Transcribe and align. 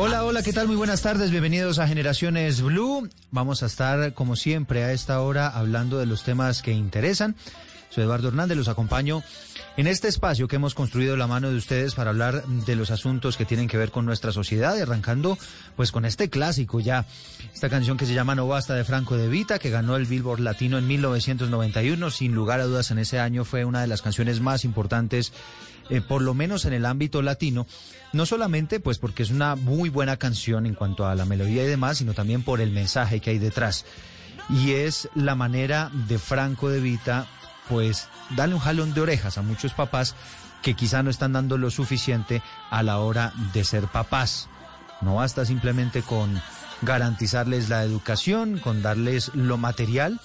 Hola, 0.00 0.24
hola, 0.24 0.44
¿qué 0.44 0.52
tal? 0.52 0.68
Muy 0.68 0.76
buenas 0.76 1.02
tardes, 1.02 1.32
bienvenidos 1.32 1.80
a 1.80 1.88
Generaciones 1.88 2.62
Blue. 2.62 3.08
Vamos 3.32 3.64
a 3.64 3.66
estar, 3.66 4.14
como 4.14 4.36
siempre, 4.36 4.84
a 4.84 4.92
esta 4.92 5.20
hora 5.20 5.48
hablando 5.48 5.98
de 5.98 6.06
los 6.06 6.22
temas 6.22 6.62
que 6.62 6.70
interesan. 6.70 7.34
Soy 7.90 8.04
Eduardo 8.04 8.28
Hernández, 8.28 8.56
los 8.56 8.68
acompaño 8.68 9.24
en 9.76 9.88
este 9.88 10.06
espacio 10.06 10.46
que 10.46 10.54
hemos 10.54 10.76
construido 10.76 11.16
la 11.16 11.26
mano 11.26 11.50
de 11.50 11.56
ustedes 11.56 11.96
para 11.96 12.10
hablar 12.10 12.44
de 12.46 12.76
los 12.76 12.92
asuntos 12.92 13.36
que 13.36 13.44
tienen 13.44 13.66
que 13.66 13.76
ver 13.76 13.90
con 13.90 14.06
nuestra 14.06 14.30
sociedad 14.30 14.76
y 14.76 14.82
arrancando 14.82 15.36
pues 15.74 15.90
con 15.90 16.04
este 16.04 16.30
clásico 16.30 16.78
ya, 16.78 17.04
esta 17.52 17.68
canción 17.68 17.96
que 17.96 18.06
se 18.06 18.14
llama 18.14 18.36
No 18.36 18.46
Basta 18.46 18.74
de 18.74 18.84
Franco 18.84 19.16
de 19.16 19.26
Vita, 19.26 19.58
que 19.58 19.70
ganó 19.70 19.96
el 19.96 20.06
Billboard 20.06 20.40
Latino 20.40 20.78
en 20.78 20.86
1991, 20.86 22.10
sin 22.12 22.36
lugar 22.36 22.60
a 22.60 22.66
dudas 22.66 22.92
en 22.92 22.98
ese 22.98 23.18
año 23.18 23.44
fue 23.44 23.64
una 23.64 23.80
de 23.80 23.88
las 23.88 24.02
canciones 24.02 24.40
más 24.40 24.64
importantes 24.64 25.32
eh, 25.90 26.00
por 26.00 26.22
lo 26.22 26.34
menos 26.34 26.64
en 26.64 26.72
el 26.72 26.86
ámbito 26.86 27.22
latino, 27.22 27.66
no 28.12 28.26
solamente 28.26 28.80
pues 28.80 28.98
porque 28.98 29.22
es 29.22 29.30
una 29.30 29.56
muy 29.56 29.88
buena 29.88 30.16
canción 30.16 30.66
en 30.66 30.74
cuanto 30.74 31.06
a 31.06 31.14
la 31.14 31.24
melodía 31.24 31.64
y 31.64 31.66
demás, 31.66 31.98
sino 31.98 32.14
también 32.14 32.42
por 32.42 32.60
el 32.60 32.70
mensaje 32.70 33.20
que 33.20 33.30
hay 33.30 33.38
detrás. 33.38 33.84
Y 34.50 34.72
es 34.72 35.08
la 35.14 35.34
manera 35.34 35.90
de 36.08 36.18
Franco 36.18 36.70
de 36.70 36.80
Vita 36.80 37.26
pues 37.68 38.08
darle 38.34 38.54
un 38.54 38.60
jalón 38.60 38.94
de 38.94 39.02
orejas 39.02 39.36
a 39.38 39.42
muchos 39.42 39.74
papás 39.74 40.14
que 40.62 40.74
quizá 40.74 41.02
no 41.02 41.10
están 41.10 41.32
dando 41.32 41.58
lo 41.58 41.70
suficiente 41.70 42.42
a 42.70 42.82
la 42.82 42.98
hora 42.98 43.32
de 43.52 43.64
ser 43.64 43.84
papás. 43.84 44.48
No 45.00 45.16
basta 45.16 45.44
simplemente 45.44 46.02
con 46.02 46.40
garantizarles 46.82 47.68
la 47.68 47.82
educación, 47.82 48.58
con 48.58 48.82
darles 48.82 49.30
lo 49.34 49.56
material. 49.58 50.20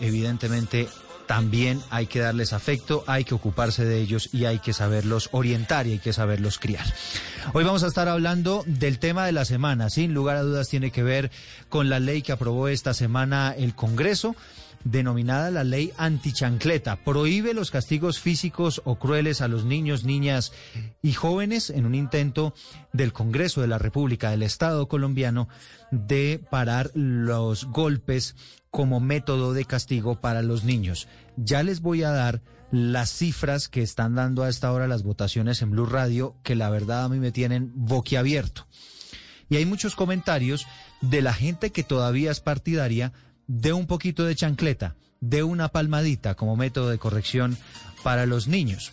Evidentemente 0.00 0.88
también 1.26 1.82
hay 1.90 2.06
que 2.06 2.20
darles 2.20 2.52
afecto, 2.52 3.04
hay 3.06 3.24
que 3.24 3.34
ocuparse 3.34 3.84
de 3.84 4.00
ellos 4.00 4.30
y 4.32 4.44
hay 4.44 4.58
que 4.58 4.72
saberlos 4.72 5.28
orientar 5.32 5.86
y 5.86 5.92
hay 5.92 5.98
que 5.98 6.12
saberlos 6.12 6.58
criar. 6.58 6.86
Hoy 7.52 7.64
vamos 7.64 7.82
a 7.82 7.88
estar 7.88 8.08
hablando 8.08 8.62
del 8.66 8.98
tema 8.98 9.26
de 9.26 9.32
la 9.32 9.44
semana. 9.44 9.90
Sin 9.90 10.14
lugar 10.14 10.36
a 10.36 10.42
dudas 10.42 10.68
tiene 10.68 10.90
que 10.90 11.02
ver 11.02 11.30
con 11.68 11.88
la 11.88 12.00
ley 12.00 12.22
que 12.22 12.32
aprobó 12.32 12.68
esta 12.68 12.94
semana 12.94 13.54
el 13.56 13.74
Congreso 13.74 14.36
denominada 14.86 15.50
la 15.50 15.64
ley 15.64 15.92
antichancleta. 15.98 16.96
Prohíbe 17.04 17.54
los 17.54 17.70
castigos 17.70 18.20
físicos 18.20 18.80
o 18.84 18.96
crueles 18.96 19.40
a 19.40 19.48
los 19.48 19.64
niños, 19.64 20.04
niñas 20.04 20.52
y 21.02 21.12
jóvenes 21.12 21.70
en 21.70 21.86
un 21.86 21.94
intento 21.94 22.54
del 22.92 23.12
Congreso 23.12 23.60
de 23.60 23.66
la 23.66 23.78
República 23.78 24.30
del 24.30 24.44
Estado 24.44 24.86
colombiano 24.86 25.48
de 25.90 26.40
parar 26.50 26.90
los 26.94 27.64
golpes 27.64 28.36
como 28.70 29.00
método 29.00 29.54
de 29.54 29.64
castigo 29.64 30.20
para 30.20 30.42
los 30.42 30.62
niños. 30.62 31.08
Ya 31.36 31.62
les 31.62 31.80
voy 31.80 32.04
a 32.04 32.10
dar 32.10 32.42
las 32.70 33.10
cifras 33.10 33.68
que 33.68 33.82
están 33.82 34.14
dando 34.14 34.44
a 34.44 34.48
esta 34.48 34.70
hora 34.72 34.86
las 34.86 35.02
votaciones 35.02 35.62
en 35.62 35.70
Blue 35.72 35.86
Radio, 35.86 36.36
que 36.44 36.54
la 36.54 36.70
verdad 36.70 37.04
a 37.04 37.08
mí 37.08 37.18
me 37.18 37.32
tienen 37.32 37.72
boquiabierto. 37.74 38.66
Y 39.48 39.56
hay 39.56 39.64
muchos 39.64 39.94
comentarios 39.94 40.66
de 41.00 41.22
la 41.22 41.32
gente 41.32 41.70
que 41.70 41.84
todavía 41.84 42.30
es 42.30 42.40
partidaria 42.40 43.12
de 43.46 43.72
un 43.72 43.86
poquito 43.86 44.24
de 44.24 44.34
chancleta, 44.34 44.96
de 45.20 45.42
una 45.42 45.68
palmadita 45.68 46.34
como 46.34 46.56
método 46.56 46.90
de 46.90 46.98
corrección 46.98 47.56
para 48.02 48.26
los 48.26 48.48
niños. 48.48 48.92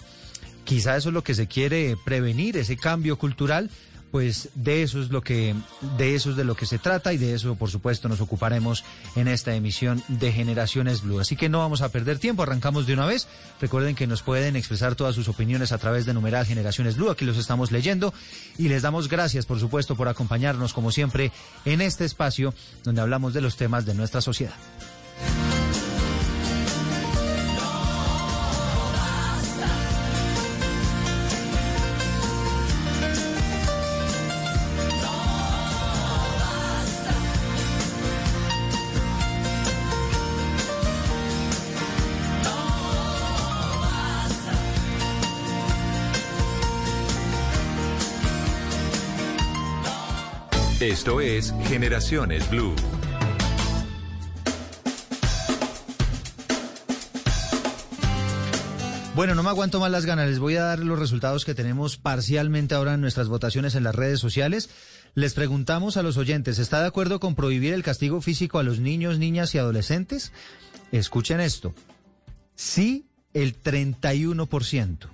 Quizá 0.64 0.96
eso 0.96 1.10
es 1.10 1.14
lo 1.14 1.24
que 1.24 1.36
se 1.36 1.48
quiere 1.48 1.98
prevenir, 2.06 2.58
ese 2.58 2.78
cambio 2.78 3.18
cultural, 3.18 3.70
pues 4.14 4.50
de 4.54 4.84
eso 4.84 5.02
es 5.02 5.10
lo 5.10 5.24
que 5.24 5.56
de 5.98 6.14
eso 6.14 6.30
es 6.30 6.36
de 6.36 6.44
lo 6.44 6.54
que 6.54 6.68
se 6.68 6.78
trata 6.78 7.14
y 7.14 7.18
de 7.18 7.34
eso 7.34 7.56
por 7.56 7.72
supuesto 7.72 8.08
nos 8.08 8.22
ocuparemos 8.22 8.84
en 9.16 9.28
esta 9.28 9.56
emisión 9.56 10.04
de 10.08 10.32
Generaciones 10.32 11.02
Blue. 11.02 11.20
Así 11.20 11.36
que 11.36 11.50
no 11.50 11.58
vamos 11.58 11.82
a 11.82 11.90
perder 11.90 12.20
tiempo, 12.20 12.44
arrancamos 12.44 12.86
de 12.86 12.94
una 12.94 13.08
vez. 13.08 13.28
Recuerden 13.60 13.96
que 13.96 14.06
nos 14.06 14.22
pueden 14.22 14.56
expresar 14.56 14.94
todas 14.94 15.16
sus 15.16 15.30
opiniones 15.30 15.72
a 15.72 15.80
través 15.80 16.06
de 16.06 16.14
numeral 16.14 16.46
Generaciones 16.46 16.96
Blue, 16.96 17.10
aquí 17.10 17.26
los 17.26 17.40
estamos 17.40 17.72
leyendo 17.72 18.14
y 18.60 18.68
les 18.70 18.84
damos 18.84 19.10
gracias 19.10 19.48
por 19.48 19.60
supuesto 19.60 19.96
por 19.96 20.08
acompañarnos 20.08 20.74
como 20.74 20.92
siempre 20.92 21.32
en 21.66 21.82
este 21.82 22.06
espacio 22.06 22.54
donde 22.84 23.02
hablamos 23.02 23.34
de 23.34 23.42
los 23.42 23.58
temas 23.58 23.88
de 23.88 23.96
nuestra 23.96 24.22
sociedad. 24.22 24.54
Esto 50.94 51.22
es 51.22 51.56
Generaciones 51.64 52.48
Blue. 52.52 52.76
Bueno, 59.16 59.34
no 59.34 59.42
me 59.42 59.50
aguanto 59.50 59.80
más 59.80 59.90
las 59.90 60.06
ganas. 60.06 60.30
Les 60.30 60.38
voy 60.38 60.56
a 60.56 60.62
dar 60.62 60.78
los 60.78 61.00
resultados 61.00 61.46
que 61.46 61.56
tenemos 61.56 61.98
parcialmente 61.98 62.76
ahora 62.76 62.94
en 62.94 63.02
nuestras 63.02 63.28
votaciones 63.28 63.74
en 63.74 63.84
las 63.84 63.96
redes 63.96 64.20
sociales. 64.20 64.70
Les 65.16 65.34
preguntamos 65.34 65.98
a 65.98 66.04
los 66.04 66.18
oyentes, 66.18 66.60
¿está 66.60 66.82
de 66.82 66.90
acuerdo 66.90 67.20
con 67.20 67.34
prohibir 67.34 67.74
el 67.74 67.82
castigo 67.82 68.22
físico 68.22 68.60
a 68.60 68.64
los 68.64 68.80
niños, 68.80 69.18
niñas 69.18 69.56
y 69.56 69.58
adolescentes? 69.58 70.32
Escuchen 70.92 71.40
esto. 71.40 71.74
Sí, 72.54 73.08
el 73.34 73.60
31%. 73.60 75.08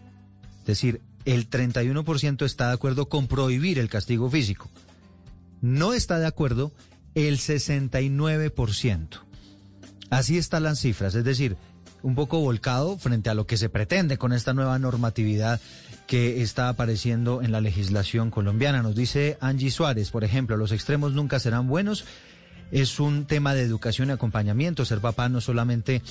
Es 0.60 0.66
decir, 0.66 1.00
el 1.24 1.50
31% 1.50 2.44
está 2.44 2.68
de 2.68 2.74
acuerdo 2.74 3.08
con 3.08 3.28
prohibir 3.28 3.80
el 3.80 3.88
castigo 3.88 4.30
físico 4.30 4.70
no 5.62 5.94
está 5.94 6.20
de 6.20 6.28
acuerdo 6.28 6.72
el 7.16 7.38
69%. 7.38 9.08
Así 10.10 10.38
están 10.38 10.64
las 10.64 10.80
cifras, 10.80 11.14
es 11.16 11.24
decir, 11.24 11.56
un 12.02 12.16
poco 12.16 12.40
volcado 12.40 12.98
frente 12.98 13.30
a 13.30 13.34
lo 13.34 13.46
que 13.46 13.58
se 13.58 13.70
pretende 13.70 14.18
con 14.18 14.34
esta 14.34 14.54
nueva 14.54 14.80
normatividad 14.80 15.60
que 16.08 16.42
está 16.42 16.70
apareciendo 16.70 17.44
en 17.44 17.52
la 17.52 17.62
legislación 17.62 18.32
colombiana. 18.32 18.82
Nos 18.82 18.96
dice 18.96 19.38
Angie 19.42 19.70
Suárez, 19.70 20.10
por 20.10 20.24
ejemplo, 20.24 20.58
los 20.58 20.72
extremos 20.72 21.14
nunca 21.14 21.40
serán 21.40 21.68
buenos. 21.68 22.06
Es 22.72 23.00
un 23.00 23.26
tema 23.26 23.54
de 23.54 23.62
educación 23.62 24.10
y 24.10 24.14
acompañamiento. 24.14 24.86
Ser 24.86 25.02
papá 25.02 25.30
no 25.30 25.42
solamente 25.42 26.02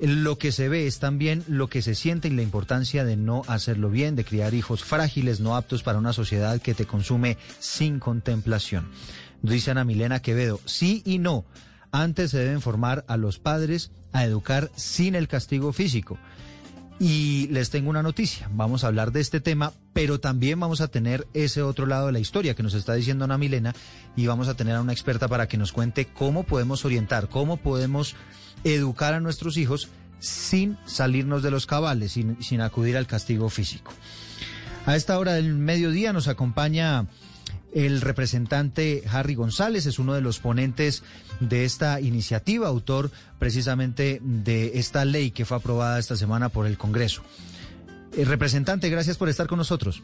lo 0.00 0.38
que 0.38 0.52
se 0.52 0.68
ve 0.68 0.86
es 0.86 0.98
también 0.98 1.44
lo 1.48 1.68
que 1.68 1.82
se 1.82 1.94
siente 1.94 2.28
y 2.28 2.30
la 2.30 2.42
importancia 2.42 3.04
de 3.04 3.16
no 3.16 3.42
hacerlo 3.48 3.90
bien, 3.90 4.16
de 4.16 4.24
criar 4.24 4.54
hijos 4.54 4.84
frágiles, 4.84 5.40
no 5.40 5.56
aptos 5.56 5.82
para 5.82 5.98
una 5.98 6.12
sociedad 6.12 6.60
que 6.60 6.74
te 6.74 6.86
consume 6.86 7.36
sin 7.58 7.98
contemplación. 7.98 8.88
Dice 9.42 9.70
Ana 9.70 9.84
Milena 9.84 10.20
Quevedo, 10.20 10.60
sí 10.64 11.02
y 11.04 11.18
no. 11.18 11.44
Antes 11.90 12.32
se 12.32 12.38
deben 12.38 12.60
formar 12.60 13.04
a 13.08 13.16
los 13.16 13.38
padres 13.38 13.90
a 14.12 14.24
educar 14.24 14.70
sin 14.76 15.14
el 15.14 15.28
castigo 15.28 15.72
físico. 15.72 16.18
Y 17.00 17.46
les 17.52 17.70
tengo 17.70 17.90
una 17.90 18.02
noticia, 18.02 18.50
vamos 18.52 18.82
a 18.82 18.88
hablar 18.88 19.12
de 19.12 19.20
este 19.20 19.40
tema, 19.40 19.72
pero 19.92 20.18
también 20.18 20.58
vamos 20.58 20.80
a 20.80 20.88
tener 20.88 21.28
ese 21.32 21.62
otro 21.62 21.86
lado 21.86 22.06
de 22.06 22.12
la 22.12 22.18
historia 22.18 22.54
que 22.54 22.64
nos 22.64 22.74
está 22.74 22.94
diciendo 22.94 23.24
Ana 23.24 23.38
Milena 23.38 23.72
y 24.16 24.26
vamos 24.26 24.48
a 24.48 24.54
tener 24.54 24.74
a 24.74 24.80
una 24.80 24.92
experta 24.92 25.28
para 25.28 25.46
que 25.46 25.56
nos 25.56 25.70
cuente 25.70 26.06
cómo 26.06 26.42
podemos 26.42 26.84
orientar, 26.84 27.28
cómo 27.28 27.56
podemos 27.56 28.16
educar 28.64 29.14
a 29.14 29.20
nuestros 29.20 29.56
hijos 29.56 29.88
sin 30.20 30.76
salirnos 30.86 31.42
de 31.42 31.50
los 31.50 31.66
cabales, 31.66 32.12
sin, 32.12 32.42
sin 32.42 32.60
acudir 32.60 32.96
al 32.96 33.06
castigo 33.06 33.48
físico. 33.48 33.92
A 34.86 34.96
esta 34.96 35.18
hora 35.18 35.34
del 35.34 35.54
mediodía 35.54 36.12
nos 36.12 36.28
acompaña 36.28 37.06
el 37.74 38.00
representante 38.00 39.04
Harry 39.10 39.34
González, 39.34 39.86
es 39.86 39.98
uno 39.98 40.14
de 40.14 40.20
los 40.20 40.38
ponentes 40.38 41.02
de 41.40 41.64
esta 41.64 42.00
iniciativa, 42.00 42.68
autor 42.68 43.10
precisamente 43.38 44.20
de 44.22 44.78
esta 44.78 45.04
ley 45.04 45.30
que 45.30 45.44
fue 45.44 45.58
aprobada 45.58 45.98
esta 45.98 46.16
semana 46.16 46.48
por 46.48 46.66
el 46.66 46.78
Congreso. 46.78 47.22
El 48.16 48.26
representante, 48.26 48.88
gracias 48.88 49.16
por 49.16 49.28
estar 49.28 49.46
con 49.46 49.58
nosotros. 49.58 50.02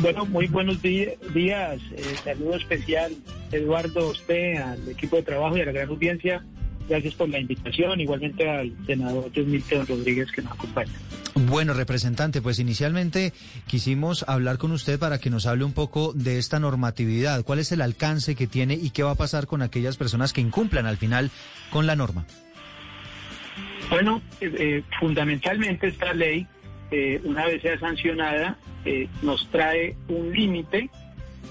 Bueno, 0.00 0.26
muy 0.26 0.46
buenos 0.48 0.82
días. 0.82 1.80
Eh, 1.96 2.16
saludo 2.22 2.56
especial, 2.56 3.12
Eduardo, 3.52 4.00
a 4.00 4.10
usted, 4.10 4.56
al 4.56 4.88
equipo 4.88 5.16
de 5.16 5.22
trabajo 5.22 5.56
y 5.56 5.60
a 5.60 5.66
la 5.66 5.72
gran 5.72 5.88
audiencia. 5.88 6.44
Gracias 6.88 7.14
por 7.14 7.28
la 7.28 7.38
invitación, 7.38 8.00
igualmente 8.00 8.48
al 8.48 8.74
senador 8.86 9.30
Milton 9.34 9.86
Rodríguez 9.86 10.30
que 10.32 10.42
nos 10.42 10.52
acompaña. 10.52 10.92
Bueno, 11.34 11.72
representante, 11.72 12.42
pues 12.42 12.58
inicialmente 12.58 13.32
quisimos 13.66 14.24
hablar 14.28 14.58
con 14.58 14.70
usted 14.72 14.98
para 14.98 15.18
que 15.18 15.30
nos 15.30 15.46
hable 15.46 15.64
un 15.64 15.72
poco 15.72 16.12
de 16.12 16.38
esta 16.38 16.60
normatividad. 16.60 17.42
¿Cuál 17.44 17.58
es 17.58 17.72
el 17.72 17.80
alcance 17.80 18.34
que 18.34 18.46
tiene 18.46 18.74
y 18.74 18.90
qué 18.90 19.02
va 19.02 19.12
a 19.12 19.16
pasar 19.16 19.46
con 19.46 19.62
aquellas 19.62 19.96
personas 19.96 20.32
que 20.32 20.40
incumplan 20.40 20.86
al 20.86 20.96
final 20.96 21.30
con 21.70 21.86
la 21.86 21.96
norma? 21.96 22.26
Bueno, 23.90 24.22
eh, 24.40 24.52
eh, 24.58 24.82
fundamentalmente 25.00 25.88
esta 25.88 26.12
ley, 26.14 26.46
una 27.24 27.46
vez 27.46 27.62
sea 27.62 27.78
sancionada, 27.78 28.58
eh, 28.84 29.08
nos 29.22 29.48
trae 29.50 29.96
un 30.08 30.32
límite 30.32 30.90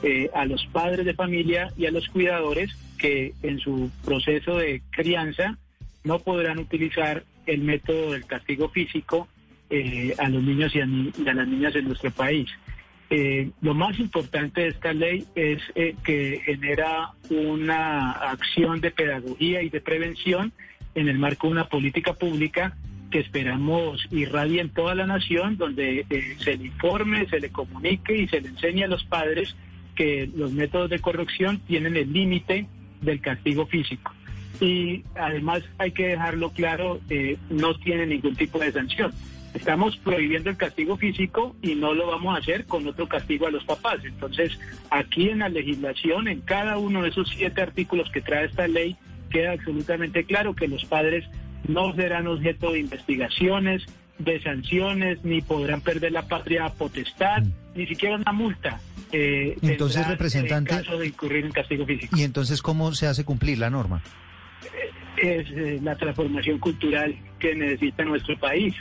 eh, 0.02 0.30
a 0.34 0.46
los 0.46 0.66
padres 0.68 1.06
de 1.06 1.14
familia 1.14 1.72
y 1.78 1.86
a 1.86 1.92
los 1.92 2.08
cuidadores 2.10 2.72
que 2.98 3.34
en 3.42 3.60
su 3.60 3.90
proceso 4.04 4.58
de 4.58 4.82
crianza 4.92 5.58
no 6.04 6.20
podrán 6.20 6.60
utilizar 6.60 7.24
el 7.46 7.62
método 7.62 8.12
del 8.12 8.26
castigo 8.26 8.70
físico 8.70 9.28
eh, 9.70 10.14
a 10.18 10.30
los 10.30 10.44
niños 10.44 10.74
y 10.76 10.82
a, 10.82 11.34
las 11.34 11.48
niñas 11.48 11.76
en 11.76 11.86
nuestro 11.86 12.12
país. 12.12 12.50
Eh, 13.10 13.50
lo 13.62 13.74
más 13.74 14.00
importante 14.00 14.62
de 14.62 14.68
esta 14.70 14.94
ley 14.94 15.26
es 15.36 15.62
eh, 15.76 15.96
que 16.04 16.42
genera 16.46 17.12
una 17.30 18.12
acción 18.12 18.82
de 18.82 18.92
pedagogía 18.92 19.62
y 19.62 19.70
de 19.70 19.82
prevención 19.82 20.52
en 20.96 21.10
el 21.10 21.18
marco 21.18 21.48
de 21.48 21.54
una 21.54 21.70
política 21.70 22.14
pública 22.14 22.78
que 23.14 23.20
esperamos 23.20 24.04
irradie 24.10 24.60
en 24.60 24.72
toda 24.72 24.96
la 24.96 25.06
nación, 25.06 25.56
donde 25.56 26.04
eh, 26.10 26.36
se 26.40 26.58
le 26.58 26.66
informe, 26.66 27.28
se 27.30 27.40
le 27.40 27.52
comunique 27.52 28.18
y 28.18 28.28
se 28.28 28.42
le 28.42 28.50
enseñe 28.50 28.86
a 28.86 28.88
los 28.88 29.04
padres 29.04 29.56
que 29.94 30.28
los 30.36 30.52
métodos 30.52 30.90
de 30.90 30.98
corrección 30.98 31.60
tienen 31.60 31.96
el 31.96 32.12
límite 32.12 32.66
del 33.02 33.22
castigo 33.22 33.68
físico. 33.68 34.12
Y 34.60 35.04
además 35.14 35.62
hay 35.78 35.92
que 35.92 36.08
dejarlo 36.08 36.50
claro, 36.54 37.02
no 37.52 37.76
tiene 37.76 38.08
ningún 38.08 38.36
tipo 38.36 38.58
de 38.58 38.72
sanción. 38.72 39.14
Estamos 39.54 39.96
prohibiendo 39.98 40.50
el 40.50 40.58
castigo 40.58 40.98
físico 40.98 41.56
y 41.62 41.76
no 41.76 41.94
lo 41.94 42.08
vamos 42.08 42.36
a 42.36 42.40
hacer 42.40 42.66
con 42.66 42.88
otro 42.88 43.08
castigo 43.08 43.46
a 43.46 43.52
los 43.52 43.64
papás. 43.64 44.04
Entonces, 44.04 44.60
aquí 44.90 45.30
en 45.30 45.40
la 45.40 45.50
legislación, 45.50 46.28
en 46.28 46.42
cada 46.42 46.80
uno 46.80 47.04
de 47.04 47.10
esos 47.10 47.30
siete 47.30 47.62
artículos 47.62 48.10
que 48.10 48.22
trae 48.22 48.46
esta 48.46 48.68
ley, 48.68 48.96
queda 49.30 49.52
absolutamente 49.52 50.24
claro 50.24 50.56
que 50.56 50.68
los 50.68 50.84
padres 50.86 51.26
no 51.68 51.94
serán 51.96 52.28
objeto 52.28 52.72
de 52.72 52.80
investigaciones, 52.80 53.86
de 54.20 54.42
sanciones, 54.42 55.24
ni 55.24 55.42
podrán 55.42 55.82
perder 55.82 56.12
la 56.12 56.24
patria 56.24 56.70
potestad, 56.70 57.42
mm. 57.42 57.52
ni 57.76 57.88
siquiera 57.88 58.16
una 58.16 58.32
multa. 58.32 58.80
Eh, 59.12 59.58
entonces, 59.62 60.08
representante, 60.08 60.74
en 60.74 60.80
caso 60.84 60.98
de 60.98 61.08
incurrir 61.08 61.46
en 61.46 61.52
castigo 61.52 61.86
físico. 61.86 62.18
¿Y 62.18 62.24
entonces 62.24 62.62
cómo 62.62 62.94
se 62.94 63.08
hace 63.08 63.24
cumplir 63.24 63.60
la 63.60 63.70
norma? 63.70 64.02
Es 65.18 65.50
eh, 65.52 65.80
la 65.84 65.96
transformación 65.96 66.58
cultural 66.58 67.16
que 67.40 67.56
necesita 67.56 68.04
nuestro 68.04 68.38
país. 68.40 68.74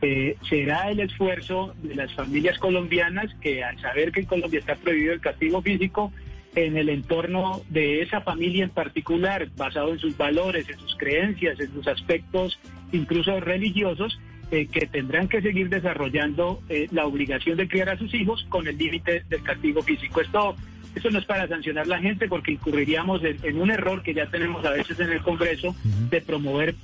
Eh, 0.00 0.36
será 0.48 0.90
el 0.90 1.00
esfuerzo 1.00 1.74
de 1.82 1.94
las 1.94 2.12
familias 2.14 2.58
colombianas 2.58 3.32
que 3.40 3.62
al 3.62 3.80
saber 3.80 4.10
que 4.10 4.20
en 4.20 4.26
Colombia 4.26 4.60
está 4.60 4.74
prohibido 4.76 5.12
el 5.12 5.20
castigo 5.20 5.62
físico, 5.62 6.12
en 6.54 6.76
el 6.76 6.88
entorno 6.88 7.62
de 7.70 8.02
esa 8.02 8.20
familia 8.20 8.64
en 8.64 8.70
particular, 8.70 9.48
basado 9.56 9.92
en 9.92 9.98
sus 9.98 10.16
valores, 10.16 10.68
en 10.68 10.78
sus 10.78 10.94
creencias, 10.96 11.58
en 11.60 11.72
sus 11.72 11.86
aspectos 11.86 12.58
incluso 12.92 13.40
religiosos, 13.40 14.18
eh, 14.50 14.66
que 14.66 14.86
tendrán 14.86 15.28
que 15.28 15.40
seguir 15.40 15.70
desarrollando 15.70 16.60
eh, 16.68 16.86
la 16.90 17.06
obligación 17.06 17.56
de 17.56 17.68
criar 17.68 17.88
a 17.88 17.96
sus 17.96 18.12
hijos 18.12 18.44
con 18.50 18.68
el 18.68 18.76
límite 18.76 19.24
del 19.30 19.42
castigo 19.42 19.80
físico. 19.82 20.20
Esto, 20.20 20.54
esto 20.94 21.10
no 21.10 21.20
es 21.20 21.24
para 21.24 21.48
sancionar 21.48 21.84
a 21.84 21.88
la 21.88 21.98
gente 21.98 22.28
porque 22.28 22.52
incurriríamos 22.52 23.22
en, 23.24 23.58
un 23.58 23.70
error 23.70 24.02
que 24.02 24.12
ya 24.12 24.26
tenemos 24.26 24.62
a 24.66 24.72
veces 24.72 25.00
en 25.00 25.10
el 25.10 25.22
Congreso 25.22 25.74
de 26.10 26.20
promover 26.20 26.74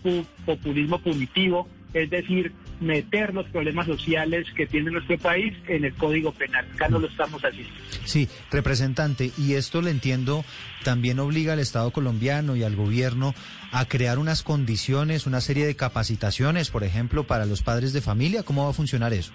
populismo 0.47 0.99
punitivo, 0.99 1.69
es 1.93 2.09
decir, 2.09 2.53
meter 2.81 3.35
los 3.35 3.47
problemas 3.49 3.87
sociales 3.87 4.47
que 4.57 4.67
tiene 4.67 4.91
nuestro 4.91 5.19
país 5.19 5.55
en 5.67 5.85
el 5.85 5.95
Código 5.95 6.33
Penal. 6.33 6.67
Acá 6.75 6.89
no 6.89 6.99
lo 6.99 7.09
estamos 7.09 7.43
haciendo. 7.43 7.73
Sí, 8.05 8.29
representante, 8.51 9.33
y 9.37 9.55
esto 9.55 9.83
le 9.83 9.91
entiendo, 9.91 10.45
también 10.85 11.19
obliga 11.19 11.53
al 11.53 11.59
Estado 11.59 11.91
colombiano 11.91 12.57
y 12.57 12.63
al 12.63 12.77
gobierno 12.77 13.35
a 13.73 13.85
crear 13.87 14.19
unas 14.19 14.43
condiciones, 14.43 15.27
una 15.27 15.41
serie 15.41 15.67
de 15.67 15.77
capacitaciones, 15.77 16.71
por 16.71 16.85
ejemplo, 16.85 17.25
para 17.25 17.47
los 17.47 17.63
padres 17.63 17.93
de 17.93 18.01
familia. 18.01 18.43
¿Cómo 18.43 18.65
va 18.65 18.71
a 18.71 18.75
funcionar 18.75 19.13
eso? 19.13 19.33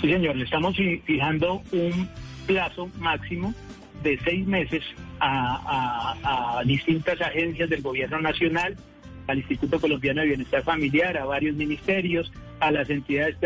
Sí, 0.00 0.08
señor, 0.08 0.36
le 0.36 0.44
estamos 0.44 0.76
fijando 1.04 1.62
un 1.72 2.08
plazo 2.46 2.90
máximo 2.98 3.54
de 4.02 4.18
seis 4.24 4.46
meses 4.46 4.82
a, 5.18 6.14
a 6.58 6.64
distintas 6.64 7.20
agencias 7.20 7.68
del 7.68 7.82
gobierno 7.82 8.18
nacional 8.20 8.76
al 9.30 9.38
Instituto 9.38 9.80
Colombiano 9.80 10.20
de 10.20 10.28
Bienestar 10.28 10.62
Familiar, 10.62 11.16
a 11.16 11.24
varios 11.24 11.56
ministerios, 11.56 12.32
a 12.58 12.70
las 12.70 12.90
entidades 12.90 13.36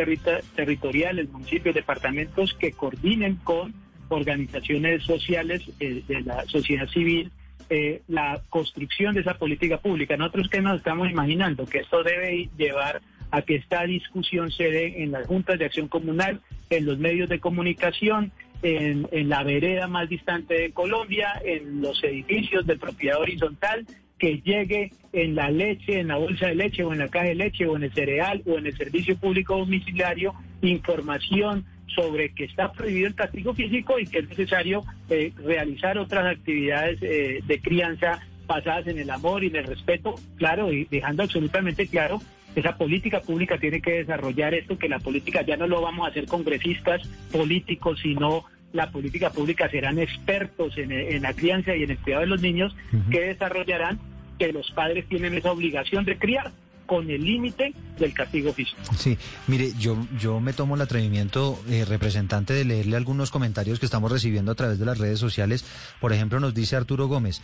territoriales, 0.57 1.31
municipios, 1.31 1.75
departamentos 1.75 2.55
que 2.55 2.73
coordinen 2.73 3.37
con 3.37 3.75
organizaciones 4.09 5.05
sociales 5.05 5.63
eh, 5.81 6.03
de 6.07 6.23
la 6.23 6.45
sociedad 6.47 6.89
civil 6.89 7.31
eh, 7.71 8.03
la 8.09 8.43
construcción 8.51 9.15
de 9.15 9.23
esa 9.23 9.35
política 9.35 9.79
pública. 9.79 10.17
Nosotros 10.17 10.49
que 10.49 10.61
nos 10.61 10.77
estamos 10.77 11.11
imaginando 11.11 11.65
que 11.65 11.79
esto 11.79 12.03
debe 12.03 12.51
llevar 12.59 13.01
a 13.31 13.43
que 13.43 13.57
esta 13.57 13.85
discusión 13.85 14.51
se 14.51 14.65
dé 14.65 15.03
en 15.03 15.13
las 15.13 15.27
juntas 15.27 15.59
de 15.59 15.65
acción 15.65 15.89
comunal, 15.89 16.41
en 16.69 16.85
los 16.85 16.99
medios 16.99 17.29
de 17.29 17.41
comunicación, 17.41 18.33
en, 18.63 19.09
en, 19.13 19.29
la 19.29 19.43
vereda 19.43 19.87
más 19.89 20.09
distante 20.09 20.55
de 20.55 20.73
Colombia, 20.73 21.41
en 21.45 21.81
los 21.81 22.03
edificios 22.05 22.67
de 22.67 22.77
propiedad 22.77 23.21
horizontal 23.21 23.87
que 24.25 24.41
llegue 24.41 24.91
en 25.13 25.35
la 25.35 25.51
leche, 25.51 26.01
en 26.01 26.09
la 26.09 26.17
bolsa 26.17 26.47
de 26.47 26.55
leche 26.55 26.83
o 26.83 26.95
en 26.95 27.01
la 27.01 27.09
caja 27.09 27.27
de 27.27 27.35
leche 27.35 27.67
o 27.67 27.77
en 27.77 27.83
el 27.83 27.93
cereal 27.93 28.41
o 28.47 28.57
en 28.57 28.65
el 28.65 28.75
servicio 28.75 29.19
público 29.19 29.59
domiciliario 29.59 30.33
información 30.63 31.67
sobre 31.95 32.33
que 32.33 32.45
está 32.45 32.73
prohibido 32.73 33.09
el 33.09 33.15
castigo 33.15 33.53
físico 33.53 33.99
y 33.99 34.07
que 34.07 34.21
es 34.21 34.29
necesario 34.31 34.83
eh, 35.11 35.31
realizar 35.37 35.99
otras 35.99 36.25
actividades 36.25 37.03
eh, 37.03 37.43
de 37.47 37.61
crianza 37.61 38.19
basadas 38.47 38.87
en 38.87 38.99
el 38.99 39.11
amor 39.11 39.45
y 39.45 39.49
en 39.49 39.57
el 39.57 39.65
respeto, 39.65 40.15
claro, 40.37 40.73
y 40.73 40.87
dejando 40.87 41.25
absolutamente 41.25 41.87
claro 41.87 42.19
esa 42.55 42.79
política 42.79 43.21
pública 43.21 43.59
tiene 43.59 43.83
que 43.83 43.93
desarrollar 43.93 44.55
esto, 44.55 44.79
que 44.79 44.89
la 44.89 45.01
política 45.01 45.43
ya 45.43 45.59
no 45.59 45.67
lo 45.67 45.83
vamos 45.83 46.07
a 46.07 46.11
hacer 46.11 46.25
congresistas 46.25 47.07
políticos, 47.31 48.01
sino 48.03 48.47
la 48.73 48.91
política 48.91 49.29
pública 49.29 49.69
serán 49.69 49.99
expertos 49.99 50.79
en, 50.79 51.21
la 51.21 51.35
crianza 51.35 51.77
y 51.77 51.83
en 51.83 51.91
el 51.91 51.99
cuidado 51.99 52.23
de 52.23 52.29
los 52.29 52.41
niños 52.41 52.75
que 53.11 53.21
desarrollarán 53.21 53.99
que 54.39 54.53
los 54.53 54.71
padres 54.73 55.09
tienen 55.09 55.35
esa 55.35 55.53
obligación 55.53 56.05
de 56.05 56.19
criar 56.19 56.53
con 56.87 57.11
el 57.11 57.25
límite 57.25 57.75
del 57.99 58.13
castigo 58.13 58.53
físico. 58.53 58.81
Sí, 58.97 59.17
mire, 59.47 59.73
yo, 59.79 59.97
yo 60.19 60.41
me 60.41 60.53
tomo 60.53 60.75
el 60.75 60.83
atrevimiento, 60.83 61.59
eh, 61.69 61.85
representante, 61.85 62.53
de 62.53 62.65
leerle 62.65 62.97
algunos 62.97 63.31
comentarios 63.31 63.79
que 63.79 63.87
estamos 63.87 64.11
recibiendo 64.13 64.53
a 64.53 64.55
través 64.55 64.79
de 64.79 64.85
las 64.85 64.99
redes 64.99 65.19
sociales. 65.19 65.65
Por 66.01 66.13
ejemplo, 66.13 66.41
nos 66.41 66.55
dice 66.55 66.77
Arturo 66.77 67.07
Gómez, 67.09 67.43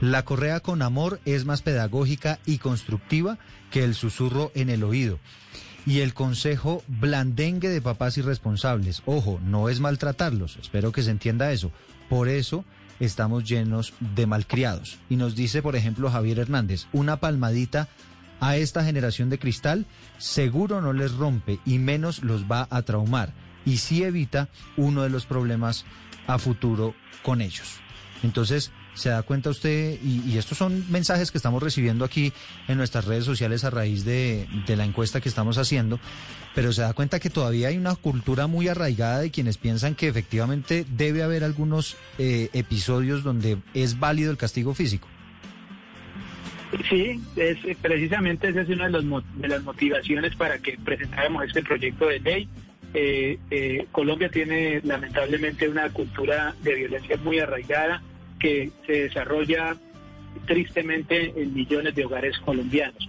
la 0.00 0.24
correa 0.24 0.60
con 0.60 0.82
amor 0.82 1.20
es 1.24 1.44
más 1.44 1.62
pedagógica 1.62 2.38
y 2.46 2.58
constructiva 2.58 3.38
que 3.70 3.84
el 3.84 3.94
susurro 3.94 4.52
en 4.54 4.70
el 4.70 4.84
oído 4.84 5.18
y 5.84 6.00
el 6.00 6.14
consejo 6.14 6.82
blandengue 6.88 7.68
de 7.68 7.80
papás 7.80 8.18
irresponsables. 8.18 9.02
Ojo, 9.06 9.40
no 9.44 9.68
es 9.68 9.80
maltratarlos, 9.80 10.58
espero 10.60 10.92
que 10.92 11.02
se 11.02 11.12
entienda 11.12 11.52
eso. 11.52 11.70
Por 12.08 12.28
eso 12.28 12.64
estamos 13.00 13.44
llenos 13.44 13.94
de 14.00 14.26
malcriados. 14.26 14.98
Y 15.08 15.16
nos 15.16 15.34
dice, 15.34 15.62
por 15.62 15.76
ejemplo, 15.76 16.10
Javier 16.10 16.38
Hernández, 16.38 16.86
una 16.92 17.18
palmadita 17.18 17.88
a 18.40 18.56
esta 18.56 18.84
generación 18.84 19.30
de 19.30 19.38
cristal 19.38 19.86
seguro 20.18 20.80
no 20.80 20.92
les 20.92 21.12
rompe 21.12 21.58
y 21.64 21.78
menos 21.78 22.22
los 22.22 22.44
va 22.44 22.68
a 22.70 22.82
traumar 22.82 23.32
y 23.64 23.78
sí 23.78 24.04
evita 24.04 24.48
uno 24.76 25.02
de 25.02 25.10
los 25.10 25.26
problemas 25.26 25.84
a 26.26 26.38
futuro 26.38 26.94
con 27.22 27.40
ellos. 27.40 27.80
Entonces, 28.22 28.70
se 28.94 29.10
da 29.10 29.22
cuenta 29.22 29.50
usted, 29.50 29.98
y, 30.02 30.38
estos 30.38 30.56
son 30.56 30.90
mensajes 30.90 31.30
que 31.30 31.36
estamos 31.36 31.62
recibiendo 31.62 32.04
aquí 32.04 32.32
en 32.66 32.78
nuestras 32.78 33.04
redes 33.04 33.24
sociales 33.24 33.64
a 33.64 33.70
raíz 33.70 34.04
de, 34.04 34.48
la 34.68 34.84
encuesta 34.84 35.20
que 35.20 35.28
estamos 35.28 35.58
haciendo, 35.58 36.00
pero 36.56 36.72
se 36.72 36.80
da 36.80 36.94
cuenta 36.94 37.20
que 37.20 37.28
todavía 37.28 37.68
hay 37.68 37.76
una 37.76 37.94
cultura 37.96 38.46
muy 38.46 38.66
arraigada 38.66 39.20
de 39.20 39.30
quienes 39.30 39.58
piensan 39.58 39.94
que 39.94 40.08
efectivamente 40.08 40.86
debe 40.88 41.22
haber 41.22 41.44
algunos 41.44 41.98
eh, 42.18 42.48
episodios 42.54 43.22
donde 43.22 43.58
es 43.74 44.00
válido 44.00 44.30
el 44.30 44.38
castigo 44.38 44.72
físico. 44.72 45.06
Sí, 46.88 47.20
es, 47.36 47.58
precisamente 47.82 48.48
esa 48.48 48.62
es 48.62 48.70
una 48.70 48.86
de, 48.86 49.02
los, 49.02 49.24
de 49.36 49.48
las 49.48 49.62
motivaciones 49.64 50.34
para 50.34 50.58
que 50.58 50.78
presentáramos 50.82 51.44
este 51.44 51.62
proyecto 51.62 52.06
de 52.06 52.20
ley. 52.20 52.48
Eh, 52.94 53.38
eh, 53.50 53.86
Colombia 53.92 54.30
tiene 54.30 54.80
lamentablemente 54.82 55.68
una 55.68 55.90
cultura 55.90 56.56
de 56.62 56.74
violencia 56.74 57.18
muy 57.18 57.38
arraigada 57.38 58.02
que 58.38 58.70
se 58.86 59.02
desarrolla 59.02 59.76
tristemente 60.46 61.34
en 61.36 61.52
millones 61.52 61.94
de 61.94 62.06
hogares 62.06 62.38
colombianos. 62.38 63.06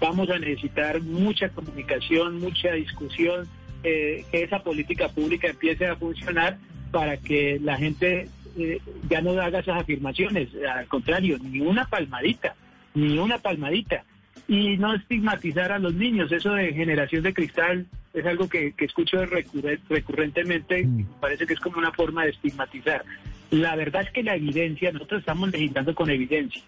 Vamos 0.00 0.30
a 0.30 0.38
necesitar 0.38 1.00
mucha 1.02 1.48
comunicación, 1.50 2.40
mucha 2.40 2.72
discusión, 2.72 3.48
eh, 3.82 4.24
que 4.30 4.42
esa 4.42 4.60
política 4.60 5.08
pública 5.08 5.48
empiece 5.48 5.86
a 5.86 5.96
funcionar 5.96 6.58
para 6.90 7.16
que 7.16 7.58
la 7.62 7.76
gente 7.76 8.28
eh, 8.56 8.80
ya 9.10 9.20
no 9.20 9.30
haga 9.40 9.58
esas 9.58 9.80
afirmaciones, 9.80 10.48
al 10.68 10.86
contrario, 10.86 11.38
ni 11.42 11.60
una 11.60 11.86
palmadita, 11.86 12.54
ni 12.94 13.18
una 13.18 13.38
palmadita. 13.38 14.04
Y 14.46 14.76
no 14.76 14.94
estigmatizar 14.94 15.72
a 15.72 15.78
los 15.78 15.94
niños, 15.94 16.30
eso 16.30 16.52
de 16.54 16.72
generación 16.72 17.22
de 17.22 17.34
cristal 17.34 17.86
es 18.12 18.24
algo 18.26 18.48
que, 18.48 18.72
escucho 18.78 19.24
recurrentemente, 19.26 20.84
mm. 20.84 21.06
parece 21.20 21.46
que 21.46 21.54
es 21.54 21.60
como 21.60 21.78
una 21.78 21.92
forma 21.92 22.24
de 22.24 22.30
estigmatizar. 22.30 23.04
La 23.50 23.74
verdad 23.76 24.02
es 24.02 24.10
que 24.10 24.22
la 24.22 24.36
evidencia, 24.36 24.92
nosotros 24.92 25.20
estamos 25.20 25.50
legislando 25.50 25.94
con 25.94 26.10
evidencia. 26.10 26.62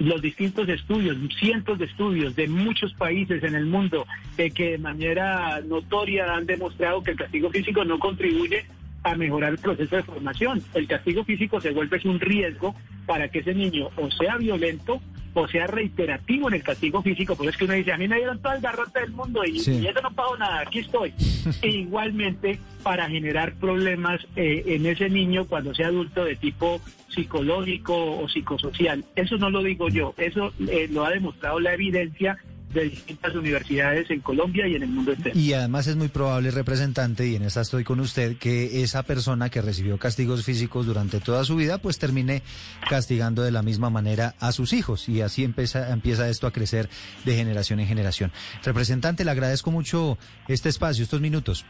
Los 0.00 0.22
distintos 0.22 0.66
estudios, 0.68 1.18
cientos 1.38 1.78
de 1.78 1.84
estudios 1.84 2.34
de 2.34 2.48
muchos 2.48 2.94
países 2.94 3.42
en 3.44 3.54
el 3.54 3.66
mundo 3.66 4.06
eh, 4.38 4.50
que 4.50 4.72
de 4.72 4.78
manera 4.78 5.60
notoria 5.60 6.34
han 6.34 6.46
demostrado 6.46 7.02
que 7.02 7.10
el 7.10 7.18
castigo 7.18 7.50
físico 7.50 7.84
no 7.84 7.98
contribuye 7.98 8.64
a 9.02 9.14
mejorar 9.14 9.52
el 9.52 9.58
proceso 9.58 9.96
de 9.96 10.02
formación. 10.02 10.62
El 10.72 10.86
castigo 10.86 11.22
físico 11.24 11.60
se 11.60 11.70
vuelve 11.70 12.00
un 12.04 12.18
riesgo 12.18 12.74
para 13.06 13.28
que 13.28 13.40
ese 13.40 13.54
niño 13.54 13.90
o 13.96 14.10
sea 14.10 14.38
violento 14.38 15.02
o 15.34 15.48
sea 15.48 15.66
reiterativo 15.66 16.48
en 16.48 16.54
el 16.54 16.62
castigo 16.62 17.02
físico, 17.02 17.36
pues 17.36 17.50
es 17.50 17.56
que 17.56 17.64
uno 17.64 17.74
dice, 17.74 17.92
a 17.92 17.98
mí 17.98 18.08
me 18.08 18.16
dieron 18.16 18.40
todo 18.40 18.52
el 18.52 18.60
garrote 18.60 19.00
del 19.00 19.12
mundo 19.12 19.44
y, 19.44 19.58
eso 19.58 20.00
no 20.02 20.10
pago 20.12 20.36
nada, 20.36 20.60
aquí 20.60 20.80
estoy. 20.80 21.12
e 21.62 21.68
igualmente 21.68 22.58
para 22.82 23.08
generar 23.08 23.54
problemas 23.54 24.20
eh, 24.36 24.64
en 24.66 24.86
ese 24.86 25.08
niño 25.08 25.46
cuando 25.46 25.74
sea 25.74 25.88
adulto 25.88 26.24
de 26.24 26.36
tipo 26.36 26.80
psicológico 27.08 28.18
o 28.18 28.28
psicosocial. 28.28 29.04
Eso 29.16 29.36
no 29.36 29.50
lo 29.50 29.62
digo 29.62 29.88
yo, 29.88 30.14
eso 30.16 30.52
eh, 30.68 30.88
lo 30.90 31.04
ha 31.04 31.10
demostrado 31.10 31.60
la 31.60 31.74
evidencia 31.74 32.38
de 32.72 32.84
distintas 32.84 33.34
universidades 33.34 34.10
en 34.10 34.20
Colombia 34.20 34.66
y 34.66 34.76
en 34.76 34.82
el 34.84 34.88
mundo 34.88 35.12
entero. 35.12 35.38
Y 35.38 35.52
además 35.52 35.86
es 35.86 35.96
muy 35.96 36.08
probable, 36.08 36.50
representante, 36.50 37.26
y 37.26 37.34
en 37.34 37.42
esta 37.42 37.62
estoy 37.62 37.84
con 37.84 38.00
usted, 38.00 38.36
que 38.36 38.82
esa 38.82 39.02
persona 39.02 39.50
que 39.50 39.60
recibió 39.60 39.98
castigos 39.98 40.44
físicos 40.44 40.86
durante 40.86 41.20
toda 41.20 41.44
su 41.44 41.56
vida, 41.56 41.78
pues 41.78 41.98
termine 41.98 42.42
castigando 42.88 43.42
de 43.42 43.50
la 43.50 43.62
misma 43.62 43.90
manera 43.90 44.34
a 44.38 44.52
sus 44.52 44.72
hijos. 44.72 45.08
Y 45.08 45.20
así 45.20 45.44
empieza, 45.44 45.90
empieza 45.90 46.28
esto 46.28 46.46
a 46.46 46.52
crecer 46.52 46.88
de 47.24 47.34
generación 47.34 47.80
en 47.80 47.86
generación. 47.86 48.32
Representante, 48.64 49.24
le 49.24 49.30
agradezco 49.30 49.70
mucho 49.70 50.18
este 50.48 50.68
espacio, 50.68 51.02
estos 51.02 51.20
minutos. 51.20 51.64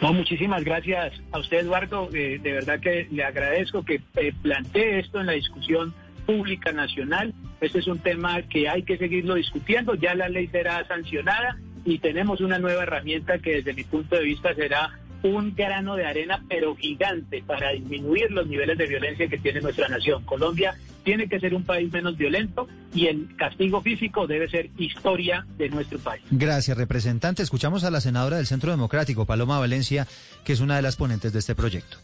No, 0.00 0.14
muchísimas 0.14 0.64
gracias 0.64 1.12
a 1.30 1.38
usted, 1.38 1.58
Eduardo. 1.58 2.08
Eh, 2.14 2.38
de 2.42 2.52
verdad 2.52 2.80
que 2.80 3.06
le 3.10 3.22
agradezco 3.22 3.84
que 3.84 4.00
eh, 4.16 4.32
plantee 4.42 5.00
esto 5.00 5.20
en 5.20 5.26
la 5.26 5.32
discusión 5.32 5.94
pública 6.30 6.72
nacional. 6.72 7.34
Este 7.60 7.80
es 7.80 7.86
un 7.88 7.98
tema 7.98 8.40
que 8.42 8.68
hay 8.68 8.84
que 8.84 8.96
seguirlo 8.96 9.34
discutiendo. 9.34 9.94
Ya 9.94 10.14
la 10.14 10.28
ley 10.28 10.46
será 10.46 10.86
sancionada 10.86 11.58
y 11.84 11.98
tenemos 11.98 12.40
una 12.40 12.58
nueva 12.58 12.84
herramienta 12.84 13.38
que 13.38 13.56
desde 13.56 13.74
mi 13.74 13.84
punto 13.84 14.16
de 14.16 14.22
vista 14.22 14.54
será 14.54 14.90
un 15.22 15.54
grano 15.54 15.96
de 15.96 16.06
arena, 16.06 16.42
pero 16.48 16.74
gigante, 16.76 17.42
para 17.46 17.72
disminuir 17.72 18.30
los 18.30 18.46
niveles 18.46 18.78
de 18.78 18.86
violencia 18.86 19.28
que 19.28 19.38
tiene 19.38 19.60
nuestra 19.60 19.88
nación. 19.88 20.24
Colombia 20.24 20.74
tiene 21.02 21.28
que 21.28 21.40
ser 21.40 21.54
un 21.54 21.64
país 21.64 21.92
menos 21.92 22.16
violento 22.16 22.68
y 22.94 23.06
el 23.06 23.36
castigo 23.36 23.82
físico 23.82 24.26
debe 24.26 24.48
ser 24.48 24.70
historia 24.78 25.44
de 25.58 25.68
nuestro 25.68 25.98
país. 25.98 26.22
Gracias, 26.30 26.76
representante. 26.76 27.42
Escuchamos 27.42 27.84
a 27.84 27.90
la 27.90 28.00
senadora 28.00 28.36
del 28.36 28.46
Centro 28.46 28.70
Democrático, 28.70 29.26
Paloma 29.26 29.58
Valencia, 29.58 30.06
que 30.44 30.52
es 30.52 30.60
una 30.60 30.76
de 30.76 30.82
las 30.82 30.96
ponentes 30.96 31.32
de 31.32 31.40
este 31.40 31.54
proyecto. 31.54 31.98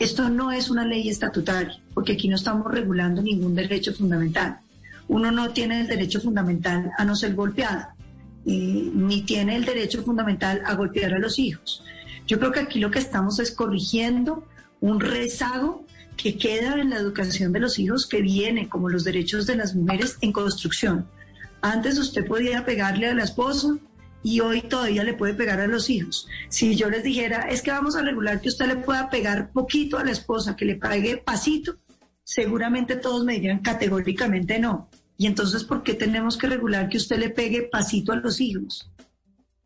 Esto 0.00 0.30
no 0.30 0.50
es 0.50 0.70
una 0.70 0.86
ley 0.86 1.10
estatutaria, 1.10 1.78
porque 1.92 2.12
aquí 2.12 2.26
no 2.26 2.36
estamos 2.36 2.72
regulando 2.72 3.20
ningún 3.20 3.54
derecho 3.54 3.92
fundamental. 3.92 4.56
Uno 5.08 5.30
no 5.30 5.50
tiene 5.50 5.82
el 5.82 5.88
derecho 5.88 6.22
fundamental 6.22 6.90
a 6.96 7.04
no 7.04 7.14
ser 7.14 7.34
golpeado, 7.34 7.88
ni 8.46 9.20
tiene 9.26 9.56
el 9.56 9.66
derecho 9.66 10.02
fundamental 10.02 10.62
a 10.64 10.74
golpear 10.74 11.12
a 11.12 11.18
los 11.18 11.38
hijos. 11.38 11.84
Yo 12.26 12.38
creo 12.38 12.50
que 12.50 12.60
aquí 12.60 12.78
lo 12.78 12.90
que 12.90 12.98
estamos 12.98 13.40
es 13.40 13.50
corrigiendo 13.52 14.46
un 14.80 15.00
rezago 15.00 15.84
que 16.16 16.38
queda 16.38 16.80
en 16.80 16.88
la 16.88 16.96
educación 16.96 17.52
de 17.52 17.60
los 17.60 17.78
hijos 17.78 18.06
que 18.06 18.22
viene, 18.22 18.70
como 18.70 18.88
los 18.88 19.04
derechos 19.04 19.46
de 19.46 19.56
las 19.56 19.74
mujeres, 19.74 20.16
en 20.22 20.32
construcción. 20.32 21.04
Antes 21.60 21.98
usted 21.98 22.26
podía 22.26 22.64
pegarle 22.64 23.06
a 23.08 23.14
la 23.14 23.24
esposa, 23.24 23.76
y 24.22 24.40
hoy 24.40 24.62
todavía 24.62 25.04
le 25.04 25.14
puede 25.14 25.34
pegar 25.34 25.60
a 25.60 25.66
los 25.66 25.90
hijos. 25.90 26.28
Si 26.48 26.76
yo 26.76 26.90
les 26.90 27.02
dijera, 27.02 27.48
es 27.48 27.62
que 27.62 27.70
vamos 27.70 27.96
a 27.96 28.02
regular 28.02 28.40
que 28.40 28.48
usted 28.48 28.66
le 28.66 28.76
pueda 28.76 29.10
pegar 29.10 29.50
poquito 29.52 29.98
a 29.98 30.04
la 30.04 30.10
esposa, 30.12 30.56
que 30.56 30.64
le 30.64 30.76
pague 30.76 31.16
pasito, 31.16 31.76
seguramente 32.24 32.96
todos 32.96 33.24
me 33.24 33.34
dirían 33.34 33.60
categóricamente 33.60 34.58
no. 34.58 34.88
Y 35.16 35.26
entonces, 35.26 35.64
¿por 35.64 35.82
qué 35.82 35.94
tenemos 35.94 36.38
que 36.38 36.46
regular 36.46 36.88
que 36.88 36.96
usted 36.96 37.18
le 37.18 37.30
pegue 37.30 37.62
pasito 37.62 38.12
a 38.12 38.16
los 38.16 38.40
hijos? 38.40 38.90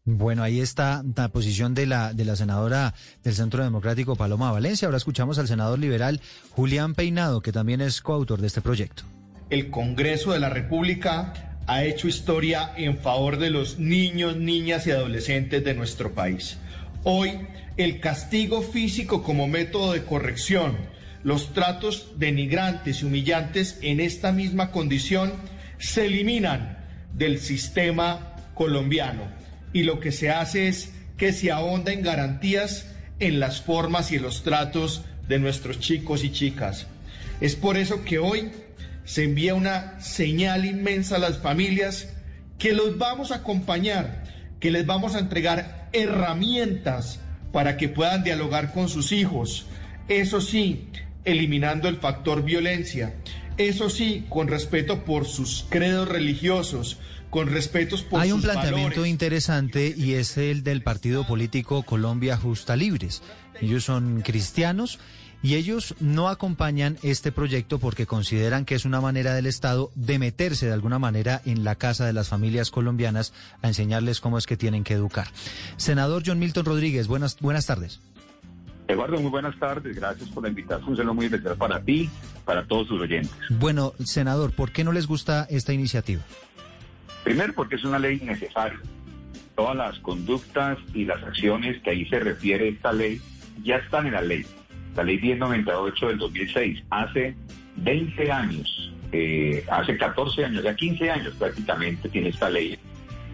Bueno, 0.07 0.43
ahí 0.43 0.61
está 0.61 1.03
la 1.17 1.29
posición 1.29 1.75
de 1.75 1.87
la, 1.87 2.13
de 2.13 2.27
la 2.27 2.37
senadora 2.37 2.93
del 3.23 3.35
Centro 3.35 3.63
Democrático, 3.63 4.17
Paloma 4.17 4.53
Valencia. 4.53 4.87
Ahora 4.87 4.99
escuchamos 4.99 5.39
al 5.39 5.49
senador 5.49 5.79
liberal 5.79 6.21
Julián 6.51 6.95
Peinado, 6.95 7.41
que 7.41 7.53
también 7.53 7.81
es 7.81 8.03
coautor 8.03 8.41
de 8.41 8.49
este 8.49 8.61
proyecto. 8.61 9.05
El 9.49 9.71
Congreso 9.71 10.33
de 10.33 10.41
la 10.41 10.51
República 10.51 11.54
ha 11.67 11.85
hecho 11.85 12.09
historia 12.09 12.73
en 12.77 12.99
favor 12.99 13.39
de 13.39 13.51
los 13.51 13.79
niños, 13.79 14.37
niñas 14.37 14.87
y 14.87 14.91
adolescentes 14.91 15.65
de 15.65 15.75
nuestro 15.75 16.15
país. 16.15 16.59
Hoy, 17.05 17.33
el 17.77 18.01
castigo 18.01 18.63
físico 18.63 19.23
como 19.23 19.49
método 19.49 19.93
de 19.93 20.05
corrección, 20.05 20.77
los 21.23 21.55
tratos 21.55 22.13
denigrantes 22.17 23.01
y 23.01 23.07
humillantes 23.07 23.79
en 23.81 24.01
esta 24.01 24.31
misma 24.31 24.71
condición 24.71 25.33
se 25.79 26.07
eliminan 26.07 26.79
del 27.15 27.41
sistema 27.41 28.37
colombiano 28.55 29.23
y 29.73 29.85
lo 29.85 30.01
que 30.01 30.13
se 30.13 30.31
hace 30.31 30.69
es 30.69 30.93
que 31.17 31.33
se 31.33 31.51
ahonda 31.51 31.93
en 31.93 32.03
garantías 32.03 32.95
en 33.21 33.41
las 33.41 33.63
formas 33.63 34.13
y 34.13 34.17
en 34.17 34.23
los 34.23 34.43
tratos 34.43 35.03
de 35.29 35.39
nuestros 35.39 35.81
chicos 35.81 36.25
y 36.25 36.31
chicas. 36.31 36.87
Es 37.41 37.57
por 37.57 37.77
eso 37.77 38.05
que 38.05 38.19
hoy 38.19 38.51
se 39.05 39.25
envía 39.25 39.55
una 39.55 40.01
señal 40.01 40.65
inmensa 40.65 41.17
a 41.17 41.19
las 41.19 41.39
familias 41.39 42.09
que 42.59 42.73
los 42.73 42.99
vamos 42.99 43.31
a 43.33 43.37
acompañar, 43.37 44.25
que 44.61 44.71
les 44.71 44.87
vamos 44.87 45.15
a 45.15 45.19
entregar 45.19 45.89
herramientas 45.93 47.21
para 47.53 47.77
que 47.77 47.89
puedan 47.89 48.25
dialogar 48.25 48.73
con 48.73 48.89
sus 48.89 49.13
hijos. 49.13 49.67
Eso 50.09 50.41
sí, 50.41 50.89
eliminando 51.25 51.89
el 51.89 51.97
factor 51.97 52.43
violencia. 52.43 53.15
Eso 53.57 53.91
sí, 53.91 54.25
con 54.29 54.49
respeto 54.49 55.05
por 55.05 55.27
sus 55.27 55.67
credos 55.69 56.09
religiosos, 56.09 56.99
con 57.31 57.49
respeto 57.49 57.97
por 58.09 58.21
Hay 58.21 58.33
un 58.33 58.43
planteamiento 58.43 59.07
interesante 59.07 59.95
y 59.97 60.15
es 60.15 60.37
el 60.37 60.65
del 60.65 60.83
partido 60.83 61.27
político 61.27 61.83
Colombia 61.83 62.37
Justa 62.37 62.77
Libres. 62.77 63.23
Ellos 63.61 63.85
son 63.85 64.23
cristianos 64.23 64.99
y 65.45 65.57
ellos 65.57 65.95
no 66.01 66.31
acompañan 66.31 66.97
este 67.03 67.31
proyecto 67.31 67.79
porque 67.79 68.07
consideran 68.07 68.65
que 68.65 68.75
es 68.75 68.87
una 68.87 69.03
manera 69.03 69.35
del 69.35 69.45
Estado 69.45 69.91
de 69.95 70.19
meterse 70.19 70.65
de 70.65 70.73
alguna 70.73 70.99
manera 70.99 71.43
en 71.45 71.65
la 71.65 71.75
casa 71.75 72.07
de 72.07 72.15
las 72.15 72.31
familias 72.31 72.71
colombianas 72.71 73.35
a 73.61 73.69
enseñarles 73.69 74.23
cómo 74.23 74.39
es 74.39 74.47
que 74.47 74.57
tienen 74.57 74.85
que 74.85 74.95
educar. 74.95 75.27
Senador 75.77 76.23
John 76.25 76.39
Milton 76.39 76.65
Rodríguez, 76.65 77.09
buenas, 77.09 77.39
buenas 77.41 77.67
tardes. 77.67 78.01
Eduardo, 78.89 79.21
muy 79.21 79.31
buenas 79.31 79.55
tardes. 79.59 79.95
Gracias 79.95 80.31
por 80.31 80.45
la 80.45 80.49
invitación. 80.49 80.89
Un 80.89 80.97
saludo 80.97 81.13
muy 81.13 81.27
especial 81.27 81.57
para 81.57 81.79
ti, 81.79 82.09
para 82.47 82.65
todos 82.67 82.89
sus 82.89 83.03
oyentes. 83.03 83.37
Bueno, 83.51 83.93
senador, 84.03 84.53
¿por 84.53 84.73
qué 84.73 84.83
no 84.83 84.93
les 84.93 85.07
gusta 85.07 85.47
esta 85.51 85.75
iniciativa? 85.75 86.23
Primero, 87.23 87.53
porque 87.53 87.75
es 87.75 87.85
una 87.85 87.99
ley 87.99 88.19
necesaria. 88.21 88.81
Todas 89.55 89.77
las 89.77 89.99
conductas 89.99 90.79
y 90.95 91.05
las 91.05 91.23
acciones 91.23 91.83
que 91.83 91.91
ahí 91.91 92.07
se 92.07 92.19
refiere 92.19 92.69
esta 92.69 92.95
ley 92.95 93.21
ya 93.63 93.77
están 93.77 94.07
en 94.07 94.15
la 94.15 94.23
ley 94.23 94.47
la 94.97 95.03
ley 95.03 95.19
1098 95.21 96.09
del 96.09 96.19
2006, 96.19 96.83
hace 96.91 97.35
20 97.77 98.33
años, 98.33 98.93
eh, 99.13 99.65
hace 99.71 99.97
14 99.97 100.45
años, 100.45 100.63
ya 100.63 100.75
15 100.75 101.11
años 101.11 101.35
prácticamente 101.39 102.09
tiene 102.09 102.29
esta 102.29 102.49
ley, 102.49 102.79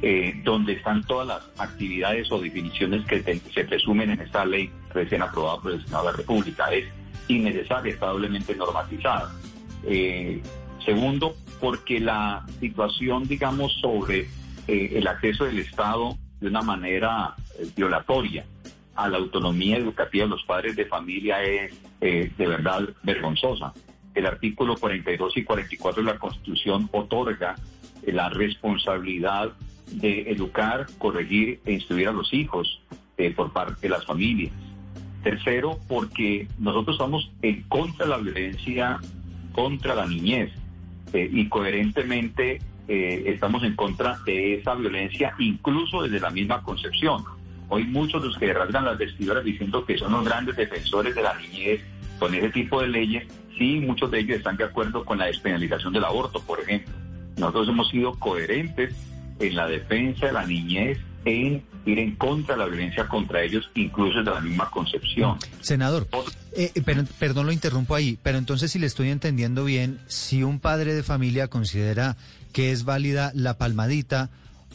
eh, 0.02 0.40
donde 0.44 0.74
están 0.74 1.04
todas 1.04 1.26
las 1.28 1.60
actividades 1.60 2.30
o 2.32 2.40
definiciones 2.40 3.04
que 3.06 3.22
se 3.54 3.64
presumen 3.64 4.10
en 4.10 4.20
esta 4.20 4.44
ley 4.44 4.70
recién 4.94 5.22
aprobada 5.22 5.60
por 5.60 5.72
el 5.72 5.84
Senado 5.84 6.06
de 6.06 6.10
la 6.12 6.16
República. 6.16 6.72
Es 6.72 6.86
innecesaria, 7.28 7.92
está 7.92 8.06
doblemente 8.06 8.54
normatizada. 8.54 9.30
Eh, 9.86 10.42
segundo, 10.84 11.36
porque 11.60 12.00
la 12.00 12.44
situación, 12.60 13.28
digamos, 13.28 13.72
sobre 13.80 14.28
el 14.66 15.06
acceso 15.08 15.46
del 15.46 15.58
Estado 15.58 16.16
de 16.40 16.46
una 16.46 16.62
manera 16.62 17.34
violatoria 17.74 18.44
a 19.00 19.08
la 19.08 19.16
autonomía 19.16 19.78
educativa 19.78 20.24
de 20.24 20.30
los 20.30 20.44
padres 20.44 20.76
de 20.76 20.84
familia 20.84 21.42
es 21.42 21.72
eh, 22.00 22.30
de 22.36 22.46
verdad 22.46 22.88
vergonzosa. 23.02 23.72
El 24.14 24.26
artículo 24.26 24.76
42 24.76 25.36
y 25.38 25.44
44 25.44 26.02
de 26.02 26.12
la 26.12 26.18
Constitución 26.18 26.88
otorga 26.92 27.56
eh, 28.02 28.12
la 28.12 28.28
responsabilidad 28.28 29.52
de 29.92 30.30
educar, 30.30 30.86
corregir 30.98 31.60
e 31.64 31.72
instruir 31.72 32.08
a 32.08 32.12
los 32.12 32.32
hijos 32.34 32.82
eh, 33.16 33.30
por 33.30 33.52
parte 33.52 33.80
de 33.80 33.88
las 33.88 34.04
familias. 34.04 34.52
Tercero, 35.22 35.78
porque 35.88 36.46
nosotros 36.58 36.96
estamos 36.96 37.30
en 37.42 37.62
contra 37.64 38.04
de 38.04 38.10
la 38.10 38.18
violencia 38.18 38.98
contra 39.52 39.94
la 39.94 40.06
niñez 40.06 40.52
y 41.12 41.48
coherentemente 41.48 42.60
estamos 42.86 43.64
en 43.64 43.74
contra 43.74 44.16
de 44.24 44.54
esa 44.54 44.76
violencia 44.76 45.34
incluso 45.40 46.02
desde 46.02 46.20
la 46.20 46.30
misma 46.30 46.62
concepción. 46.62 47.24
Hoy 47.70 47.84
muchos 47.84 48.20
de 48.20 48.28
los 48.28 48.36
que 48.36 48.52
rasgan 48.52 48.84
las 48.84 48.98
vestiduras 48.98 49.44
diciendo 49.44 49.84
que 49.86 49.96
son 49.96 50.12
los 50.12 50.24
grandes 50.24 50.56
defensores 50.56 51.14
de 51.14 51.22
la 51.22 51.34
niñez 51.38 51.80
con 52.18 52.34
ese 52.34 52.50
tipo 52.50 52.82
de 52.82 52.88
leyes, 52.88 53.24
sí, 53.56 53.80
muchos 53.80 54.10
de 54.10 54.18
ellos 54.18 54.38
están 54.38 54.56
de 54.56 54.64
acuerdo 54.64 55.04
con 55.04 55.18
la 55.18 55.26
despenalización 55.26 55.92
del 55.92 56.04
aborto, 56.04 56.40
por 56.40 56.60
ejemplo. 56.60 56.92
Nosotros 57.36 57.68
hemos 57.68 57.88
sido 57.88 58.18
coherentes 58.18 58.94
en 59.38 59.54
la 59.54 59.66
defensa 59.68 60.26
de 60.26 60.32
la 60.32 60.44
niñez, 60.44 60.98
en 61.24 61.62
ir 61.86 61.98
en 61.98 62.16
contra 62.16 62.54
de 62.54 62.60
la 62.60 62.66
violencia 62.66 63.08
contra 63.08 63.42
ellos, 63.42 63.70
incluso 63.74 64.18
desde 64.18 64.30
la 64.30 64.40
misma 64.40 64.70
concepción. 64.70 65.38
Senador, 65.60 66.06
eh, 66.56 66.72
perdón 67.18 67.46
lo 67.46 67.52
interrumpo 67.52 67.94
ahí, 67.94 68.18
pero 68.22 68.38
entonces 68.38 68.72
si 68.72 68.78
le 68.78 68.86
estoy 68.86 69.10
entendiendo 69.10 69.64
bien, 69.64 70.00
si 70.08 70.42
un 70.42 70.60
padre 70.60 70.94
de 70.94 71.02
familia 71.02 71.48
considera 71.48 72.16
que 72.52 72.72
es 72.72 72.84
válida 72.84 73.32
la 73.34 73.56
palmadita 73.56 74.30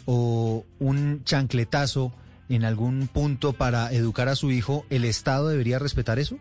o 0.06 0.66
un 0.80 1.24
chancletazo, 1.26 2.14
en 2.50 2.66
algún 2.66 3.08
punto 3.08 3.54
para 3.54 3.92
educar 3.92 4.28
a 4.28 4.36
su 4.36 4.52
hijo, 4.52 4.86
¿el 4.90 5.06
Estado 5.06 5.50
debería 5.50 5.80
respetar 5.80 6.20
eso? 6.20 6.38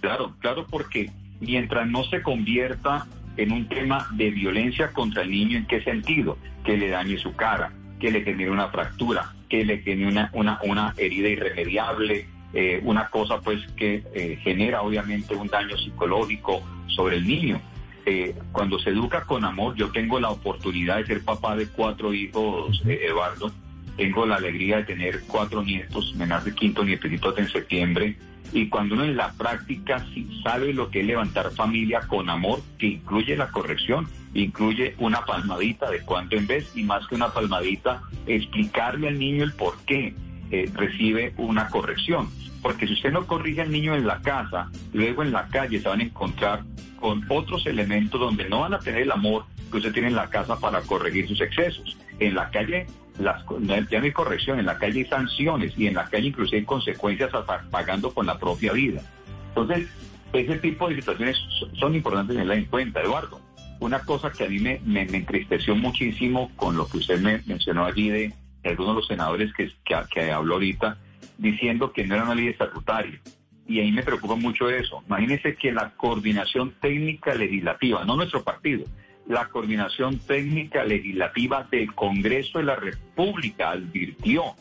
Claro, 0.00 0.34
claro, 0.40 0.66
porque 0.68 1.10
mientras 1.40 1.86
no 1.86 2.04
se 2.04 2.22
convierta 2.22 3.06
en 3.36 3.52
un 3.52 3.68
tema 3.68 4.08
de 4.12 4.30
violencia 4.30 4.92
contra 4.92 5.22
el 5.22 5.30
niño, 5.30 5.58
¿en 5.58 5.66
qué 5.66 5.82
sentido? 5.82 6.38
Que 6.64 6.76
le 6.76 6.88
dañe 6.88 7.18
su 7.18 7.34
cara, 7.34 7.72
que 8.00 8.10
le 8.10 8.22
genere 8.22 8.50
una 8.50 8.68
fractura, 8.68 9.32
que 9.48 9.64
le 9.64 9.78
genere 9.78 10.08
una, 10.08 10.30
una, 10.32 10.60
una 10.64 10.94
herida 10.96 11.28
irremediable, 11.28 12.26
eh, 12.52 12.80
una 12.82 13.08
cosa 13.08 13.40
pues 13.40 13.60
que 13.76 14.02
eh, 14.14 14.38
genera 14.42 14.82
obviamente 14.82 15.34
un 15.34 15.48
daño 15.48 15.76
psicológico 15.76 16.62
sobre 16.86 17.16
el 17.16 17.26
niño. 17.26 17.60
Eh, 18.06 18.34
cuando 18.52 18.78
se 18.78 18.90
educa 18.90 19.24
con 19.24 19.44
amor, 19.44 19.74
yo 19.76 19.90
tengo 19.90 20.18
la 20.18 20.30
oportunidad 20.30 20.96
de 20.96 21.06
ser 21.06 21.24
papá 21.24 21.56
de 21.56 21.68
cuatro 21.68 22.14
hijos, 22.14 22.82
Eduardo, 22.86 23.52
tengo 23.98 24.24
la 24.24 24.36
alegría 24.36 24.76
de 24.78 24.84
tener 24.84 25.22
cuatro 25.26 25.62
nietos, 25.62 26.14
me 26.14 26.24
nace 26.24 26.54
quinto 26.54 26.84
nietito 26.84 27.36
en 27.36 27.48
septiembre, 27.48 28.16
y 28.52 28.68
cuando 28.68 28.94
uno 28.94 29.04
en 29.04 29.16
la 29.16 29.32
práctica 29.32 30.06
sabe 30.44 30.72
lo 30.72 30.88
que 30.88 31.00
es 31.00 31.06
levantar 31.06 31.50
familia 31.50 32.00
con 32.06 32.30
amor, 32.30 32.62
que 32.78 32.86
incluye 32.86 33.36
la 33.36 33.48
corrección, 33.48 34.08
incluye 34.34 34.94
una 34.98 35.24
palmadita 35.24 35.90
de 35.90 36.00
cuando 36.00 36.36
en 36.36 36.46
vez 36.46 36.70
y 36.76 36.84
más 36.84 37.06
que 37.08 37.16
una 37.16 37.32
palmadita, 37.32 38.00
explicarle 38.26 39.08
al 39.08 39.18
niño 39.18 39.42
el 39.42 39.52
por 39.52 39.76
qué 39.84 40.14
eh, 40.52 40.70
recibe 40.74 41.34
una 41.36 41.68
corrección. 41.68 42.30
Porque 42.62 42.86
si 42.86 42.94
usted 42.94 43.12
no 43.12 43.26
corrige 43.26 43.62
al 43.62 43.72
niño 43.72 43.94
en 43.96 44.06
la 44.06 44.22
casa, 44.22 44.70
luego 44.92 45.22
en 45.22 45.32
la 45.32 45.48
calle 45.48 45.80
se 45.80 45.88
van 45.88 46.00
a 46.00 46.04
encontrar 46.04 46.62
con 47.00 47.24
otros 47.28 47.66
elementos 47.66 48.20
donde 48.20 48.48
no 48.48 48.60
van 48.60 48.74
a 48.74 48.78
tener 48.78 49.02
el 49.02 49.12
amor 49.12 49.44
que 49.70 49.76
usted 49.76 49.92
tiene 49.92 50.08
en 50.08 50.16
la 50.16 50.30
casa 50.30 50.58
para 50.58 50.80
corregir 50.82 51.28
sus 51.28 51.40
excesos. 51.40 51.98
En 52.18 52.34
la 52.34 52.50
calle 52.50 52.86
las, 53.18 53.42
ya 53.90 53.98
no 53.98 54.04
hay 54.04 54.12
corrección, 54.12 54.58
en 54.58 54.66
la 54.66 54.78
calle 54.78 55.00
hay 55.00 55.06
sanciones 55.06 55.76
y 55.76 55.86
en 55.86 55.94
la 55.94 56.04
calle 56.04 56.28
incluso 56.28 56.54
hay 56.54 56.64
consecuencias 56.64 57.30
pagando 57.70 58.12
con 58.14 58.26
la 58.26 58.38
propia 58.38 58.72
vida. 58.72 59.02
Entonces, 59.48 59.88
ese 60.32 60.58
tipo 60.58 60.88
de 60.88 60.96
situaciones 60.96 61.36
son 61.78 61.94
importantes 61.94 62.34
tenerlas 62.34 62.58
en 62.58 62.64
cuenta, 62.66 63.00
Eduardo. 63.00 63.40
Una 63.80 64.00
cosa 64.00 64.30
que 64.30 64.44
a 64.44 64.48
mí 64.48 64.58
me, 64.58 64.80
me, 64.84 65.02
entristeció 65.02 65.74
muchísimo 65.74 66.50
con 66.56 66.76
lo 66.76 66.88
que 66.88 66.98
usted 66.98 67.20
me 67.20 67.40
mencionó 67.46 67.84
allí 67.84 68.08
de, 68.08 68.32
algunos 68.64 68.94
de 68.94 69.00
los 69.00 69.06
senadores 69.06 69.52
que, 69.54 69.70
que, 69.84 70.32
habló 70.32 70.54
ahorita, 70.54 70.98
diciendo 71.38 71.92
que 71.92 72.06
no 72.06 72.14
era 72.14 72.24
una 72.24 72.34
ley 72.34 72.48
estatutaria. 72.48 73.20
Y 73.66 73.80
ahí 73.80 73.92
me 73.92 74.02
preocupa 74.02 74.34
mucho 74.34 74.68
eso. 74.68 75.02
Imagínense 75.06 75.54
que 75.54 75.72
la 75.72 75.90
coordinación 75.90 76.74
técnica 76.80 77.34
legislativa, 77.34 78.04
no 78.04 78.16
nuestro 78.16 78.42
partido, 78.42 78.84
la 79.28 79.48
coordinación 79.48 80.18
técnica 80.18 80.84
legislativa 80.84 81.66
del 81.70 81.94
Congreso 81.94 82.58
de 82.58 82.64
la 82.64 82.76
República 82.76 83.70
advirtió 83.70 84.54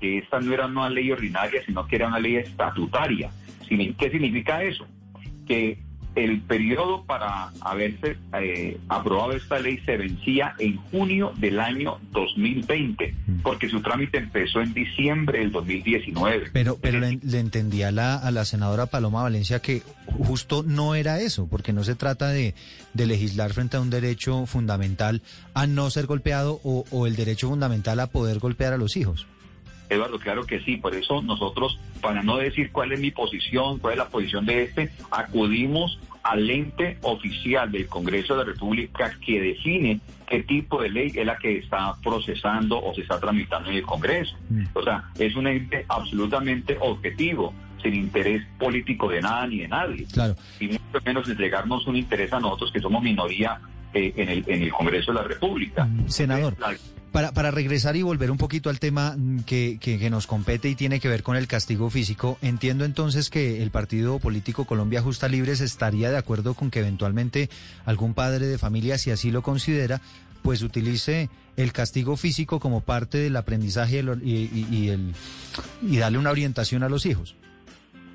que 0.00 0.18
esta 0.18 0.40
no 0.40 0.52
era 0.52 0.66
una 0.66 0.88
ley 0.88 1.12
ordinaria, 1.12 1.62
sino 1.64 1.86
que 1.86 1.96
era 1.96 2.08
una 2.08 2.18
ley 2.18 2.36
estatutaria. 2.36 3.30
¿Qué 3.68 4.10
significa 4.10 4.62
eso? 4.62 4.86
Que 5.46 5.78
el 6.14 6.40
periodo 6.42 7.04
para 7.04 7.50
haberse 7.60 8.16
eh, 8.40 8.78
aprobado 8.88 9.32
esta 9.32 9.58
ley 9.58 9.78
se 9.84 9.96
vencía 9.96 10.54
en 10.58 10.76
junio 10.76 11.32
del 11.36 11.60
año 11.60 11.98
2020, 12.12 13.14
mm. 13.26 13.40
porque 13.40 13.68
su 13.68 13.80
trámite 13.80 14.18
empezó 14.18 14.60
en 14.60 14.72
diciembre 14.74 15.40
del 15.40 15.52
2019. 15.52 16.50
Pero, 16.52 16.78
pero 16.80 17.00
le, 17.00 17.18
entendía 17.38 17.88
a 17.88 17.92
la, 17.92 18.16
a 18.16 18.30
la 18.30 18.44
senadora 18.44 18.86
Paloma 18.86 19.22
Valencia 19.22 19.60
que 19.60 19.82
justo 20.06 20.62
no 20.62 20.94
era 20.94 21.20
eso, 21.20 21.46
porque 21.48 21.72
no 21.72 21.84
se 21.84 21.94
trata 21.94 22.28
de, 22.28 22.54
de 22.92 23.06
legislar 23.06 23.52
frente 23.52 23.76
a 23.76 23.80
un 23.80 23.90
derecho 23.90 24.46
fundamental 24.46 25.22
a 25.54 25.66
no 25.66 25.90
ser 25.90 26.06
golpeado 26.06 26.60
o, 26.62 26.84
o 26.90 27.06
el 27.06 27.16
derecho 27.16 27.48
fundamental 27.48 28.00
a 28.00 28.06
poder 28.06 28.38
golpear 28.38 28.72
a 28.72 28.78
los 28.78 28.96
hijos. 28.96 29.26
Eduardo, 29.88 30.18
claro 30.18 30.44
que 30.44 30.60
sí, 30.60 30.76
por 30.76 30.94
eso 30.94 31.22
nosotros, 31.22 31.78
para 32.00 32.22
no 32.22 32.36
decir 32.36 32.72
cuál 32.72 32.92
es 32.92 33.00
mi 33.00 33.10
posición, 33.10 33.78
cuál 33.78 33.94
es 33.94 33.98
la 33.98 34.08
posición 34.08 34.46
de 34.46 34.62
este, 34.62 34.90
acudimos 35.10 35.98
al 36.22 36.48
ente 36.48 36.96
oficial 37.02 37.70
del 37.70 37.86
Congreso 37.86 38.34
de 38.34 38.44
la 38.44 38.52
República 38.52 39.12
que 39.24 39.40
define 39.40 40.00
qué 40.26 40.42
tipo 40.42 40.80
de 40.80 40.88
ley 40.88 41.12
es 41.14 41.26
la 41.26 41.36
que 41.36 41.58
está 41.58 41.94
procesando 42.02 42.82
o 42.82 42.94
se 42.94 43.02
está 43.02 43.20
tramitando 43.20 43.70
en 43.70 43.76
el 43.76 43.82
Congreso. 43.82 44.34
Mm. 44.48 44.64
O 44.72 44.82
sea, 44.82 45.04
es 45.18 45.36
un 45.36 45.46
ente 45.46 45.84
absolutamente 45.86 46.78
objetivo, 46.80 47.52
sin 47.82 47.94
interés 47.94 48.42
político 48.58 49.08
de 49.08 49.20
nada 49.20 49.46
ni 49.46 49.58
de 49.58 49.68
nadie. 49.68 50.06
Claro. 50.10 50.34
Y 50.58 50.68
mucho 50.68 51.04
menos 51.04 51.28
entregarnos 51.28 51.86
un 51.86 51.96
interés 51.96 52.32
a 52.32 52.40
nosotros 52.40 52.72
que 52.72 52.80
somos 52.80 53.02
minoría 53.02 53.60
eh, 53.94 54.12
en, 54.16 54.28
el, 54.28 54.44
en 54.46 54.62
el 54.62 54.72
Congreso 54.72 55.12
de 55.12 55.18
la 55.20 55.24
República. 55.24 55.84
Mm, 55.84 56.08
senador. 56.08 56.56
Para, 57.12 57.32
para 57.32 57.52
regresar 57.52 57.94
y 57.94 58.02
volver 58.02 58.32
un 58.32 58.38
poquito 58.38 58.70
al 58.70 58.80
tema 58.80 59.14
mm, 59.16 59.40
que, 59.40 59.78
que, 59.80 60.10
nos 60.10 60.26
compete 60.26 60.68
y 60.68 60.74
tiene 60.74 60.98
que 60.98 61.08
ver 61.08 61.22
con 61.22 61.36
el 61.36 61.46
castigo 61.46 61.88
físico, 61.90 62.38
entiendo 62.42 62.84
entonces 62.84 63.30
que 63.30 63.62
el 63.62 63.70
partido 63.70 64.18
político 64.18 64.64
Colombia 64.64 65.00
Justa 65.00 65.28
Libres 65.28 65.60
estaría 65.60 66.10
de 66.10 66.16
acuerdo 66.16 66.54
con 66.54 66.70
que 66.70 66.80
eventualmente 66.80 67.48
algún 67.84 68.14
padre 68.14 68.46
de 68.46 68.58
familia, 68.58 68.98
si 68.98 69.12
así 69.12 69.30
lo 69.30 69.42
considera, 69.42 70.00
pues 70.42 70.62
utilice 70.62 71.30
el 71.56 71.72
castigo 71.72 72.16
físico 72.16 72.58
como 72.58 72.80
parte 72.80 73.18
del 73.18 73.36
aprendizaje 73.36 74.04
y, 74.22 74.32
y, 74.70 74.88
el, 74.88 75.14
y 75.82 75.96
darle 75.98 76.18
una 76.18 76.30
orientación 76.32 76.82
a 76.82 76.88
los 76.88 77.06
hijos. 77.06 77.36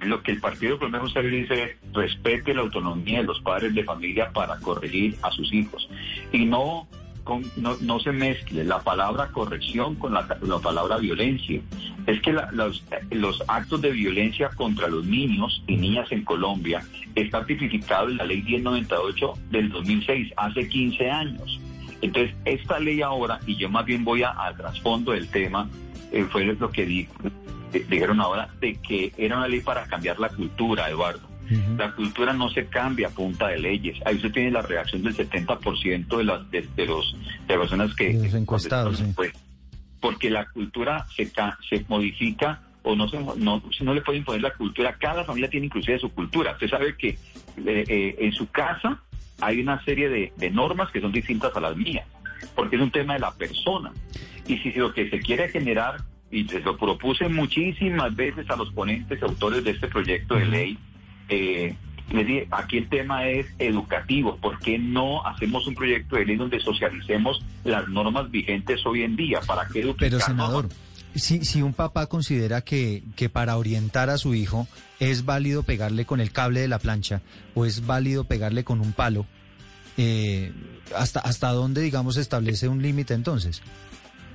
Lo 0.01 0.23
que 0.23 0.31
el 0.31 0.39
Partido 0.39 0.77
Colombia 0.77 1.01
Justa 1.01 1.21
Libres 1.21 1.49
dice 1.49 1.63
es 1.63 1.93
respete 1.93 2.53
la 2.53 2.61
autonomía 2.61 3.19
de 3.19 3.25
los 3.25 3.41
padres 3.41 3.73
de 3.75 3.83
familia 3.83 4.31
para 4.31 4.57
corregir 4.59 5.17
a 5.21 5.31
sus 5.31 5.51
hijos 5.53 5.89
y 6.31 6.45
no 6.45 6.87
no, 7.57 7.99
se 7.99 8.11
mezcle 8.11 8.63
la 8.63 8.79
palabra 8.79 9.27
corrección 9.27 9.95
con 9.95 10.13
la, 10.13 10.27
palabra 10.61 10.97
violencia. 10.97 11.61
Es 12.07 12.21
que 12.21 12.33
los, 12.33 12.83
los, 13.11 13.43
actos 13.47 13.81
de 13.81 13.91
violencia 13.91 14.49
contra 14.55 14.87
los 14.87 15.05
niños 15.05 15.63
y 15.67 15.77
niñas 15.77 16.11
en 16.11 16.23
Colombia 16.23 16.81
está 17.15 17.45
tipificado 17.45 18.09
en 18.09 18.17
la 18.17 18.25
ley 18.25 18.41
1098 18.41 19.33
del 19.51 19.69
2006, 19.69 20.33
hace 20.37 20.67
15 20.67 21.11
años. 21.11 21.59
Entonces, 22.01 22.35
esta 22.45 22.79
ley 22.79 23.01
ahora, 23.01 23.39
y 23.45 23.55
yo 23.57 23.69
más 23.69 23.85
bien 23.85 24.03
voy 24.03 24.23
al 24.23 24.55
trasfondo 24.55 25.11
del 25.11 25.27
tema, 25.29 25.69
eh, 26.11 26.25
fue 26.31 26.45
lo 26.45 26.71
que 26.71 26.85
dijeron 27.71 28.19
ahora, 28.19 28.49
de 28.59 28.75
que 28.75 29.13
era 29.17 29.37
una 29.37 29.47
ley 29.47 29.61
para 29.61 29.85
cambiar 29.85 30.19
la 30.19 30.29
cultura, 30.29 30.89
Eduardo. 30.89 31.27
La 31.77 31.95
cultura 31.95 32.31
no 32.31 32.49
se 32.49 32.67
cambia 32.67 33.07
a 33.07 33.11
punta 33.11 33.47
de 33.47 33.57
leyes. 33.57 33.97
Ahí 34.05 34.17
usted 34.17 34.31
tiene 34.31 34.51
la 34.51 34.61
reacción 34.61 35.01
del 35.01 35.15
70% 35.15 36.17
de 36.17 36.23
las 36.23 36.51
de, 36.51 36.85
los 36.85 37.15
de 37.47 37.57
las 37.57 37.57
personas 37.57 37.95
que 37.95 38.13
los 38.13 38.33
encuestados, 38.35 39.03
pues, 39.15 39.33
porque 39.99 40.29
la 40.29 40.47
cultura 40.49 41.07
se 41.15 41.31
se 41.67 41.85
modifica 41.87 42.61
o 42.83 42.95
no 42.95 43.09
se 43.09 43.19
no, 43.19 43.63
no 43.81 43.93
le 43.93 44.01
puede 44.01 44.19
imponer 44.19 44.41
la 44.41 44.53
cultura. 44.53 44.95
Cada 44.99 45.23
familia 45.25 45.49
tiene 45.49 45.65
inclusive 45.65 45.97
su 45.97 46.11
cultura. 46.11 46.51
Usted 46.53 46.69
sabe 46.69 46.95
que 46.95 47.09
eh, 47.09 47.17
eh, 47.87 48.15
en 48.19 48.31
su 48.31 48.49
casa 48.51 49.01
hay 49.41 49.59
una 49.59 49.83
serie 49.83 50.07
de, 50.09 50.33
de 50.37 50.51
normas 50.51 50.91
que 50.91 51.01
son 51.01 51.11
distintas 51.11 51.55
a 51.55 51.59
las 51.59 51.75
mías, 51.75 52.05
porque 52.55 52.75
es 52.75 52.81
un 52.81 52.91
tema 52.91 53.13
de 53.13 53.21
la 53.21 53.31
persona. 53.31 53.91
Y 54.47 54.57
si 54.59 54.71
lo 54.73 54.93
que 54.93 55.09
se 55.09 55.19
quiere 55.19 55.49
generar 55.49 55.97
y 56.31 56.47
se 56.47 56.59
lo 56.59 56.77
propuse 56.77 57.27
muchísimas 57.27 58.15
veces 58.15 58.49
a 58.49 58.55
los 58.55 58.71
ponentes 58.71 59.21
autores 59.23 59.63
de 59.63 59.71
este 59.71 59.87
proyecto 59.87 60.35
de 60.35 60.45
ley, 60.45 60.77
eh, 61.27 61.75
aquí 62.51 62.77
el 62.77 62.89
tema 62.89 63.27
es 63.27 63.47
educativo. 63.57 64.37
¿Por 64.37 64.59
qué 64.59 64.77
no 64.77 65.25
hacemos 65.25 65.65
un 65.67 65.75
proyecto 65.75 66.15
de 66.15 66.25
ley 66.25 66.35
donde 66.35 66.59
socialicemos 66.59 67.43
las 67.63 67.87
normas 67.87 68.29
vigentes 68.29 68.85
hoy 68.85 69.03
en 69.03 69.15
día? 69.15 69.39
¿Para 69.41 69.67
qué 69.67 69.81
educar? 69.81 69.99
Pero, 69.99 70.19
senador, 70.19 70.69
si, 71.15 71.43
si 71.45 71.61
un 71.61 71.73
papá 71.73 72.07
considera 72.07 72.61
que, 72.61 73.03
que 73.15 73.29
para 73.29 73.57
orientar 73.57 74.09
a 74.09 74.17
su 74.17 74.35
hijo 74.35 74.67
es 74.99 75.25
válido 75.25 75.63
pegarle 75.63 76.05
con 76.05 76.19
el 76.19 76.31
cable 76.31 76.61
de 76.61 76.67
la 76.67 76.79
plancha 76.79 77.21
o 77.55 77.65
es 77.65 77.85
válido 77.85 78.23
pegarle 78.23 78.63
con 78.63 78.81
un 78.81 78.93
palo, 78.93 79.25
eh, 79.97 80.51
¿hasta, 80.95 81.19
¿hasta 81.19 81.51
dónde, 81.51 81.81
digamos, 81.81 82.17
establece 82.17 82.67
un 82.67 82.81
límite 82.81 83.13
entonces? 83.13 83.61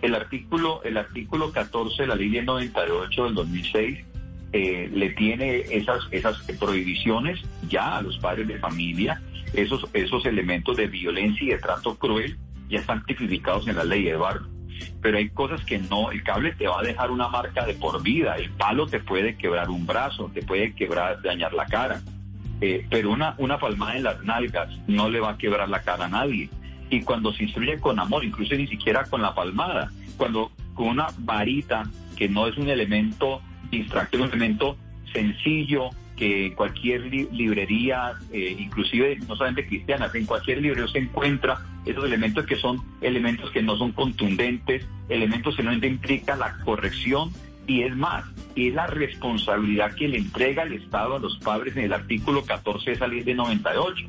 El 0.04 0.14
artículo, 0.14 0.82
el 0.84 0.98
artículo 0.98 1.50
14 1.50 2.02
de 2.02 2.08
la 2.08 2.14
ley 2.14 2.28
98 2.28 3.24
del 3.24 3.34
2006 3.34 4.04
eh, 4.52 4.90
le 4.92 5.08
tiene 5.14 5.64
esas, 5.70 6.00
esas 6.10 6.36
prohibiciones 6.60 7.40
ya 7.70 7.96
a 7.96 8.02
los 8.02 8.18
padres 8.18 8.46
de 8.46 8.58
familia, 8.58 9.22
esos, 9.54 9.88
esos 9.94 10.26
elementos 10.26 10.76
de 10.76 10.88
violencia 10.88 11.42
y 11.42 11.50
de 11.52 11.58
trato 11.58 11.96
cruel 11.96 12.36
ya 12.68 12.80
están 12.80 13.02
tipificados 13.06 13.66
en 13.66 13.76
la 13.76 13.84
ley, 13.84 14.06
Eduardo. 14.06 14.46
Pero 15.00 15.16
hay 15.16 15.30
cosas 15.30 15.64
que 15.64 15.78
no, 15.78 16.10
el 16.10 16.22
cable 16.22 16.52
te 16.52 16.68
va 16.68 16.80
a 16.80 16.82
dejar 16.82 17.10
una 17.10 17.28
marca 17.28 17.64
de 17.64 17.72
por 17.72 18.02
vida, 18.02 18.36
el 18.36 18.50
palo 18.50 18.86
te 18.86 19.00
puede 19.00 19.38
quebrar 19.38 19.70
un 19.70 19.86
brazo, 19.86 20.30
te 20.34 20.42
puede 20.42 20.74
quebrar, 20.74 21.22
dañar 21.22 21.54
la 21.54 21.64
cara, 21.64 22.02
eh, 22.60 22.86
pero 22.90 23.10
una, 23.10 23.36
una 23.38 23.58
palmada 23.58 23.96
en 23.96 24.02
las 24.02 24.22
nalgas 24.22 24.68
no 24.86 25.08
le 25.08 25.20
va 25.20 25.30
a 25.30 25.38
quebrar 25.38 25.70
la 25.70 25.80
cara 25.80 26.04
a 26.04 26.08
nadie. 26.08 26.50
Y 26.90 27.02
cuando 27.02 27.32
se 27.32 27.44
instruye 27.44 27.78
con 27.78 27.98
amor, 27.98 28.24
incluso 28.24 28.54
ni 28.54 28.66
siquiera 28.66 29.04
con 29.04 29.22
la 29.22 29.34
palmada, 29.34 29.90
cuando 30.16 30.50
con 30.74 30.88
una 30.88 31.06
varita 31.18 31.84
que 32.16 32.28
no 32.28 32.46
es 32.46 32.56
un 32.56 32.68
elemento 32.68 33.40
distractor, 33.70 34.20
un 34.20 34.28
elemento 34.28 34.76
sencillo 35.12 35.90
que 36.16 36.52
cualquier 36.54 37.02
librería, 37.02 38.12
eh, 38.32 38.56
inclusive 38.58 39.18
no 39.26 39.36
solamente 39.36 39.66
cristianas, 39.66 40.14
en 40.14 40.26
cualquier 40.26 40.60
librería 40.60 40.86
se 40.88 40.98
encuentra 40.98 41.58
esos 41.84 42.04
elementos 42.04 42.46
que 42.46 42.56
son 42.56 42.82
elementos 43.00 43.50
que 43.50 43.62
no 43.62 43.76
son 43.76 43.92
contundentes, 43.92 44.86
elementos 45.08 45.56
que 45.56 45.62
no 45.62 45.72
implican 45.72 46.38
la 46.38 46.56
corrección 46.64 47.30
y 47.66 47.82
es 47.82 47.96
más, 47.96 48.24
es 48.56 48.74
la 48.74 48.86
responsabilidad 48.86 49.94
que 49.94 50.08
le 50.08 50.18
entrega 50.18 50.62
el 50.64 50.74
Estado 50.74 51.16
a 51.16 51.18
los 51.18 51.38
padres 51.38 51.76
en 51.76 51.84
el 51.84 51.92
artículo 51.92 52.44
14 52.44 52.90
de 52.90 52.96
esa 52.96 53.06
ley 53.06 53.22
de 53.22 53.34
98. 53.34 54.06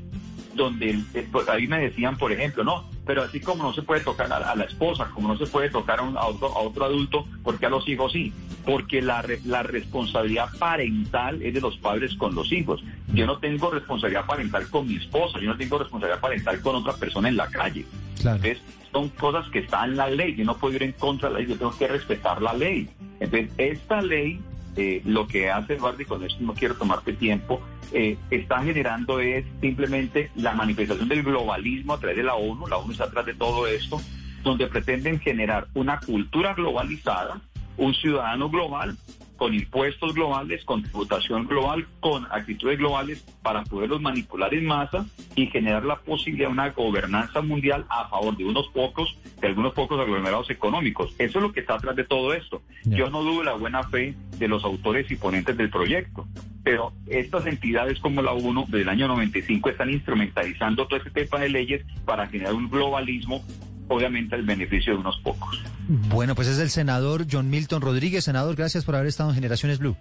Donde 0.56 1.00
eh, 1.13 1.28
pues, 1.32 1.48
ahí 1.50 1.68
me 1.68 1.80
decían, 1.80 2.18
por 2.18 2.32
ejemplo, 2.32 2.63
no, 2.63 2.89
pero 3.06 3.24
así 3.24 3.39
como 3.39 3.63
no 3.63 3.74
se 3.74 3.82
puede 3.82 4.02
tocar 4.02 4.32
a, 4.32 4.56
la 4.56 4.63
esposa, 4.63 5.10
como 5.13 5.28
no 5.28 5.38
se 5.38 5.46
puede 5.46 5.70
tocar 5.70 6.00
a, 6.00 6.04
un, 6.04 6.18
otro, 6.18 6.48
a 6.48 6.60
otro 6.60 6.86
adulto, 6.86 7.28
¿por 7.44 7.60
qué 7.60 7.68
a 7.68 7.70
los 7.70 7.88
hijos 7.88 8.13
sí? 8.13 8.34
Porque 8.65 9.02
la, 9.02 9.24
la 9.46 9.63
responsabilidad 9.63 10.50
parental 10.58 11.41
es 11.41 11.54
de 11.54 11.62
los 11.62 11.78
padres 11.78 12.15
con 12.15 12.34
los 12.34 12.52
hijos. 12.52 12.84
Yo 13.13 13.26
no 13.26 13.38
tengo 13.38 13.70
responsabilidad 13.70 14.26
parental 14.26 14.70
con 14.70 14.88
mi 14.88 14.96
esposa, 14.96 15.39
yo 15.39 15.50
no 15.50 15.58
tengo 15.58 15.78
responsabilidad 15.78 16.22
parental 16.22 16.62
con 16.62 16.76
otra 16.76 16.94
persona 16.94 17.30
en 17.30 17.38
la 17.38 17.48
calle. 17.48 17.86
Entonces, 18.18 18.60
son 18.91 19.10
cosas 19.10 19.48
que 19.50 19.60
están 19.60 19.91
en 19.91 19.98
la 19.98 20.10
ley, 20.10 20.36
yo 20.36 20.46
no 20.46 20.58
puedo 20.58 20.76
ir 20.76 20.84
en 20.84 20.94
contra 20.94 21.30
de 21.30 21.34
la 21.34 21.39
ley, 21.39 21.50
yo 21.50 21.58
tengo 21.58 21.78
que 21.78 21.88
respetar 21.88 22.41
la 22.41 22.54
ley. 22.54 22.89
Entonces, 23.20 23.52
esta 23.58 24.02
ley 24.02 24.39
eh, 24.75 25.01
lo 25.05 25.27
que 25.27 25.49
hace 25.49 25.75
Eduardo, 25.75 26.01
y 26.01 26.05
con 26.05 26.23
esto 26.23 26.41
no 26.41 26.53
quiero 26.53 26.75
tomarte 26.75 27.13
tiempo, 27.13 27.61
eh, 27.93 28.17
está 28.29 28.63
generando 28.63 29.19
es 29.19 29.45
simplemente 29.61 30.31
la 30.35 30.53
manifestación 30.53 31.07
del 31.07 31.23
globalismo 31.23 31.93
a 31.93 31.99
través 31.99 32.17
de 32.17 32.23
la 32.23 32.35
ONU, 32.35 32.67
la 32.67 32.77
ONU 32.77 32.91
está 32.91 33.05
atrás 33.05 33.25
de 33.25 33.33
todo 33.33 33.67
esto, 33.67 34.01
donde 34.43 34.67
pretenden 34.67 35.19
generar 35.19 35.67
una 35.73 35.99
cultura 35.99 36.53
globalizada, 36.53 37.41
un 37.77 37.93
ciudadano 37.93 38.49
global 38.49 38.97
con 39.38 39.54
impuestos 39.54 40.13
globales, 40.13 40.63
con 40.65 40.84
tributación 40.84 41.48
global, 41.48 41.88
con 42.00 42.26
actitudes 42.32 42.78
globales 42.78 43.26
para 43.41 43.63
poderlos 43.63 44.02
manipular 44.02 44.54
en 44.54 44.65
masa 44.65 45.06
y 45.36 45.48
generar 45.48 45.86
la 45.86 45.98
posibilidad 45.98 46.48
de 46.48 46.54
una 46.54 46.69
gobernanza 46.69 47.41
mundial 47.41 47.86
a 47.89 48.08
favor 48.08 48.36
de 48.38 48.45
unos 48.45 48.67
pocos, 48.69 49.17
de 49.41 49.48
algunos 49.48 49.74
pocos 49.74 50.00
aglomerados 50.00 50.50
económicos. 50.50 51.13
Eso 51.17 51.39
es 51.39 51.43
lo 51.43 51.52
que 51.52 51.62
está 51.62 51.76
atrás 51.76 51.95
de 51.95 52.04
todo 52.04 52.34
esto. 52.34 52.62
Yo 52.84 53.10
no 53.10 53.24
dudo 53.24 53.43
la 53.43 53.54
buena 53.54 53.84
fe 53.84 54.15
de 54.38 54.48
los 54.48 54.63
autores 54.63 55.10
y 55.12 55.15
ponentes 55.15 55.58
del 55.58 55.69
proyecto, 55.69 56.28
pero 56.63 56.93
estas 57.08 57.45
entidades 57.45 58.00
como 58.00 58.21
la 58.21 58.32
ONU 58.32 58.65
del 58.67 58.89
año 58.89 59.08
95 59.08 59.69
están 59.69 59.91
instrumentalizando 59.91 60.88
todo 60.88 60.98
este 60.98 61.24
tipo 61.24 61.38
de 61.38 61.50
leyes 61.50 61.86
para 62.06 62.28
generar 62.28 62.54
un 62.54 62.69
globalismo 62.69 63.43
obviamente 63.88 64.36
al 64.36 64.43
beneficio 64.43 64.93
de 64.93 65.00
unos 65.00 65.19
pocos. 65.21 65.62
Bueno, 65.88 66.36
pues 66.36 66.48
es 66.48 66.60
el 66.60 66.69
senador 66.69 67.26
John 67.30 67.50
Milton 67.50 67.82
Rodríguez. 67.82 68.24
Senador, 68.24 68.56
gracias 68.56 68.86
por 68.86 68.95
haber 68.95 69.08
estado 69.08 69.30
en 69.30 69.36
Generaciones 69.36 69.80
Blue. 69.80 69.95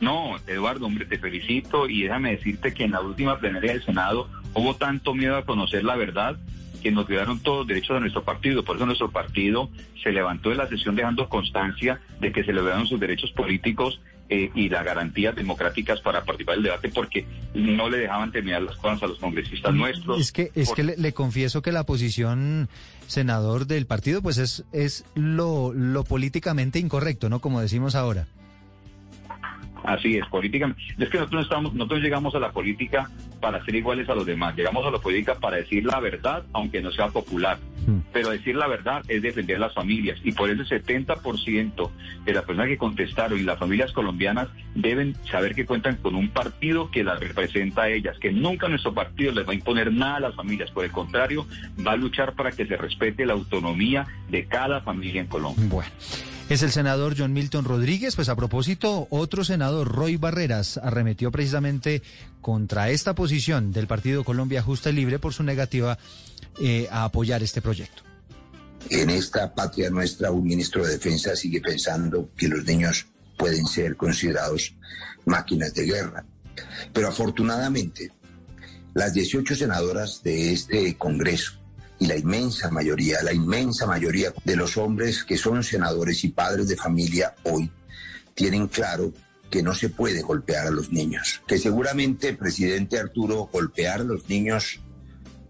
No, 0.00 0.36
Eduardo, 0.46 0.86
hombre, 0.86 1.06
te 1.06 1.18
felicito 1.18 1.88
y 1.88 2.02
déjame 2.02 2.32
decirte 2.32 2.74
que 2.74 2.84
en 2.84 2.92
la 2.92 3.00
última 3.00 3.38
plenaria 3.38 3.72
del 3.72 3.84
Senado 3.84 4.28
hubo 4.54 4.76
tanto 4.76 5.14
miedo 5.14 5.36
a 5.36 5.44
conocer 5.44 5.84
la 5.84 5.96
verdad 5.96 6.36
que 6.82 6.90
nos 6.92 7.06
quedaron 7.06 7.40
todos 7.40 7.58
los 7.58 7.66
derechos 7.66 7.96
de 7.96 8.00
nuestro 8.00 8.22
partido. 8.22 8.62
Por 8.62 8.76
eso 8.76 8.86
nuestro 8.86 9.10
partido 9.10 9.70
se 10.02 10.12
levantó 10.12 10.50
de 10.50 10.56
la 10.56 10.68
sesión 10.68 10.94
dejando 10.94 11.28
constancia 11.28 12.00
de 12.20 12.30
que 12.30 12.44
se 12.44 12.52
le 12.52 12.60
dieron 12.60 12.86
sus 12.86 13.00
derechos 13.00 13.32
políticos 13.32 14.00
eh, 14.28 14.50
y 14.54 14.68
las 14.68 14.84
garantías 14.84 15.36
democráticas 15.36 16.00
para 16.00 16.24
participar 16.24 16.56
del 16.56 16.64
debate 16.64 16.88
porque 16.88 17.26
no 17.54 17.88
le 17.88 17.98
dejaban 17.98 18.32
terminar 18.32 18.62
las 18.62 18.76
cosas 18.76 19.02
a 19.02 19.06
los 19.06 19.18
congresistas 19.18 19.72
nuestros. 19.72 20.20
Es 20.20 20.32
que, 20.32 20.50
es 20.54 20.72
que 20.72 20.82
le, 20.82 21.12
confieso 21.12 21.62
que 21.62 21.72
la 21.72 21.84
posición, 21.84 22.68
senador 23.06 23.66
del 23.66 23.86
partido, 23.86 24.22
pues 24.22 24.38
es, 24.38 24.64
es 24.72 25.04
lo, 25.14 25.72
lo 25.72 26.04
políticamente 26.04 26.78
incorrecto, 26.78 27.28
¿no? 27.28 27.40
Como 27.40 27.60
decimos 27.60 27.94
ahora. 27.94 28.26
Así 29.86 30.16
es, 30.16 30.26
políticamente. 30.26 30.82
Es 30.98 31.08
que 31.08 31.18
nosotros, 31.18 31.44
estamos, 31.44 31.72
nosotros 31.72 32.00
llegamos 32.00 32.34
a 32.34 32.40
la 32.40 32.50
política 32.50 33.08
para 33.40 33.64
ser 33.64 33.76
iguales 33.76 34.08
a 34.08 34.14
los 34.14 34.26
demás. 34.26 34.56
Llegamos 34.56 34.84
a 34.84 34.90
la 34.90 34.98
política 34.98 35.36
para 35.36 35.58
decir 35.58 35.84
la 35.84 36.00
verdad, 36.00 36.42
aunque 36.52 36.82
no 36.82 36.90
sea 36.90 37.08
popular. 37.08 37.58
Hmm. 37.86 38.00
Pero 38.12 38.30
decir 38.30 38.56
la 38.56 38.66
verdad 38.66 39.02
es 39.06 39.22
defender 39.22 39.56
a 39.56 39.60
las 39.60 39.74
familias. 39.74 40.18
Y 40.24 40.32
por 40.32 40.50
eso 40.50 40.62
el 40.62 40.84
70% 40.84 41.90
de 42.24 42.32
las 42.32 42.44
personas 42.44 42.68
que 42.68 42.78
contestaron 42.78 43.38
y 43.38 43.44
las 43.44 43.60
familias 43.60 43.92
colombianas 43.92 44.48
deben 44.74 45.14
saber 45.30 45.54
que 45.54 45.64
cuentan 45.64 45.96
con 45.96 46.16
un 46.16 46.30
partido 46.30 46.90
que 46.90 47.04
las 47.04 47.20
representa 47.20 47.82
a 47.82 47.88
ellas, 47.88 48.18
que 48.18 48.32
nunca 48.32 48.68
nuestro 48.68 48.92
partido 48.92 49.32
les 49.32 49.46
va 49.46 49.52
a 49.52 49.54
imponer 49.54 49.92
nada 49.92 50.16
a 50.16 50.20
las 50.20 50.34
familias. 50.34 50.72
Por 50.72 50.84
el 50.84 50.90
contrario, 50.90 51.46
va 51.86 51.92
a 51.92 51.96
luchar 51.96 52.32
para 52.32 52.50
que 52.50 52.66
se 52.66 52.76
respete 52.76 53.24
la 53.24 53.34
autonomía 53.34 54.04
de 54.28 54.46
cada 54.46 54.80
familia 54.80 55.20
en 55.20 55.28
Colombia. 55.28 55.64
Bueno. 55.68 55.90
Es 56.48 56.62
el 56.62 56.70
senador 56.70 57.16
John 57.18 57.32
Milton 57.32 57.64
Rodríguez. 57.64 58.14
Pues 58.14 58.28
a 58.28 58.36
propósito, 58.36 59.08
otro 59.10 59.44
senador, 59.44 59.88
Roy 59.88 60.16
Barreras, 60.16 60.78
arremetió 60.78 61.32
precisamente 61.32 62.02
contra 62.40 62.90
esta 62.90 63.16
posición 63.16 63.72
del 63.72 63.88
Partido 63.88 64.22
Colombia 64.22 64.62
Justa 64.62 64.90
y 64.90 64.92
Libre 64.92 65.18
por 65.18 65.34
su 65.34 65.42
negativa 65.42 65.98
eh, 66.60 66.86
a 66.90 67.02
apoyar 67.02 67.42
este 67.42 67.60
proyecto. 67.60 68.04
En 68.90 69.10
esta 69.10 69.52
patria 69.52 69.90
nuestra, 69.90 70.30
un 70.30 70.44
ministro 70.44 70.84
de 70.84 70.92
Defensa 70.92 71.34
sigue 71.34 71.60
pensando 71.60 72.30
que 72.36 72.46
los 72.46 72.64
niños 72.64 73.06
pueden 73.36 73.66
ser 73.66 73.96
considerados 73.96 74.72
máquinas 75.24 75.74
de 75.74 75.84
guerra. 75.84 76.24
Pero 76.92 77.08
afortunadamente, 77.08 78.12
las 78.94 79.12
18 79.12 79.56
senadoras 79.56 80.22
de 80.22 80.52
este 80.52 80.96
Congreso 80.96 81.65
y 81.98 82.06
la 82.06 82.16
inmensa 82.16 82.70
mayoría, 82.70 83.22
la 83.22 83.32
inmensa 83.32 83.86
mayoría 83.86 84.32
de 84.44 84.56
los 84.56 84.76
hombres 84.76 85.24
que 85.24 85.36
son 85.36 85.62
senadores 85.62 86.24
y 86.24 86.28
padres 86.28 86.68
de 86.68 86.76
familia 86.76 87.34
hoy 87.44 87.70
tienen 88.34 88.68
claro 88.68 89.12
que 89.50 89.62
no 89.62 89.74
se 89.74 89.88
puede 89.88 90.22
golpear 90.22 90.66
a 90.66 90.70
los 90.70 90.92
niños, 90.92 91.42
que 91.46 91.58
seguramente 91.58 92.34
presidente 92.34 92.98
Arturo 92.98 93.48
golpear 93.50 94.00
a 94.00 94.04
los 94.04 94.28
niños 94.28 94.80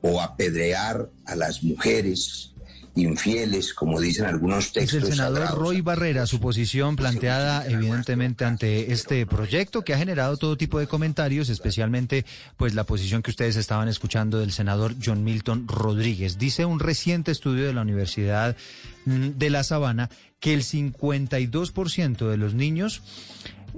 o 0.03 0.21
apedrear 0.21 1.09
a 1.25 1.35
las 1.35 1.63
mujeres 1.63 2.53
infieles, 2.97 3.75
como 3.75 4.01
dicen 4.01 4.27
algunos 4.27 4.73
textos. 4.73 5.03
Es 5.03 5.05
el 5.05 5.17
senador 5.17 5.57
Roy 5.57 5.81
Barrera, 5.81 6.27
su 6.27 6.41
posición 6.41 6.97
planteada 6.97 7.67
evidentemente 7.67 8.45
ante 8.45 8.93
este 8.93 9.27
proyecto 9.27 9.83
que 9.83 9.95
ha 9.95 9.99
generado 9.99 10.37
todo 10.37 10.57
tipo 10.57 10.79
de 10.79 10.87
comentarios, 10.87 11.49
especialmente 11.49 12.25
pues 12.57 12.75
la 12.75 12.85
posición 12.85 13.23
que 13.23 13.31
ustedes 13.31 13.57
estaban 13.57 13.89
escuchando 13.89 14.39
del 14.39 14.53
senador 14.53 14.95
John 15.03 15.25
Milton 15.25 15.69
Rodríguez. 15.69 16.39
Dice 16.39 16.65
un 16.65 16.81
reciente 16.81 17.31
estudio 17.31 17.67
de 17.67 17.75
la 17.75 17.83
Universidad 17.83 18.57
mm, 19.05 19.31
de 19.37 19.51
La 19.51 19.63
Sabana 19.63 20.11
que 20.41 20.55
el 20.55 20.63
52% 20.63 22.29
de 22.29 22.37
los 22.37 22.55
niños 22.55 23.03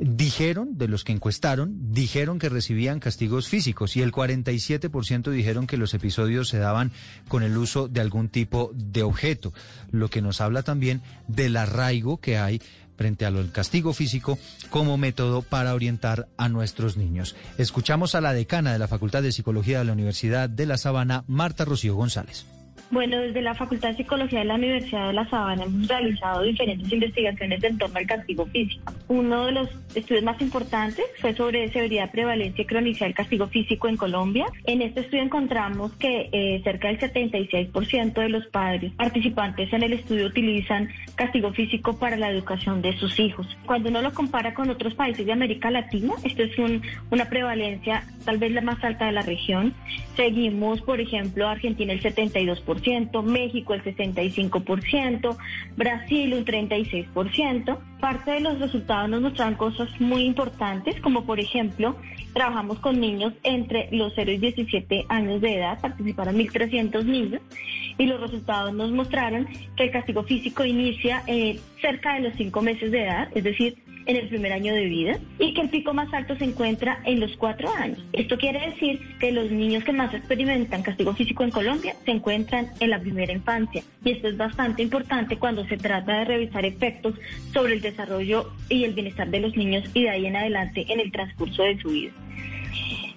dijeron, 0.00 0.78
de 0.78 0.88
los 0.88 1.04
que 1.04 1.12
encuestaron, 1.12 1.92
dijeron 1.92 2.38
que 2.38 2.48
recibían 2.48 3.00
castigos 3.00 3.48
físicos 3.48 3.96
y 3.96 4.02
el 4.02 4.12
47% 4.12 5.30
dijeron 5.30 5.66
que 5.66 5.76
los 5.76 5.94
episodios 5.94 6.48
se 6.48 6.58
daban 6.58 6.92
con 7.28 7.42
el 7.42 7.56
uso 7.56 7.88
de 7.88 8.00
algún 8.00 8.28
tipo 8.28 8.70
de 8.74 9.02
objeto, 9.02 9.52
lo 9.90 10.08
que 10.08 10.22
nos 10.22 10.40
habla 10.40 10.62
también 10.62 11.02
del 11.26 11.56
arraigo 11.56 12.18
que 12.18 12.38
hay 12.38 12.60
frente 12.96 13.24
al 13.24 13.52
castigo 13.52 13.92
físico 13.92 14.38
como 14.70 14.98
método 14.98 15.42
para 15.42 15.74
orientar 15.74 16.28
a 16.36 16.48
nuestros 16.48 16.96
niños. 16.96 17.36
Escuchamos 17.56 18.14
a 18.14 18.20
la 18.20 18.32
decana 18.32 18.72
de 18.72 18.78
la 18.80 18.88
Facultad 18.88 19.22
de 19.22 19.32
Psicología 19.32 19.78
de 19.78 19.84
la 19.84 19.92
Universidad 19.92 20.50
de 20.50 20.66
La 20.66 20.78
Sabana, 20.78 21.24
Marta 21.28 21.64
Rocío 21.64 21.94
González. 21.94 22.46
Bueno, 22.90 23.18
desde 23.18 23.42
la 23.42 23.54
Facultad 23.54 23.90
de 23.90 23.96
Psicología 23.96 24.38
de 24.38 24.46
la 24.46 24.54
Universidad 24.54 25.08
de 25.08 25.12
La 25.12 25.28
Sabana 25.28 25.64
hemos 25.64 25.86
realizado 25.86 26.42
diferentes 26.42 26.90
investigaciones 26.90 27.62
en 27.62 27.76
torno 27.76 27.98
al 27.98 28.06
castigo 28.06 28.46
físico. 28.46 28.94
Uno 29.08 29.44
de 29.44 29.52
los 29.52 29.68
estudios 29.94 30.24
más 30.24 30.40
importantes 30.40 31.04
fue 31.20 31.34
sobre 31.34 31.70
severidad, 31.70 32.10
prevalencia 32.10 32.62
y 32.62 32.66
cronicidad 32.66 33.06
del 33.06 33.14
castigo 33.14 33.46
físico 33.48 33.88
en 33.88 33.98
Colombia. 33.98 34.46
En 34.64 34.80
este 34.80 35.00
estudio 35.00 35.22
encontramos 35.22 35.92
que 35.96 36.30
eh, 36.32 36.62
cerca 36.64 36.88
del 36.88 36.98
76% 36.98 38.14
de 38.14 38.28
los 38.30 38.46
padres 38.46 38.92
participantes 38.94 39.70
en 39.70 39.82
el 39.82 39.92
estudio 39.92 40.26
utilizan 40.26 40.88
castigo 41.14 41.52
físico 41.52 41.98
para 41.98 42.16
la 42.16 42.30
educación 42.30 42.80
de 42.80 42.96
sus 42.96 43.20
hijos. 43.20 43.46
Cuando 43.66 43.90
uno 43.90 44.00
lo 44.00 44.14
compara 44.14 44.54
con 44.54 44.70
otros 44.70 44.94
países 44.94 45.26
de 45.26 45.32
América 45.32 45.70
Latina, 45.70 46.14
esto 46.24 46.42
es 46.42 46.52
una 47.10 47.28
prevalencia 47.28 48.04
tal 48.24 48.38
vez 48.38 48.52
la 48.52 48.62
más 48.62 48.82
alta 48.82 49.06
de 49.06 49.12
la 49.12 49.22
región. 49.22 49.74
Seguimos, 50.16 50.80
por 50.82 51.00
ejemplo, 51.00 51.48
Argentina 51.48 51.92
el 51.92 52.02
72%. 52.02 52.77
México 53.22 53.74
el 53.74 53.82
65%, 53.82 55.36
Brasil 55.76 56.34
un 56.34 56.44
36%. 56.44 57.78
Parte 58.00 58.30
de 58.30 58.40
los 58.40 58.58
resultados 58.58 59.08
nos 59.10 59.22
mostraron 59.22 59.54
cosas 59.54 59.88
muy 60.00 60.22
importantes, 60.22 61.00
como 61.00 61.24
por 61.24 61.40
ejemplo, 61.40 61.96
trabajamos 62.38 62.78
con 62.78 63.00
niños 63.00 63.32
entre 63.42 63.88
los 63.90 64.12
0 64.14 64.30
y 64.30 64.38
17 64.38 65.06
años 65.08 65.40
de 65.40 65.56
edad, 65.56 65.80
participaron 65.80 66.36
1.300 66.36 67.04
niños, 67.04 67.42
y 67.98 68.06
los 68.06 68.20
resultados 68.20 68.72
nos 68.74 68.92
mostraron 68.92 69.48
que 69.74 69.82
el 69.82 69.90
castigo 69.90 70.22
físico 70.22 70.64
inicia 70.64 71.24
eh, 71.26 71.58
cerca 71.80 72.14
de 72.14 72.20
los 72.20 72.34
5 72.36 72.62
meses 72.62 72.92
de 72.92 73.02
edad, 73.02 73.28
es 73.34 73.42
decir, 73.42 73.76
en 74.06 74.16
el 74.16 74.28
primer 74.28 74.52
año 74.52 74.72
de 74.72 74.84
vida 74.86 75.18
y 75.38 75.52
que 75.52 75.62
el 75.62 75.68
pico 75.68 75.92
más 75.92 76.14
alto 76.14 76.34
se 76.36 76.44
encuentra 76.44 77.00
en 77.04 77.20
los 77.20 77.36
cuatro 77.36 77.70
años. 77.74 78.02
Esto 78.14 78.38
quiere 78.38 78.70
decir 78.70 79.00
que 79.18 79.32
los 79.32 79.50
niños 79.50 79.84
que 79.84 79.92
más 79.92 80.14
experimentan 80.14 80.82
castigo 80.82 81.12
físico 81.14 81.44
en 81.44 81.50
Colombia 81.50 81.94
se 82.06 82.12
encuentran 82.12 82.68
en 82.80 82.88
la 82.88 83.00
primera 83.00 83.32
infancia 83.32 83.82
y 84.02 84.12
esto 84.12 84.28
es 84.28 84.36
bastante 84.38 84.82
importante 84.82 85.36
cuando 85.36 85.66
se 85.66 85.76
trata 85.76 86.20
de 86.20 86.24
revisar 86.24 86.64
efectos 86.64 87.16
sobre 87.52 87.74
el 87.74 87.82
desarrollo 87.82 88.50
y 88.70 88.84
el 88.84 88.94
bienestar 88.94 89.28
de 89.28 89.40
los 89.40 89.54
niños 89.56 89.84
y 89.92 90.04
de 90.04 90.10
ahí 90.10 90.24
en 90.24 90.36
adelante 90.36 90.86
en 90.88 91.00
el 91.00 91.12
transcurso 91.12 91.64
de 91.64 91.78
su 91.78 91.90
vida. 91.90 92.12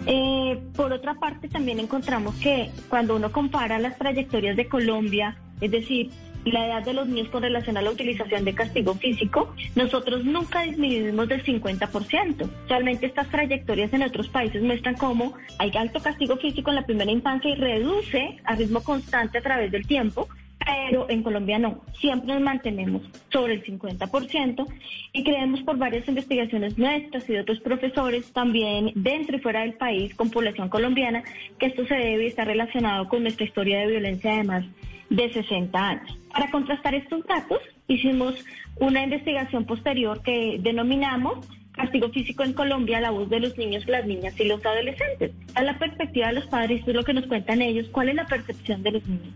Eh, 0.05 0.59
por 0.75 0.91
otra 0.91 1.15
parte, 1.15 1.47
también 1.47 1.79
encontramos 1.79 2.35
que 2.35 2.71
cuando 2.89 3.15
uno 3.15 3.31
compara 3.31 3.79
las 3.79 3.97
trayectorias 3.97 4.55
de 4.57 4.67
Colombia, 4.67 5.37
es 5.59 5.71
decir, 5.71 6.09
la 6.45 6.65
edad 6.65 6.83
de 6.83 6.93
los 6.93 7.07
niños 7.07 7.29
con 7.29 7.43
relación 7.43 7.77
a 7.77 7.81
la 7.81 7.91
utilización 7.91 8.43
de 8.45 8.55
castigo 8.55 8.95
físico, 8.95 9.53
nosotros 9.75 10.25
nunca 10.25 10.63
disminuimos 10.63 11.27
del 11.27 11.43
50%. 11.43 12.49
Realmente 12.67 13.05
estas 13.05 13.29
trayectorias 13.29 13.93
en 13.93 14.03
otros 14.03 14.27
países 14.29 14.61
muestran 14.63 14.95
cómo 14.95 15.33
hay 15.59 15.71
alto 15.77 15.99
castigo 15.99 16.37
físico 16.37 16.71
en 16.71 16.77
la 16.77 16.85
primera 16.85 17.11
infancia 17.11 17.51
y 17.51 17.55
reduce 17.55 18.37
a 18.43 18.55
ritmo 18.55 18.81
constante 18.81 19.37
a 19.37 19.41
través 19.41 19.71
del 19.71 19.85
tiempo, 19.85 20.27
pero 20.65 21.09
en 21.09 21.23
Colombia 21.23 21.59
no. 21.59 21.81
Siempre 21.99 22.33
nos 22.33 22.41
mantenemos 22.41 23.01
sobre 23.31 23.53
el 23.53 23.63
50% 23.63 24.65
y 25.13 25.23
creemos 25.23 25.61
por 25.61 25.77
varias 25.77 26.07
investigaciones 26.07 26.77
nuestras 26.77 27.29
y 27.29 27.33
de 27.33 27.41
otros 27.41 27.59
profesores 27.59 28.31
también 28.33 28.91
dentro 28.95 29.37
y 29.37 29.39
fuera 29.39 29.61
del 29.61 29.73
país 29.73 30.13
con 30.15 30.29
población 30.29 30.69
colombiana 30.69 31.23
que 31.59 31.67
esto 31.67 31.85
se 31.85 31.95
debe 31.95 32.27
estar 32.27 32.47
relacionado 32.47 33.07
con 33.07 33.23
nuestra 33.23 33.45
historia 33.45 33.79
de 33.79 33.87
violencia 33.87 34.35
de 34.35 34.43
más 34.43 34.65
de 35.09 35.31
60 35.33 35.77
años. 35.79 36.17
Para 36.31 36.49
contrastar 36.51 36.95
estos 36.95 37.25
datos 37.25 37.59
hicimos 37.87 38.35
una 38.79 39.03
investigación 39.03 39.65
posterior 39.65 40.21
que 40.23 40.57
denominamos 40.61 41.45
castigo 41.81 42.09
físico 42.09 42.43
en 42.43 42.53
Colombia 42.53 43.01
la 43.01 43.11
voz 43.11 43.29
de 43.29 43.39
los 43.39 43.57
niños, 43.57 43.87
las 43.87 44.05
niñas 44.05 44.39
y 44.39 44.45
los 44.45 44.63
adolescentes. 44.65 45.31
A 45.55 45.63
la 45.63 45.77
perspectiva 45.77 46.27
de 46.27 46.33
los 46.33 46.45
padres, 46.45 46.81
es 46.85 46.93
lo 46.93 47.03
que 47.03 47.13
nos 47.13 47.25
cuentan 47.25 47.61
ellos, 47.61 47.87
cuál 47.91 48.09
es 48.09 48.15
la 48.15 48.25
percepción 48.25 48.83
de 48.83 48.91
los 48.91 49.07
niños. 49.07 49.33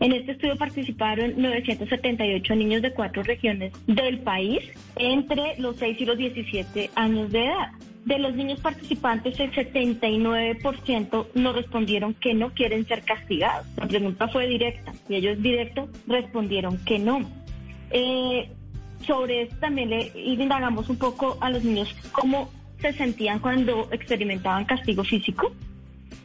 En 0.00 0.12
este 0.12 0.32
estudio 0.32 0.56
participaron 0.56 1.34
978 1.36 2.56
niños 2.56 2.82
de 2.82 2.92
cuatro 2.92 3.22
regiones 3.22 3.72
del 3.86 4.18
país 4.18 4.60
entre 4.96 5.58
los 5.58 5.76
6 5.76 6.00
y 6.00 6.04
los 6.04 6.18
17 6.18 6.90
años 6.96 7.30
de 7.30 7.46
edad. 7.46 7.70
De 8.04 8.18
los 8.18 8.34
niños 8.34 8.60
participantes, 8.60 9.40
el 9.40 9.50
79% 9.52 11.26
nos 11.34 11.56
respondieron 11.56 12.12
que 12.14 12.34
no 12.34 12.50
quieren 12.52 12.86
ser 12.86 13.02
castigados. 13.02 13.66
La 13.78 13.86
pregunta 13.86 14.28
fue 14.28 14.46
directa 14.46 14.92
y 15.08 15.14
ellos 15.14 15.40
directo 15.40 15.88
respondieron 16.06 16.76
que 16.84 16.98
no. 16.98 17.20
Eh, 17.90 18.50
sobre 19.06 19.42
esto 19.42 19.56
también 19.60 19.90
le 19.90 20.12
indagamos 20.14 20.88
un 20.88 20.96
poco 20.96 21.38
a 21.40 21.50
los 21.50 21.62
niños 21.64 21.94
cómo 22.12 22.50
se 22.80 22.92
sentían 22.92 23.38
cuando 23.38 23.88
experimentaban 23.92 24.64
castigo 24.64 25.04
físico. 25.04 25.52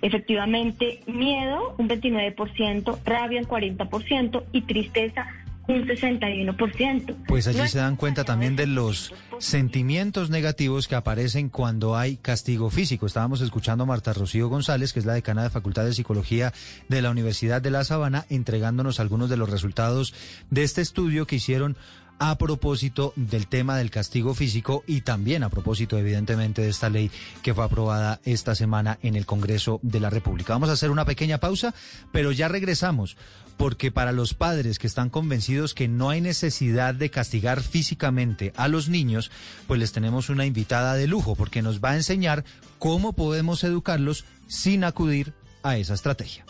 Efectivamente, 0.01 1.01
miedo 1.07 1.75
un 1.77 1.89
29%, 1.89 2.99
rabia 3.05 3.41
un 3.41 3.47
40% 3.47 4.43
y 4.53 4.61
tristeza 4.61 5.27
un 5.69 5.87
61%. 5.87 7.15
Pues 7.27 7.47
allí 7.47 7.67
se 7.67 7.77
dan 7.77 7.95
cuenta 7.95 8.23
también 8.23 8.55
de 8.55 8.65
los 8.65 9.13
sentimientos 9.37 10.29
negativos 10.29 10.87
que 10.87 10.95
aparecen 10.95 11.49
cuando 11.49 11.95
hay 11.95 12.17
castigo 12.17 12.69
físico. 12.69 13.05
Estábamos 13.05 13.41
escuchando 13.41 13.83
a 13.83 13.87
Marta 13.87 14.13
Rocío 14.13 14.49
González, 14.49 14.93
que 14.93 14.99
es 14.99 15.05
la 15.05 15.13
decana 15.13 15.43
de 15.43 15.49
Facultad 15.49 15.85
de 15.85 15.93
Psicología 15.93 16.53
de 16.87 17.01
la 17.01 17.11
Universidad 17.11 17.61
de 17.61 17.69
La 17.69 17.83
Sabana, 17.83 18.25
entregándonos 18.29 18.99
algunos 18.99 19.29
de 19.29 19.37
los 19.37 19.49
resultados 19.49 20.13
de 20.49 20.63
este 20.63 20.81
estudio 20.81 21.27
que 21.27 21.35
hicieron 21.35 21.77
a 22.19 22.37
propósito 22.37 23.13
del 23.15 23.47
tema 23.47 23.77
del 23.77 23.89
castigo 23.89 24.35
físico 24.35 24.83
y 24.85 25.01
también 25.01 25.43
a 25.43 25.49
propósito, 25.49 25.97
evidentemente, 25.97 26.61
de 26.61 26.69
esta 26.69 26.89
ley 26.89 27.09
que 27.41 27.53
fue 27.53 27.63
aprobada 27.63 28.19
esta 28.25 28.55
semana 28.55 28.99
en 29.01 29.15
el 29.15 29.25
Congreso 29.25 29.79
de 29.81 29.99
la 29.99 30.09
República. 30.09 30.53
Vamos 30.53 30.69
a 30.69 30.73
hacer 30.73 30.91
una 30.91 31.05
pequeña 31.05 31.39
pausa, 31.39 31.73
pero 32.11 32.31
ya 32.31 32.47
regresamos, 32.49 33.17
porque 33.57 33.91
para 33.91 34.11
los 34.11 34.33
padres 34.33 34.79
que 34.79 34.87
están 34.87 35.09
convencidos 35.09 35.73
que 35.73 35.87
no 35.87 36.09
hay 36.09 36.21
necesidad 36.21 36.93
de 36.93 37.09
castigar 37.09 37.61
físicamente 37.61 38.53
a 38.55 38.67
los 38.67 38.89
niños, 38.89 39.31
pues 39.67 39.79
les 39.79 39.91
tenemos 39.91 40.29
una 40.29 40.45
invitada 40.45 40.95
de 40.95 41.07
lujo, 41.07 41.35
porque 41.35 41.61
nos 41.61 41.81
va 41.81 41.91
a 41.91 41.95
enseñar 41.95 42.43
cómo 42.77 43.13
podemos 43.13 43.63
educarlos 43.63 44.25
sin 44.47 44.83
acudir 44.83 45.33
a 45.63 45.77
esa 45.77 45.93
estrategia. 45.93 46.45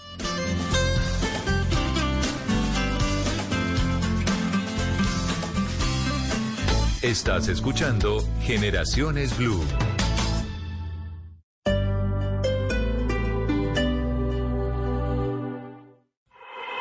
Estás 7.02 7.48
escuchando 7.48 8.28
Generaciones 8.42 9.38
Blue. 9.38 9.64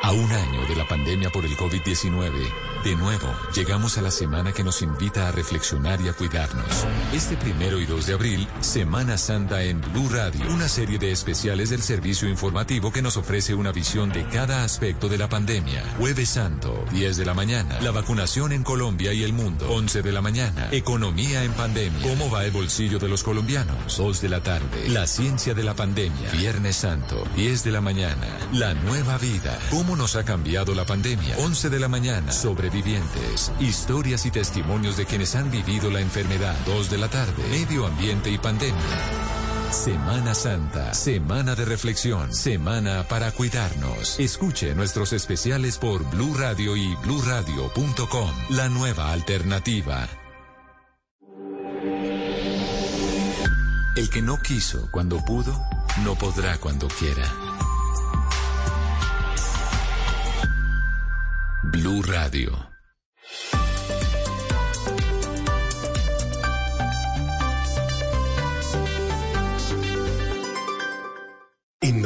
A 0.03 0.11
un 0.11 0.29
año 0.29 0.67
de 0.67 0.75
la 0.75 0.85
pandemia 0.85 1.29
por 1.29 1.45
el 1.45 1.55
COVID-19, 1.55 2.33
de 2.83 2.95
nuevo 2.95 3.27
llegamos 3.53 3.97
a 3.97 4.01
la 4.01 4.11
semana 4.11 4.51
que 4.51 4.63
nos 4.63 4.81
invita 4.81 5.27
a 5.27 5.31
reflexionar 5.31 5.99
y 6.01 6.07
a 6.07 6.13
cuidarnos. 6.13 6.85
Este 7.13 7.35
primero 7.35 7.79
y 7.79 7.85
2 7.85 8.05
de 8.05 8.13
abril, 8.13 8.47
Semana 8.61 9.17
Santa 9.17 9.63
en 9.63 9.81
Blue 9.81 10.09
Radio, 10.09 10.45
una 10.49 10.69
serie 10.69 10.97
de 10.97 11.11
especiales 11.11 11.69
del 11.69 11.81
servicio 11.81 12.29
informativo 12.29 12.91
que 12.91 13.01
nos 13.01 13.17
ofrece 13.17 13.53
una 13.53 13.71
visión 13.71 14.09
de 14.09 14.25
cada 14.27 14.63
aspecto 14.63 15.09
de 15.09 15.17
la 15.17 15.27
pandemia. 15.27 15.83
Jueves 15.97 16.29
Santo, 16.29 16.85
10 16.91 17.17
de 17.17 17.25
la 17.25 17.33
mañana, 17.33 17.79
la 17.81 17.91
vacunación 17.91 18.51
en 18.51 18.63
Colombia 18.63 19.13
y 19.13 19.23
el 19.23 19.33
mundo. 19.33 19.69
11 19.69 20.01
de 20.01 20.11
la 20.11 20.21
mañana, 20.21 20.69
economía 20.71 21.43
en 21.43 21.51
pandemia. 21.53 22.01
¿Cómo 22.01 22.31
va 22.31 22.45
el 22.45 22.51
bolsillo 22.51 22.99
de 22.99 23.09
los 23.09 23.23
colombianos? 23.23 23.97
2 23.97 24.21
de 24.21 24.29
la 24.29 24.41
tarde, 24.41 24.89
la 24.89 25.07
ciencia 25.07 25.53
de 25.53 25.63
la 25.63 25.75
pandemia. 25.75 26.31
Viernes 26.31 26.77
Santo, 26.77 27.23
10 27.35 27.63
de 27.63 27.71
la 27.71 27.81
mañana, 27.81 28.27
la 28.53 28.73
nueva 28.73 29.17
vida. 29.17 29.59
¿Cómo 29.69 29.95
nos 29.95 30.15
ha 30.15 30.23
cambiado 30.23 30.73
la 30.73 30.85
pandemia? 30.85 31.35
11 31.39 31.69
de 31.69 31.79
la 31.79 31.87
mañana, 31.87 32.31
sobrevivientes, 32.69 33.51
historias 33.59 34.25
y 34.25 34.31
testimonios 34.31 34.95
de 34.97 35.05
quienes 35.05 35.35
han 35.35 35.49
vivido 35.49 35.89
la 35.89 36.01
enfermedad. 36.01 36.55
2 36.65 36.89
de 36.89 36.97
la 36.97 37.09
tarde, 37.09 37.43
medio 37.49 37.87
ambiente 37.87 38.29
y 38.29 38.37
pandemia. 38.37 38.75
Semana 39.71 40.33
Santa, 40.33 40.93
semana 40.93 41.55
de 41.55 41.65
reflexión, 41.65 42.33
semana 42.33 43.03
para 43.07 43.31
cuidarnos. 43.31 44.19
Escuche 44.19 44.75
nuestros 44.75 45.13
especiales 45.13 45.77
por 45.77 46.07
Blue 46.09 46.35
Radio 46.35 46.75
y 46.75 46.95
bluradio.com. 46.97 48.31
La 48.49 48.69
nueva 48.69 49.11
alternativa. 49.11 50.07
El 53.95 54.09
que 54.09 54.21
no 54.21 54.37
quiso 54.37 54.89
cuando 54.91 55.17
pudo, 55.25 55.59
no 56.03 56.15
podrá 56.15 56.57
cuando 56.57 56.87
quiera. 56.87 57.23
Blue 61.71 62.01
Radio. 62.01 62.68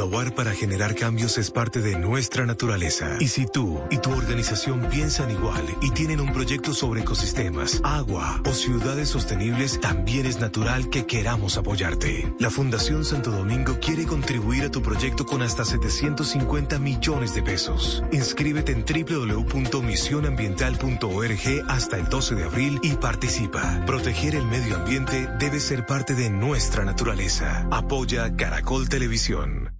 Innovar 0.04 0.34
para 0.34 0.52
generar 0.52 0.94
cambios 0.94 1.38
es 1.38 1.50
parte 1.50 1.80
de 1.80 1.98
nuestra 1.98 2.44
naturaleza. 2.44 3.16
Y 3.20 3.28
si 3.28 3.46
tú 3.46 3.80
y 3.90 3.96
tu 3.96 4.12
organización 4.12 4.86
piensan 4.90 5.30
igual 5.30 5.64
y 5.80 5.92
tienen 5.92 6.20
un 6.20 6.30
proyecto 6.30 6.74
sobre 6.74 7.00
ecosistemas, 7.00 7.80
agua 7.82 8.42
o 8.44 8.52
ciudades 8.52 9.08
sostenibles, 9.08 9.80
también 9.80 10.26
es 10.26 10.40
natural 10.40 10.90
que 10.90 11.06
queramos 11.06 11.56
apoyarte. 11.56 12.30
La 12.38 12.50
Fundación 12.50 13.06
Santo 13.06 13.30
Domingo 13.30 13.78
quiere 13.80 14.04
contribuir 14.04 14.64
a 14.64 14.70
tu 14.70 14.82
proyecto 14.82 15.24
con 15.24 15.40
hasta 15.40 15.64
750 15.64 16.78
millones 16.78 17.34
de 17.34 17.42
pesos. 17.42 18.04
Inscríbete 18.12 18.72
en 18.72 18.84
www.misionambiental.org 18.84 21.64
hasta 21.66 21.96
el 21.96 22.10
12 22.10 22.34
de 22.34 22.44
abril 22.44 22.78
y 22.82 22.92
participa. 22.96 23.82
Proteger 23.86 24.34
el 24.34 24.44
medio 24.44 24.76
ambiente 24.76 25.30
debe 25.38 25.60
ser 25.60 25.86
parte 25.86 26.14
de 26.14 26.28
nuestra 26.28 26.84
naturaleza. 26.84 27.66
Apoya 27.70 28.36
Caracol 28.36 28.90
Televisión. 28.90 29.73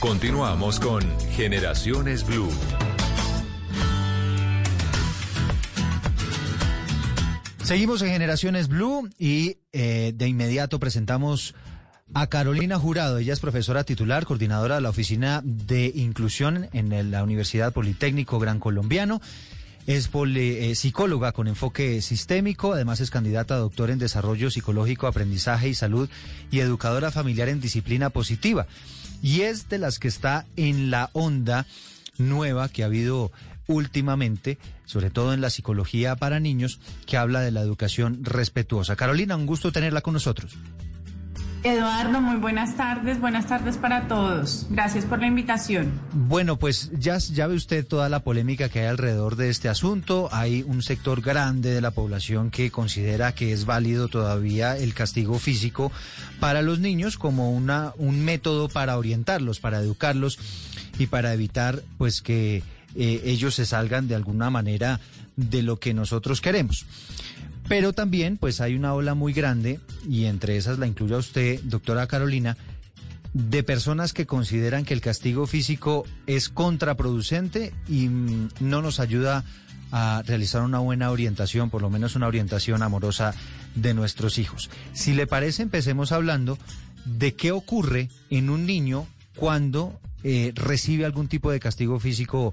Continuamos 0.00 0.80
con 0.80 1.02
Generaciones 1.32 2.26
Blue. 2.26 2.48
Seguimos 7.62 8.00
en 8.00 8.08
Generaciones 8.08 8.68
Blue 8.68 9.10
y 9.18 9.58
eh, 9.72 10.12
de 10.14 10.26
inmediato 10.26 10.80
presentamos 10.80 11.54
a 12.14 12.28
Carolina 12.28 12.78
Jurado. 12.78 13.18
Ella 13.18 13.34
es 13.34 13.40
profesora 13.40 13.84
titular, 13.84 14.24
coordinadora 14.24 14.76
de 14.76 14.80
la 14.80 14.88
Oficina 14.88 15.42
de 15.44 15.92
Inclusión 15.94 16.70
en 16.72 17.10
la 17.10 17.22
Universidad 17.22 17.74
Politécnico 17.74 18.38
Gran 18.38 18.58
Colombiano. 18.58 19.20
Es 19.86 20.08
eh, 20.14 20.74
psicóloga 20.76 21.32
con 21.32 21.46
enfoque 21.46 22.00
sistémico, 22.00 22.72
además 22.72 23.00
es 23.00 23.10
candidata 23.10 23.54
a 23.54 23.58
doctor 23.58 23.90
en 23.90 23.98
desarrollo 23.98 24.50
psicológico, 24.50 25.06
aprendizaje 25.06 25.68
y 25.68 25.74
salud 25.74 26.08
y 26.50 26.60
educadora 26.60 27.10
familiar 27.10 27.50
en 27.50 27.60
disciplina 27.60 28.08
positiva. 28.08 28.66
Y 29.22 29.42
es 29.42 29.68
de 29.68 29.78
las 29.78 29.98
que 29.98 30.08
está 30.08 30.46
en 30.56 30.90
la 30.90 31.10
onda 31.12 31.66
nueva 32.18 32.68
que 32.68 32.82
ha 32.82 32.86
habido 32.86 33.32
últimamente, 33.66 34.58
sobre 34.84 35.10
todo 35.10 35.32
en 35.32 35.40
la 35.40 35.50
psicología 35.50 36.16
para 36.16 36.40
niños, 36.40 36.80
que 37.06 37.16
habla 37.16 37.40
de 37.40 37.52
la 37.52 37.60
educación 37.60 38.24
respetuosa. 38.24 38.96
Carolina, 38.96 39.36
un 39.36 39.46
gusto 39.46 39.72
tenerla 39.72 40.00
con 40.00 40.14
nosotros. 40.14 40.56
Eduardo, 41.62 42.22
muy 42.22 42.36
buenas 42.36 42.74
tardes, 42.76 43.20
buenas 43.20 43.46
tardes 43.46 43.76
para 43.76 44.08
todos. 44.08 44.66
Gracias 44.70 45.04
por 45.04 45.20
la 45.20 45.26
invitación. 45.26 45.92
Bueno, 46.12 46.56
pues 46.56 46.90
ya, 46.98 47.18
ve 47.46 47.54
usted 47.54 47.86
toda 47.86 48.08
la 48.08 48.20
polémica 48.20 48.70
que 48.70 48.80
hay 48.80 48.86
alrededor 48.86 49.36
de 49.36 49.50
este 49.50 49.68
asunto. 49.68 50.30
Hay 50.32 50.62
un 50.62 50.82
sector 50.82 51.20
grande 51.20 51.70
de 51.70 51.82
la 51.82 51.90
población 51.90 52.50
que 52.50 52.70
considera 52.70 53.34
que 53.34 53.52
es 53.52 53.66
válido 53.66 54.08
todavía 54.08 54.78
el 54.78 54.94
castigo 54.94 55.38
físico 55.38 55.92
para 56.38 56.62
los 56.62 56.80
niños 56.80 57.18
como 57.18 57.52
una, 57.52 57.92
un 57.98 58.24
método 58.24 58.68
para 58.70 58.96
orientarlos, 58.96 59.60
para 59.60 59.80
educarlos 59.80 60.38
y 60.98 61.08
para 61.08 61.34
evitar 61.34 61.82
pues 61.98 62.22
que 62.22 62.62
eh, 62.96 63.22
ellos 63.24 63.54
se 63.54 63.66
salgan 63.66 64.08
de 64.08 64.14
alguna 64.14 64.48
manera 64.48 64.98
de 65.36 65.62
lo 65.62 65.78
que 65.78 65.92
nosotros 65.92 66.40
queremos. 66.40 66.86
Pero 67.70 67.92
también, 67.92 68.36
pues 68.36 68.60
hay 68.60 68.74
una 68.74 68.94
ola 68.94 69.14
muy 69.14 69.32
grande, 69.32 69.78
y 70.04 70.24
entre 70.24 70.56
esas 70.56 70.80
la 70.80 70.88
incluye 70.88 71.14
a 71.14 71.18
usted, 71.18 71.60
doctora 71.62 72.08
Carolina, 72.08 72.56
de 73.32 73.62
personas 73.62 74.12
que 74.12 74.26
consideran 74.26 74.84
que 74.84 74.92
el 74.92 75.00
castigo 75.00 75.46
físico 75.46 76.04
es 76.26 76.48
contraproducente 76.48 77.72
y 77.86 78.08
mm, 78.08 78.48
no 78.58 78.82
nos 78.82 78.98
ayuda 78.98 79.44
a 79.92 80.24
realizar 80.26 80.62
una 80.62 80.80
buena 80.80 81.12
orientación, 81.12 81.70
por 81.70 81.80
lo 81.80 81.90
menos 81.90 82.16
una 82.16 82.26
orientación 82.26 82.82
amorosa 82.82 83.34
de 83.76 83.94
nuestros 83.94 84.38
hijos. 84.38 84.68
Si 84.92 85.14
le 85.14 85.28
parece, 85.28 85.62
empecemos 85.62 86.10
hablando 86.10 86.58
de 87.04 87.36
qué 87.36 87.52
ocurre 87.52 88.08
en 88.30 88.50
un 88.50 88.66
niño 88.66 89.06
cuando 89.36 90.00
eh, 90.24 90.50
recibe 90.56 91.04
algún 91.04 91.28
tipo 91.28 91.52
de 91.52 91.60
castigo 91.60 92.00
físico 92.00 92.52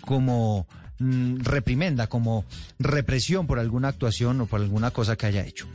como 0.00 0.66
Mm, 1.00 1.42
reprimenda, 1.42 2.08
como 2.08 2.44
represión 2.78 3.46
por 3.46 3.60
alguna 3.60 3.88
actuación 3.88 4.40
o 4.40 4.46
por 4.46 4.60
alguna 4.60 4.90
cosa 4.90 5.16
que 5.16 5.26
haya 5.26 5.46
hecho. 5.46 5.66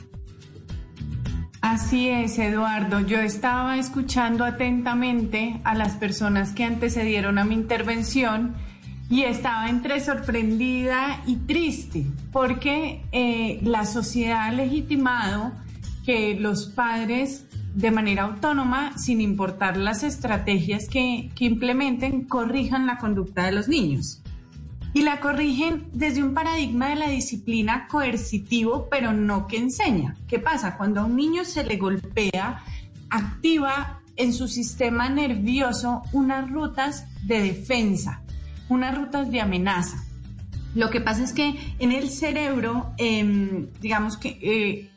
Así 1.61 2.09
es, 2.09 2.37
Eduardo. 2.39 2.99
Yo 2.99 3.19
estaba 3.19 3.77
escuchando 3.77 4.43
atentamente 4.43 5.61
a 5.63 5.75
las 5.75 5.93
personas 5.93 6.51
que 6.51 6.65
antecedieron 6.65 7.37
a 7.37 7.45
mi 7.45 7.55
intervención 7.55 8.55
y 9.09 9.23
estaba 9.23 9.69
entre 9.69 10.01
sorprendida 10.01 11.21
y 11.25 11.37
triste 11.37 12.05
porque 12.33 13.05
eh, 13.13 13.59
la 13.63 13.85
sociedad 13.85 14.47
ha 14.47 14.51
legitimado 14.51 15.53
que 16.05 16.35
los 16.37 16.65
padres 16.65 17.45
de 17.75 17.91
manera 17.91 18.23
autónoma, 18.23 18.97
sin 18.97 19.21
importar 19.21 19.77
las 19.77 20.03
estrategias 20.03 20.89
que, 20.89 21.31
que 21.33 21.45
implementen, 21.45 22.25
corrijan 22.25 22.85
la 22.87 22.97
conducta 22.97 23.45
de 23.45 23.53
los 23.53 23.69
niños 23.69 24.22
y 24.93 25.01
la 25.01 25.19
corrigen 25.19 25.87
desde 25.91 26.23
un 26.23 26.33
paradigma 26.33 26.89
de 26.89 26.95
la 26.95 27.09
disciplina 27.09 27.87
coercitivo, 27.87 28.87
pero 28.89 29.11
no 29.11 29.47
que 29.47 29.57
enseña. 29.57 30.15
¿Qué 30.27 30.39
pasa? 30.39 30.77
Cuando 30.77 31.01
a 31.01 31.05
un 31.05 31.15
niño 31.15 31.45
se 31.45 31.63
le 31.63 31.77
golpea, 31.77 32.63
activa 33.09 34.01
en 34.15 34.33
su 34.33 34.47
sistema 34.47 35.09
nervioso 35.09 36.03
unas 36.11 36.49
rutas 36.49 37.05
de 37.25 37.41
defensa, 37.41 38.21
unas 38.69 38.95
rutas 38.95 39.31
de 39.31 39.41
amenaza. 39.41 40.03
Lo 40.75 40.89
que 40.89 41.01
pasa 41.01 41.23
es 41.23 41.33
que 41.33 41.55
en 41.79 41.91
el 41.91 42.09
cerebro, 42.09 42.93
em, 42.97 43.67
digamos 43.81 44.17
que 44.17 44.39
eh, 44.41 44.89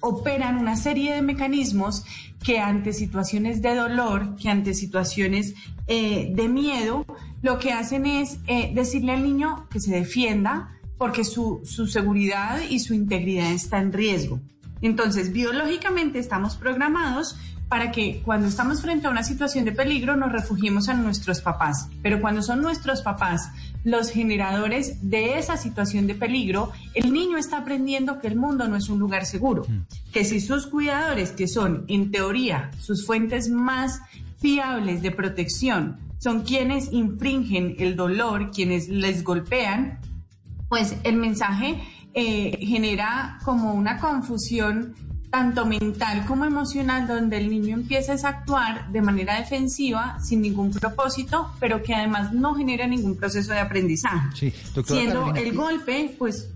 operan 0.00 0.58
una 0.58 0.76
serie 0.76 1.14
de 1.14 1.22
mecanismos 1.22 2.04
que 2.42 2.58
ante 2.58 2.92
situaciones 2.92 3.62
de 3.62 3.74
dolor, 3.74 4.36
que 4.36 4.50
ante 4.50 4.74
situaciones 4.74 5.54
eh, 5.86 6.32
de 6.34 6.48
miedo, 6.48 7.06
lo 7.42 7.58
que 7.58 7.72
hacen 7.72 8.06
es 8.06 8.38
eh, 8.46 8.72
decirle 8.74 9.12
al 9.12 9.22
niño 9.22 9.68
que 9.68 9.80
se 9.80 9.92
defienda 9.92 10.78
porque 10.96 11.24
su, 11.24 11.60
su 11.64 11.86
seguridad 11.86 12.60
y 12.70 12.78
su 12.78 12.94
integridad 12.94 13.52
está 13.52 13.80
en 13.80 13.92
riesgo. 13.92 14.40
Entonces, 14.80 15.32
biológicamente 15.32 16.18
estamos 16.18 16.56
programados 16.56 17.36
para 17.68 17.90
que 17.90 18.20
cuando 18.22 18.48
estamos 18.48 18.82
frente 18.82 19.06
a 19.06 19.10
una 19.10 19.24
situación 19.24 19.64
de 19.64 19.72
peligro 19.72 20.14
nos 20.14 20.30
refugiemos 20.30 20.90
a 20.90 20.94
nuestros 20.94 21.40
papás. 21.40 21.88
Pero 22.02 22.20
cuando 22.20 22.42
son 22.42 22.60
nuestros 22.60 23.00
papás 23.00 23.50
los 23.82 24.10
generadores 24.10 25.08
de 25.08 25.38
esa 25.38 25.56
situación 25.56 26.06
de 26.06 26.14
peligro, 26.14 26.70
el 26.92 27.12
niño 27.12 27.38
está 27.38 27.58
aprendiendo 27.58 28.20
que 28.20 28.28
el 28.28 28.36
mundo 28.36 28.68
no 28.68 28.76
es 28.76 28.90
un 28.90 28.98
lugar 28.98 29.24
seguro. 29.24 29.64
Mm. 29.66 30.12
Que 30.12 30.24
si 30.26 30.40
sus 30.40 30.66
cuidadores, 30.66 31.32
que 31.32 31.48
son 31.48 31.86
en 31.88 32.10
teoría 32.10 32.70
sus 32.78 33.06
fuentes 33.06 33.48
más 33.48 34.00
fiables 34.38 35.00
de 35.00 35.10
protección, 35.10 35.98
son 36.22 36.42
quienes 36.42 36.92
infringen 36.92 37.74
el 37.80 37.96
dolor, 37.96 38.52
quienes 38.52 38.88
les 38.88 39.24
golpean, 39.24 39.98
pues 40.68 40.94
el 41.02 41.16
mensaje 41.16 41.82
eh, 42.14 42.56
genera 42.60 43.40
como 43.44 43.74
una 43.74 43.98
confusión 43.98 44.94
tanto 45.30 45.66
mental 45.66 46.24
como 46.26 46.44
emocional, 46.44 47.08
donde 47.08 47.38
el 47.38 47.50
niño 47.50 47.74
empieza 47.74 48.12
a 48.12 48.30
actuar 48.30 48.92
de 48.92 49.02
manera 49.02 49.36
defensiva, 49.40 50.18
sin 50.20 50.42
ningún 50.42 50.70
propósito, 50.70 51.50
pero 51.58 51.82
que 51.82 51.92
además 51.92 52.32
no 52.32 52.54
genera 52.54 52.86
ningún 52.86 53.16
proceso 53.16 53.52
de 53.52 53.58
aprendizaje. 53.58 54.28
Sí, 54.34 54.52
Siendo 54.84 55.34
el 55.34 55.56
golpe, 55.56 56.14
pues 56.18 56.50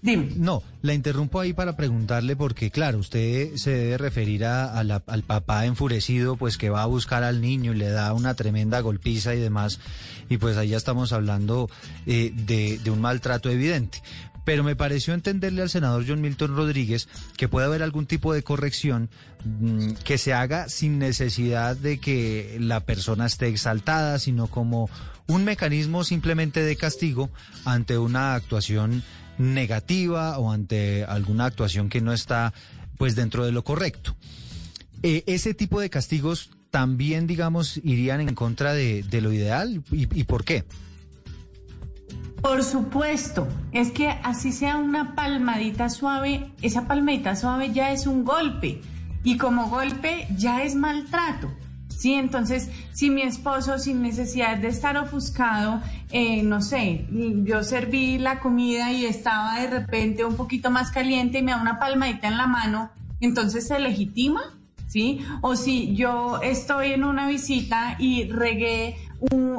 No, 0.00 0.62
la 0.82 0.94
interrumpo 0.94 1.40
ahí 1.40 1.52
para 1.52 1.76
preguntarle 1.76 2.36
porque, 2.36 2.70
claro, 2.70 2.98
usted 2.98 3.56
se 3.56 3.70
debe 3.70 3.98
referir 3.98 4.44
a, 4.44 4.78
al 4.78 5.22
papá 5.24 5.66
enfurecido, 5.66 6.36
pues 6.36 6.56
que 6.56 6.70
va 6.70 6.82
a 6.82 6.86
buscar 6.86 7.24
al 7.24 7.40
niño 7.40 7.72
y 7.72 7.76
le 7.76 7.88
da 7.88 8.12
una 8.12 8.34
tremenda 8.34 8.80
golpiza 8.80 9.34
y 9.34 9.40
demás, 9.40 9.80
y 10.28 10.36
pues 10.36 10.56
ahí 10.56 10.68
ya 10.68 10.76
estamos 10.76 11.12
hablando 11.12 11.68
eh, 12.06 12.32
de, 12.32 12.78
de 12.78 12.90
un 12.90 13.00
maltrato 13.00 13.50
evidente. 13.50 14.00
Pero 14.44 14.64
me 14.64 14.76
pareció 14.76 15.12
entenderle 15.14 15.62
al 15.62 15.68
senador 15.68 16.04
John 16.06 16.22
Milton 16.22 16.56
Rodríguez 16.56 17.08
que 17.36 17.48
puede 17.48 17.66
haber 17.66 17.82
algún 17.82 18.06
tipo 18.06 18.32
de 18.32 18.42
corrección 18.42 19.10
mm, 19.44 19.94
que 20.04 20.16
se 20.16 20.32
haga 20.32 20.68
sin 20.68 20.98
necesidad 20.98 21.76
de 21.76 21.98
que 21.98 22.56
la 22.60 22.80
persona 22.80 23.26
esté 23.26 23.48
exaltada, 23.48 24.18
sino 24.18 24.46
como 24.46 24.88
un 25.26 25.44
mecanismo 25.44 26.04
simplemente 26.04 26.62
de 26.62 26.76
castigo 26.76 27.28
ante 27.66 27.98
una 27.98 28.34
actuación 28.34 29.02
negativa 29.38 30.38
o 30.38 30.50
ante 30.50 31.04
alguna 31.04 31.46
actuación 31.46 31.88
que 31.88 32.00
no 32.00 32.12
está 32.12 32.52
pues 32.96 33.14
dentro 33.14 33.44
de 33.44 33.52
lo 33.52 33.64
correcto. 33.64 34.16
Eh, 35.02 35.22
ese 35.26 35.54
tipo 35.54 35.80
de 35.80 35.90
castigos 35.90 36.50
también, 36.70 37.26
digamos, 37.26 37.78
irían 37.78 38.20
en 38.20 38.34
contra 38.34 38.74
de, 38.74 39.04
lo 39.22 39.32
ideal 39.32 39.82
y 39.90 40.24
por 40.24 40.44
qué. 40.44 40.64
Por 42.42 42.62
supuesto, 42.62 43.48
es 43.72 43.90
que 43.90 44.08
así 44.08 44.52
sea 44.52 44.76
una 44.76 45.16
palmadita 45.16 45.90
suave, 45.90 46.52
esa 46.62 46.86
palmadita 46.86 47.34
suave 47.34 47.72
ya 47.72 47.90
es 47.90 48.06
un 48.06 48.24
golpe 48.24 48.80
y 49.24 49.38
como 49.38 49.68
golpe 49.68 50.28
ya 50.36 50.62
es 50.62 50.76
maltrato. 50.76 51.50
Sí, 51.98 52.14
entonces, 52.14 52.70
si 52.92 53.10
mi 53.10 53.22
esposo, 53.22 53.76
sin 53.80 54.02
necesidad 54.02 54.56
de 54.56 54.68
estar 54.68 54.96
ofuscado, 54.96 55.82
eh, 56.12 56.44
no 56.44 56.62
sé, 56.62 57.08
yo 57.10 57.64
serví 57.64 58.18
la 58.18 58.38
comida 58.38 58.92
y 58.92 59.04
estaba 59.04 59.58
de 59.58 59.66
repente 59.66 60.24
un 60.24 60.36
poquito 60.36 60.70
más 60.70 60.92
caliente 60.92 61.38
y 61.38 61.42
me 61.42 61.50
da 61.50 61.60
una 61.60 61.80
palmadita 61.80 62.28
en 62.28 62.38
la 62.38 62.46
mano, 62.46 62.90
entonces 63.20 63.66
se 63.66 63.80
legitima, 63.80 64.56
¿sí? 64.86 65.26
O 65.40 65.56
si 65.56 65.96
yo 65.96 66.40
estoy 66.40 66.92
en 66.92 67.02
una 67.02 67.26
visita 67.26 67.96
y 67.98 68.30
regué 68.30 68.96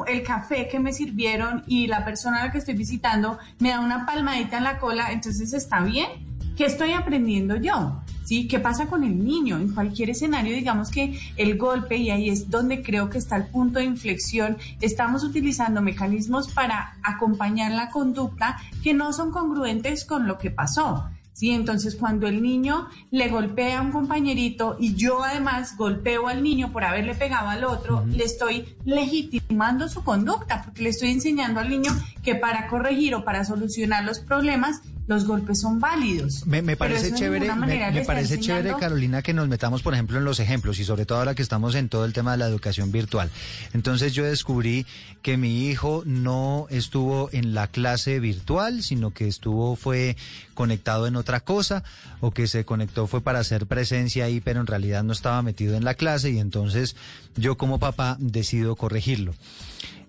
el 0.06 0.22
café 0.22 0.66
que 0.66 0.80
me 0.80 0.94
sirvieron 0.94 1.62
y 1.66 1.88
la 1.88 2.06
persona 2.06 2.40
a 2.40 2.46
la 2.46 2.52
que 2.52 2.56
estoy 2.56 2.72
visitando 2.72 3.38
me 3.58 3.68
da 3.68 3.80
una 3.80 4.06
palmadita 4.06 4.56
en 4.56 4.64
la 4.64 4.78
cola, 4.78 5.12
entonces 5.12 5.52
está 5.52 5.80
bien. 5.80 6.08
¿Qué 6.56 6.64
estoy 6.64 6.92
aprendiendo 6.92 7.56
yo? 7.56 8.00
¿Sí? 8.30 8.46
¿Qué 8.46 8.60
pasa 8.60 8.86
con 8.86 9.02
el 9.02 9.24
niño? 9.24 9.56
En 9.56 9.74
cualquier 9.74 10.10
escenario, 10.10 10.54
digamos 10.54 10.92
que 10.92 11.18
el 11.36 11.58
golpe, 11.58 11.96
y 11.96 12.10
ahí 12.10 12.28
es 12.28 12.48
donde 12.48 12.80
creo 12.80 13.10
que 13.10 13.18
está 13.18 13.34
el 13.34 13.48
punto 13.48 13.80
de 13.80 13.86
inflexión, 13.86 14.56
estamos 14.80 15.24
utilizando 15.24 15.82
mecanismos 15.82 16.46
para 16.52 16.96
acompañar 17.02 17.72
la 17.72 17.90
conducta 17.90 18.56
que 18.84 18.94
no 18.94 19.12
son 19.12 19.32
congruentes 19.32 20.04
con 20.04 20.28
lo 20.28 20.38
que 20.38 20.52
pasó. 20.52 21.10
¿sí? 21.32 21.50
Entonces, 21.50 21.96
cuando 21.96 22.28
el 22.28 22.40
niño 22.40 22.86
le 23.10 23.30
golpea 23.30 23.80
a 23.80 23.82
un 23.82 23.90
compañerito 23.90 24.76
y 24.78 24.94
yo 24.94 25.24
además 25.24 25.76
golpeo 25.76 26.28
al 26.28 26.44
niño 26.44 26.70
por 26.70 26.84
haberle 26.84 27.16
pegado 27.16 27.48
al 27.48 27.64
otro, 27.64 28.06
le 28.06 28.22
estoy 28.22 28.76
legitimando 28.84 29.88
su 29.88 30.04
conducta, 30.04 30.62
porque 30.62 30.82
le 30.82 30.90
estoy 30.90 31.10
enseñando 31.10 31.58
al 31.58 31.68
niño 31.68 31.90
que 32.22 32.36
para 32.36 32.68
corregir 32.68 33.16
o 33.16 33.24
para 33.24 33.44
solucionar 33.44 34.04
los 34.04 34.20
problemas 34.20 34.82
los 35.10 35.24
golpes 35.24 35.60
son 35.60 35.80
válidos. 35.80 36.46
Me, 36.46 36.62
parece 36.76 37.12
chévere, 37.12 37.52
me, 37.52 38.04
parece 38.04 38.38
chévere, 38.38 38.76
Carolina, 38.78 39.22
que 39.22 39.34
nos 39.34 39.48
metamos, 39.48 39.82
por 39.82 39.92
ejemplo, 39.92 40.18
en 40.18 40.24
los 40.24 40.38
ejemplos 40.38 40.78
y 40.78 40.84
sobre 40.84 41.04
todo 41.04 41.18
ahora 41.18 41.34
que 41.34 41.42
estamos 41.42 41.74
en 41.74 41.88
todo 41.88 42.04
el 42.04 42.12
tema 42.12 42.30
de 42.30 42.38
la 42.38 42.46
educación 42.46 42.92
virtual. 42.92 43.28
Entonces 43.74 44.14
yo 44.14 44.22
descubrí 44.24 44.86
que 45.20 45.36
mi 45.36 45.66
hijo 45.66 46.04
no 46.06 46.68
estuvo 46.70 47.28
en 47.32 47.54
la 47.54 47.66
clase 47.66 48.20
virtual, 48.20 48.84
sino 48.84 49.10
que 49.10 49.26
estuvo, 49.26 49.74
fue 49.74 50.16
conectado 50.54 51.08
en 51.08 51.16
otra 51.16 51.40
cosa, 51.40 51.82
o 52.20 52.30
que 52.30 52.46
se 52.46 52.64
conectó 52.64 53.08
fue 53.08 53.20
para 53.20 53.40
hacer 53.40 53.66
presencia 53.66 54.26
ahí, 54.26 54.40
pero 54.40 54.60
en 54.60 54.68
realidad 54.68 55.02
no 55.02 55.12
estaba 55.12 55.42
metido 55.42 55.74
en 55.74 55.84
la 55.84 55.94
clase 55.94 56.30
y 56.30 56.38
entonces 56.38 56.94
yo 57.34 57.56
como 57.56 57.80
papá 57.80 58.16
decido 58.20 58.76
corregirlo. 58.76 59.34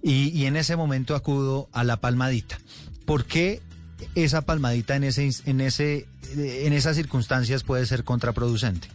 Y, 0.04 0.30
y 0.30 0.46
en 0.46 0.58
ese 0.58 0.76
momento 0.76 1.16
acudo 1.16 1.70
a 1.72 1.84
la 1.84 1.98
palmadita. 1.98 2.60
¿Por 3.06 3.26
qué 3.26 3.64
esa 4.16 4.42
palmadita 4.42 4.96
en, 4.96 5.04
ese, 5.04 5.30
en, 5.46 5.62
ese, 5.62 6.08
en 6.36 6.74
esas 6.74 6.96
circunstancias 6.96 7.64
puede 7.64 7.86
ser 7.86 8.04
contraproducente? 8.04 8.88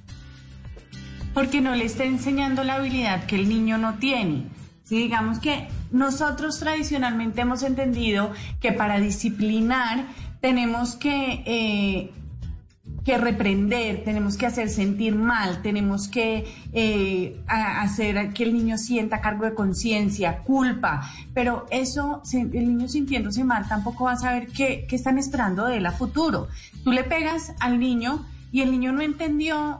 Porque 1.35 1.61
no 1.61 1.75
le 1.75 1.85
está 1.85 2.05
enseñando 2.05 2.65
la 2.65 2.75
habilidad 2.77 3.27
que 3.27 3.37
el 3.37 3.49
niño 3.49 3.79
no 3.79 3.95
tiene. 3.99 4.47
Si 4.85 4.97
digamos 4.97 5.41
que 5.41 5.69
nosotros 5.91 6.59
tradicionalmente 6.61 7.41
hemos 7.41 7.63
entendido 7.63 8.33
que 8.61 8.73
para 8.73 9.01
disciplinar 9.01 10.07
tenemos 10.41 10.95
que 10.95 11.43
eh, 11.45 12.13
que 13.07 13.17
reprender, 13.19 14.03
tenemos 14.03 14.37
que 14.37 14.47
hacer 14.47 14.69
sentir 14.69 15.15
mal, 15.15 15.63
tenemos 15.63 16.09
que 16.09 16.45
eh, 16.73 17.41
hacer 17.47 18.33
que 18.33 18.43
el 18.43 18.53
niño 18.53 18.79
sienta 18.79 19.21
cargo 19.21 19.45
de 19.45 19.55
conciencia, 19.55 20.39
culpa, 20.39 21.09
pero 21.33 21.67
eso, 21.71 22.21
el 22.33 22.51
niño 22.67 22.89
sintiéndose 22.89 23.45
mal 23.45 23.69
tampoco 23.69 24.07
va 24.07 24.13
a 24.15 24.17
saber 24.17 24.49
qué, 24.49 24.87
qué 24.89 24.97
están 24.97 25.19
esperando 25.19 25.67
de 25.67 25.77
él 25.77 25.87
a 25.87 25.93
futuro. 25.93 26.49
Tú 26.83 26.91
le 26.91 27.05
pegas 27.05 27.53
al 27.61 27.79
niño 27.79 28.27
y 28.51 28.63
el 28.63 28.73
niño 28.73 28.91
no 28.91 29.03
entendió 29.03 29.79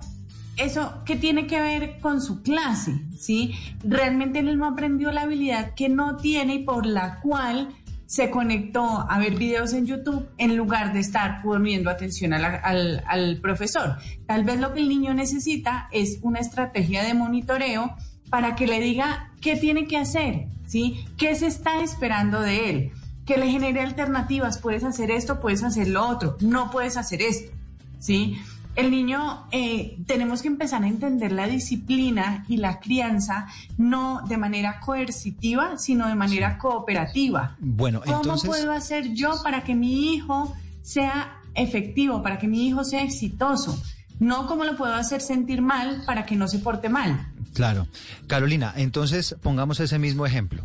eso 0.57 1.03
qué 1.05 1.17
tiene 1.17 1.49
que 1.49 1.61
ver 1.61 1.99
con 1.99 2.23
su 2.23 2.43
clase, 2.43 3.01
¿sí? 3.19 3.57
Realmente 3.83 4.39
él 4.39 4.57
no 4.57 4.67
aprendió 4.67 5.11
la 5.11 5.23
habilidad 5.23 5.75
que 5.75 5.89
no 5.89 6.17
tiene 6.17 6.55
y 6.55 6.59
por 6.61 6.87
la 6.87 7.19
cual 7.19 7.75
se 8.07 8.31
conectó 8.31 9.05
a 9.09 9.19
ver 9.19 9.35
videos 9.35 9.73
en 9.73 9.87
YouTube 9.87 10.29
en 10.39 10.57
lugar 10.57 10.93
de 10.93 11.01
estar 11.01 11.43
poniendo 11.43 11.91
atención 11.91 12.33
al, 12.33 13.03
al, 13.05 13.41
profesor. 13.41 13.97
Tal 14.27 14.45
vez 14.45 14.61
lo 14.61 14.73
que 14.73 14.81
el 14.81 14.89
niño 14.89 15.13
necesita 15.13 15.89
es 15.91 16.19
una 16.23 16.39
estrategia 16.39 17.03
de 17.03 17.15
monitoreo 17.15 17.97
para 18.31 18.55
que 18.55 18.67
le 18.67 18.81
diga 18.81 19.33
qué 19.41 19.57
tiene 19.57 19.87
que 19.87 19.97
hacer, 19.97 20.47
¿sí? 20.67 21.05
¿Qué 21.17 21.35
se 21.35 21.47
está 21.47 21.83
esperando 21.83 22.41
de 22.41 22.71
él? 22.71 22.93
Que 23.25 23.37
le 23.37 23.51
genere 23.51 23.81
alternativas, 23.81 24.59
puedes 24.59 24.85
hacer 24.85 25.11
esto, 25.11 25.41
puedes 25.41 25.65
hacer 25.65 25.89
lo 25.89 26.07
otro, 26.09 26.37
no 26.41 26.71
puedes 26.71 26.97
hacer 26.97 27.23
esto, 27.23 27.53
¿sí? 27.99 28.39
El 28.77 28.91
niño 28.91 29.49
eh, 29.53 29.99
tenemos 30.07 30.43
que 30.43 30.49
empezar 30.49 30.85
a 30.85 30.87
entender 30.87 31.33
la 31.33 31.47
disciplina 31.47 32.45
y 32.47 32.59
la 32.59 32.79
crianza 32.79 33.49
no 33.79 34.21
de 34.29 34.37
manera 34.37 34.81
coercitiva, 34.81 35.79
sino 35.79 36.07
de 36.07 36.15
manera 36.15 36.59
cooperativa. 36.59 37.57
Bueno, 37.59 38.03
¿Cómo 38.05 38.37
puedo 38.37 38.73
hacer 38.73 39.15
yo 39.15 39.43
para 39.43 39.65
que 39.65 39.75
mi 39.75 40.13
hijo 40.13 40.55
sea 40.83 41.41
efectivo, 41.55 42.23
para 42.23 42.39
que 42.39 42.49
mi 42.49 42.67
hijo 42.67 42.85
sea 42.85 43.03
exitoso? 43.03 43.83
No 44.19 44.47
cómo 44.47 44.65
lo 44.65 44.77
puedo 44.77 44.95
hacer 44.95 45.23
sentir 45.23 45.63
mal 45.63 46.03
para 46.07 46.27
que 46.27 46.37
no 46.37 46.47
se 46.47 46.59
porte 46.59 46.91
mal. 46.91 47.33
Claro. 47.55 47.87
Carolina, 48.27 48.75
entonces 48.77 49.37
pongamos 49.43 49.81
ese 49.81 49.99
mismo 49.99 50.27
ejemplo 50.27 50.65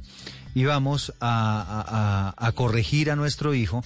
y 0.53 0.65
vamos 0.65 1.13
a 1.21 2.51
corregir 2.55 3.09
a 3.09 3.15
nuestro 3.15 3.53
hijo 3.53 3.83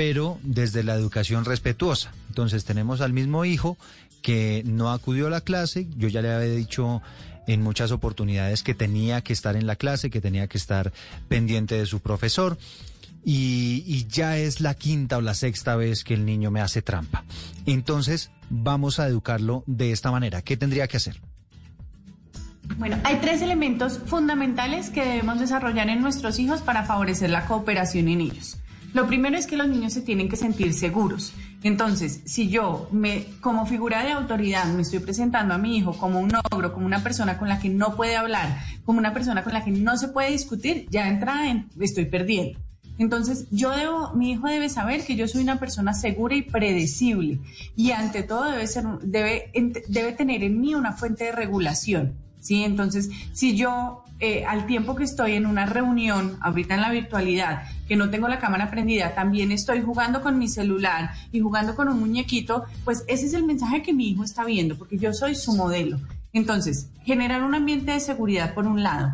pero 0.00 0.38
desde 0.42 0.82
la 0.82 0.94
educación 0.94 1.44
respetuosa. 1.44 2.10
Entonces 2.28 2.64
tenemos 2.64 3.02
al 3.02 3.12
mismo 3.12 3.44
hijo 3.44 3.76
que 4.22 4.62
no 4.64 4.90
acudió 4.90 5.26
a 5.26 5.30
la 5.30 5.42
clase, 5.42 5.88
yo 5.94 6.08
ya 6.08 6.22
le 6.22 6.32
había 6.32 6.54
dicho 6.54 7.02
en 7.46 7.60
muchas 7.60 7.92
oportunidades 7.92 8.62
que 8.62 8.74
tenía 8.74 9.20
que 9.20 9.34
estar 9.34 9.56
en 9.56 9.66
la 9.66 9.76
clase, 9.76 10.08
que 10.08 10.22
tenía 10.22 10.46
que 10.46 10.56
estar 10.56 10.90
pendiente 11.28 11.74
de 11.74 11.84
su 11.84 12.00
profesor. 12.00 12.56
Y, 13.26 14.06
ya 14.08 14.38
es 14.38 14.62
la 14.62 14.72
quinta 14.72 15.18
o 15.18 15.20
la 15.20 15.34
sexta 15.34 15.76
vez 15.76 16.02
que 16.02 16.14
el 16.14 16.24
niño 16.24 16.50
me 16.50 16.62
hace 16.62 16.80
trampa. 16.80 17.24
Entonces, 17.66 18.30
vamos 18.48 19.00
a 19.00 19.06
educarlo 19.06 19.64
de 19.66 19.92
esta 19.92 20.10
manera. 20.10 20.40
¿Qué 20.40 20.56
tendría 20.56 20.88
que 20.88 20.96
hacer? 20.96 21.20
Bueno, 22.78 22.96
hay 23.04 23.16
tres 23.16 23.42
elementos 23.42 24.00
fundamentales 24.06 24.88
que 24.88 25.04
debemos 25.04 25.38
desarrollar 25.40 25.90
en 25.90 26.00
nuestros 26.00 26.38
hijos 26.38 26.62
para 26.62 26.84
favorecer 26.84 27.28
la 27.28 27.44
cooperación 27.44 28.08
en 28.08 28.22
ellos. 28.22 28.56
Lo 28.92 29.06
primero 29.06 29.36
es 29.36 29.46
que 29.46 29.56
los 29.56 29.68
niños 29.68 29.92
se 29.92 30.02
tienen 30.02 30.28
que 30.28 30.36
sentir 30.36 30.74
seguros. 30.74 31.32
Entonces, 31.62 32.22
si 32.24 32.48
yo 32.48 32.88
me, 32.90 33.26
como 33.40 33.66
figura 33.66 34.02
de 34.02 34.12
autoridad 34.12 34.64
me 34.66 34.82
estoy 34.82 34.98
presentando 34.98 35.54
a 35.54 35.58
mi 35.58 35.76
hijo 35.76 35.92
como 35.92 36.20
un 36.20 36.32
ogro, 36.50 36.72
como 36.72 36.86
una 36.86 37.02
persona 37.02 37.38
con 37.38 37.48
la 37.48 37.60
que 37.60 37.68
no 37.68 37.96
puede 37.96 38.16
hablar, 38.16 38.58
como 38.84 38.98
una 38.98 39.12
persona 39.12 39.44
con 39.44 39.52
la 39.52 39.64
que 39.64 39.70
no 39.70 39.96
se 39.96 40.08
puede 40.08 40.30
discutir, 40.30 40.86
ya 40.90 41.08
entrada 41.08 41.50
en, 41.50 41.68
estoy 41.78 42.06
perdiendo. 42.06 42.58
Entonces, 42.98 43.46
yo 43.50 43.70
debo, 43.70 44.12
mi 44.14 44.32
hijo 44.32 44.46
debe 44.46 44.68
saber 44.68 45.04
que 45.04 45.16
yo 45.16 45.26
soy 45.26 45.42
una 45.42 45.58
persona 45.58 45.94
segura 45.94 46.34
y 46.34 46.42
predecible. 46.42 47.38
Y 47.74 47.92
ante 47.92 48.22
todo 48.22 48.50
debe 48.50 48.66
ser, 48.66 48.84
debe, 49.02 49.50
debe 49.88 50.12
tener 50.12 50.42
en 50.42 50.60
mí 50.60 50.74
una 50.74 50.92
fuente 50.92 51.24
de 51.24 51.32
regulación. 51.32 52.14
¿sí? 52.40 52.62
Entonces, 52.62 53.08
si 53.32 53.56
yo 53.56 54.04
eh, 54.20 54.44
al 54.44 54.66
tiempo 54.66 54.94
que 54.94 55.04
estoy 55.04 55.32
en 55.32 55.46
una 55.46 55.64
reunión, 55.64 56.36
ahorita 56.42 56.74
en 56.74 56.82
la 56.82 56.90
virtualidad, 56.90 57.62
que 57.88 57.96
no 57.96 58.10
tengo 58.10 58.28
la 58.28 58.38
cámara 58.38 58.70
prendida, 58.70 59.14
también 59.14 59.50
estoy 59.50 59.80
jugando 59.80 60.20
con 60.20 60.38
mi 60.38 60.46
celular 60.46 61.12
y 61.32 61.40
jugando 61.40 61.74
con 61.74 61.88
un 61.88 61.98
muñequito, 61.98 62.64
pues 62.84 63.02
ese 63.08 63.24
es 63.26 63.32
el 63.32 63.44
mensaje 63.44 63.82
que 63.82 63.94
mi 63.94 64.10
hijo 64.10 64.22
está 64.22 64.44
viendo, 64.44 64.76
porque 64.76 64.98
yo 64.98 65.14
soy 65.14 65.34
su 65.34 65.56
modelo. 65.56 65.98
Entonces, 66.34 66.90
generar 67.02 67.42
un 67.42 67.54
ambiente 67.54 67.92
de 67.92 68.00
seguridad 68.00 68.52
por 68.52 68.66
un 68.66 68.82
lado. 68.82 69.12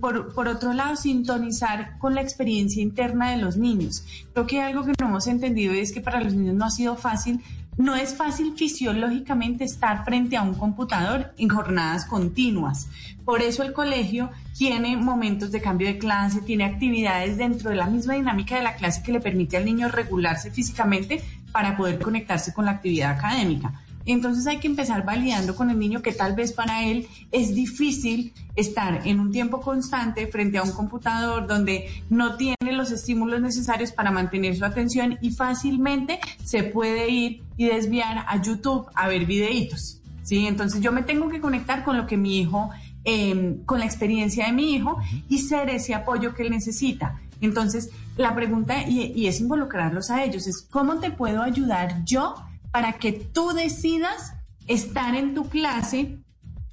por, 0.00 0.34
por, 0.34 0.48
otro 0.48 0.74
lado, 0.74 0.96
sintonizar 0.96 1.98
con 1.98 2.14
la 2.14 2.20
experiencia 2.20 2.82
interna 2.82 3.30
de 3.30 3.38
los 3.38 3.56
niños. 3.56 4.04
Creo 4.32 4.46
que 4.46 4.60
algo 4.60 4.84
que 4.84 4.92
no 5.00 5.08
hemos 5.08 5.26
entendido 5.26 5.72
es 5.72 5.92
que 5.92 6.02
para 6.02 6.20
los 6.20 6.34
niños 6.34 6.54
no 6.54 6.66
ha 6.66 6.70
sido 6.70 6.94
fácil 6.96 7.40
no 7.76 7.96
es 7.96 8.14
fácil 8.14 8.54
fisiológicamente 8.56 9.64
estar 9.64 10.04
frente 10.04 10.36
a 10.36 10.42
un 10.42 10.54
computador 10.54 11.34
en 11.38 11.48
jornadas 11.48 12.04
continuas. 12.06 12.88
Por 13.24 13.42
eso 13.42 13.62
el 13.62 13.72
colegio 13.72 14.30
tiene 14.56 14.96
momentos 14.96 15.50
de 15.50 15.60
cambio 15.60 15.88
de 15.88 15.98
clase, 15.98 16.42
tiene 16.42 16.64
actividades 16.64 17.36
dentro 17.36 17.70
de 17.70 17.76
la 17.76 17.86
misma 17.86 18.14
dinámica 18.14 18.56
de 18.56 18.62
la 18.62 18.76
clase 18.76 19.02
que 19.02 19.12
le 19.12 19.20
permite 19.20 19.56
al 19.56 19.64
niño 19.64 19.88
regularse 19.88 20.50
físicamente 20.50 21.22
para 21.52 21.76
poder 21.76 21.98
conectarse 21.98 22.52
con 22.52 22.64
la 22.64 22.72
actividad 22.72 23.12
académica. 23.12 23.83
Entonces 24.06 24.46
hay 24.46 24.58
que 24.58 24.66
empezar 24.66 25.04
validando 25.04 25.54
con 25.54 25.70
el 25.70 25.78
niño 25.78 26.02
que 26.02 26.12
tal 26.12 26.34
vez 26.34 26.52
para 26.52 26.84
él 26.84 27.06
es 27.32 27.54
difícil 27.54 28.32
estar 28.54 29.06
en 29.06 29.18
un 29.18 29.32
tiempo 29.32 29.60
constante 29.60 30.26
frente 30.26 30.58
a 30.58 30.62
un 30.62 30.72
computador 30.72 31.46
donde 31.46 31.88
no 32.10 32.36
tiene 32.36 32.72
los 32.72 32.90
estímulos 32.90 33.40
necesarios 33.40 33.92
para 33.92 34.10
mantener 34.10 34.56
su 34.56 34.64
atención 34.64 35.18
y 35.22 35.30
fácilmente 35.30 36.20
se 36.44 36.64
puede 36.64 37.08
ir 37.08 37.42
y 37.56 37.66
desviar 37.66 38.24
a 38.28 38.42
YouTube 38.42 38.86
a 38.94 39.08
ver 39.08 39.24
videitos. 39.24 40.00
¿sí? 40.22 40.46
Entonces 40.46 40.80
yo 40.82 40.92
me 40.92 41.02
tengo 41.02 41.28
que 41.28 41.40
conectar 41.40 41.84
con 41.84 41.96
lo 41.96 42.06
que 42.06 42.16
mi 42.16 42.40
hijo, 42.40 42.70
em, 43.04 43.64
con 43.64 43.78
la 43.78 43.86
experiencia 43.86 44.46
de 44.46 44.52
mi 44.52 44.74
hijo 44.74 44.98
y 45.28 45.38
ser 45.38 45.70
ese 45.70 45.94
apoyo 45.94 46.34
que 46.34 46.42
él 46.42 46.50
necesita. 46.50 47.20
Entonces 47.40 47.90
la 48.16 48.34
pregunta, 48.34 48.82
y, 48.88 49.12
y 49.14 49.26
es 49.26 49.40
involucrarlos 49.40 50.10
a 50.10 50.24
ellos, 50.24 50.46
es 50.46 50.62
¿cómo 50.70 51.00
te 51.00 51.10
puedo 51.10 51.42
ayudar 51.42 52.04
yo? 52.04 52.34
Para 52.74 52.94
que 52.94 53.12
tú 53.12 53.52
decidas 53.52 54.32
estar 54.66 55.14
en 55.14 55.32
tu 55.32 55.48
clase 55.48 56.18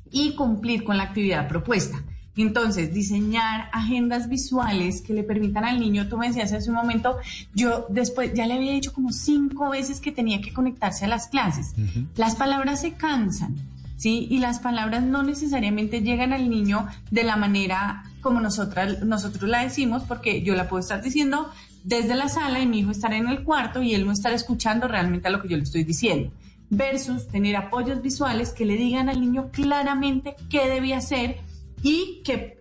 y 0.09 0.33
cumplir 0.33 0.83
con 0.83 0.97
la 0.97 1.03
actividad 1.03 1.47
propuesta. 1.47 2.03
Entonces, 2.35 2.91
diseñar 2.91 3.69
agendas 3.71 4.27
visuales 4.27 5.03
que 5.03 5.13
le 5.13 5.21
permitan 5.21 5.63
al 5.63 5.79
niño, 5.79 6.09
tú 6.09 6.17
me 6.17 6.27
decías 6.27 6.53
hace 6.53 6.71
un 6.71 6.77
momento, 6.77 7.17
yo 7.53 7.85
después 7.89 8.33
ya 8.33 8.47
le 8.47 8.55
había 8.55 8.71
dicho 8.71 8.93
como 8.93 9.11
cinco 9.11 9.69
veces 9.69 10.01
que 10.01 10.11
tenía 10.11 10.41
que 10.41 10.51
conectarse 10.51 11.05
a 11.05 11.07
las 11.07 11.27
clases. 11.27 11.75
Las 12.15 12.35
palabras 12.35 12.81
se 12.81 12.93
cansan, 12.93 13.57
¿sí? 13.95 14.25
Y 14.31 14.39
las 14.39 14.57
palabras 14.57 15.03
no 15.03 15.21
necesariamente 15.21 16.01
llegan 16.01 16.33
al 16.33 16.49
niño 16.49 16.87
de 17.11 17.23
la 17.23 17.35
manera 17.35 18.05
como 18.21 18.41
nosotras, 18.41 19.03
nosotros 19.03 19.47
la 19.47 19.63
decimos, 19.63 20.01
porque 20.07 20.41
yo 20.41 20.55
la 20.55 20.67
puedo 20.67 20.81
estar 20.81 21.03
diciendo 21.03 21.51
desde 21.83 22.15
la 22.15 22.29
sala 22.29 22.59
y 22.59 22.67
mi 22.67 22.79
hijo 22.79 22.91
estar 22.91 23.13
en 23.13 23.27
el 23.27 23.43
cuarto 23.43 23.81
y 23.81 23.93
él 23.93 24.05
no 24.05 24.11
estar 24.11 24.33
escuchando 24.33 24.87
realmente 24.87 25.27
a 25.27 25.31
lo 25.31 25.41
que 25.41 25.49
yo 25.49 25.57
le 25.57 25.63
estoy 25.63 25.83
diciendo. 25.83 26.31
Versus 26.69 27.27
tener 27.27 27.55
apoyos 27.55 28.01
visuales 28.01 28.53
que 28.53 28.65
le 28.65 28.77
digan 28.77 29.09
al 29.09 29.19
niño 29.19 29.49
claramente 29.51 30.35
qué 30.49 30.69
debía 30.69 30.97
hacer 30.97 31.39
y 31.83 32.21
qué, 32.23 32.59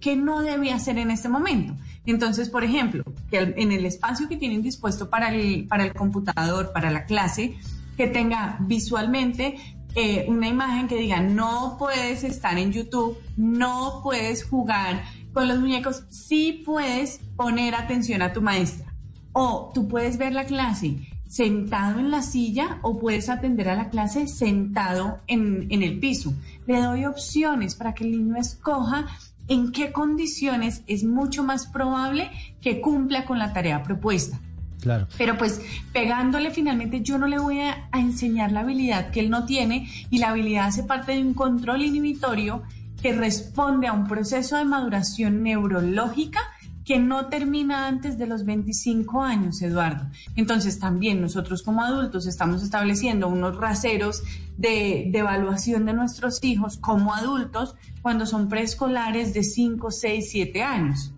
qué, 0.00 0.16
no 0.16 0.40
debía 0.40 0.76
hacer 0.76 0.98
en 0.98 1.10
este 1.10 1.28
momento. 1.28 1.74
Entonces, 2.04 2.48
por 2.48 2.64
ejemplo, 2.64 3.04
en 3.30 3.70
el 3.70 3.86
espacio 3.86 4.28
que 4.28 4.36
tienen 4.36 4.62
dispuesto 4.62 5.08
para 5.08 5.32
el, 5.32 5.68
para 5.68 5.84
el 5.84 5.94
computador, 5.94 6.72
para 6.72 6.90
la 6.90 7.04
clase, 7.04 7.56
que 7.96 8.08
tenga 8.08 8.56
visualmente 8.60 9.56
eh, 9.94 10.24
una 10.26 10.48
imagen 10.48 10.88
que 10.88 10.96
diga, 10.96 11.20
no 11.20 11.76
puedes 11.78 12.24
estar 12.24 12.58
en 12.58 12.72
YouTube, 12.72 13.18
no 13.36 14.00
puedes 14.02 14.44
jugar 14.44 15.04
con 15.32 15.48
los 15.48 15.58
muñecos, 15.58 16.04
sí 16.08 16.62
puedes 16.64 17.20
poner 17.36 17.74
atención 17.74 18.22
a 18.22 18.32
tu 18.32 18.42
maestra. 18.42 18.94
O 19.32 19.70
tú 19.74 19.88
puedes 19.88 20.18
ver 20.18 20.32
la 20.32 20.44
clase 20.44 21.08
sentado 21.26 21.98
en 21.98 22.10
la 22.10 22.22
silla 22.22 22.78
o 22.82 22.98
puedes 22.98 23.30
atender 23.30 23.70
a 23.70 23.74
la 23.74 23.88
clase 23.88 24.28
sentado 24.28 25.20
en, 25.26 25.66
en 25.70 25.82
el 25.82 25.98
piso. 25.98 26.34
Le 26.66 26.80
doy 26.80 27.06
opciones 27.06 27.74
para 27.74 27.94
que 27.94 28.04
el 28.04 28.12
niño 28.12 28.36
escoja 28.36 29.06
en 29.48 29.72
qué 29.72 29.92
condiciones 29.92 30.82
es 30.86 31.04
mucho 31.04 31.42
más 31.42 31.66
probable 31.66 32.30
que 32.60 32.80
cumpla 32.80 33.24
con 33.24 33.38
la 33.38 33.52
tarea 33.52 33.82
propuesta. 33.82 34.38
Claro. 34.82 35.06
Pero 35.16 35.38
pues 35.38 35.60
pegándole 35.92 36.50
finalmente 36.50 37.02
yo 37.02 37.16
no 37.16 37.28
le 37.28 37.38
voy 37.38 37.60
a, 37.60 37.88
enseñar 37.92 38.50
la 38.50 38.60
habilidad 38.60 39.10
que 39.10 39.20
él 39.20 39.30
no 39.30 39.46
tiene 39.46 39.88
y 40.10 40.18
la 40.18 40.30
habilidad 40.30 40.66
hace 40.66 40.82
parte 40.82 41.12
de 41.12 41.22
un 41.22 41.34
control 41.34 41.82
inhibitorio 41.82 42.62
que 43.02 43.12
responde 43.12 43.88
a 43.88 43.92
un 43.92 44.06
proceso 44.06 44.56
de 44.56 44.64
maduración 44.64 45.42
neurológica 45.42 46.40
que 46.84 46.98
no 46.98 47.26
termina 47.26 47.86
antes 47.86 48.18
de 48.18 48.26
los 48.26 48.44
25 48.44 49.22
años, 49.22 49.62
Eduardo. 49.62 50.08
Entonces 50.34 50.78
también 50.78 51.20
nosotros 51.20 51.62
como 51.62 51.82
adultos 51.82 52.26
estamos 52.26 52.62
estableciendo 52.62 53.28
unos 53.28 53.56
raseros 53.56 54.22
de, 54.56 55.10
evaluación 55.12 55.86
de 55.86 55.92
nuestros 55.92 56.42
hijos 56.42 56.76
como 56.78 57.14
adultos 57.14 57.76
cuando 58.00 58.26
son 58.26 58.48
preescolares 58.48 59.32
de 59.32 59.44
5, 59.44 59.90
6, 59.92 60.28
7 60.30 60.62
años. 60.62 61.12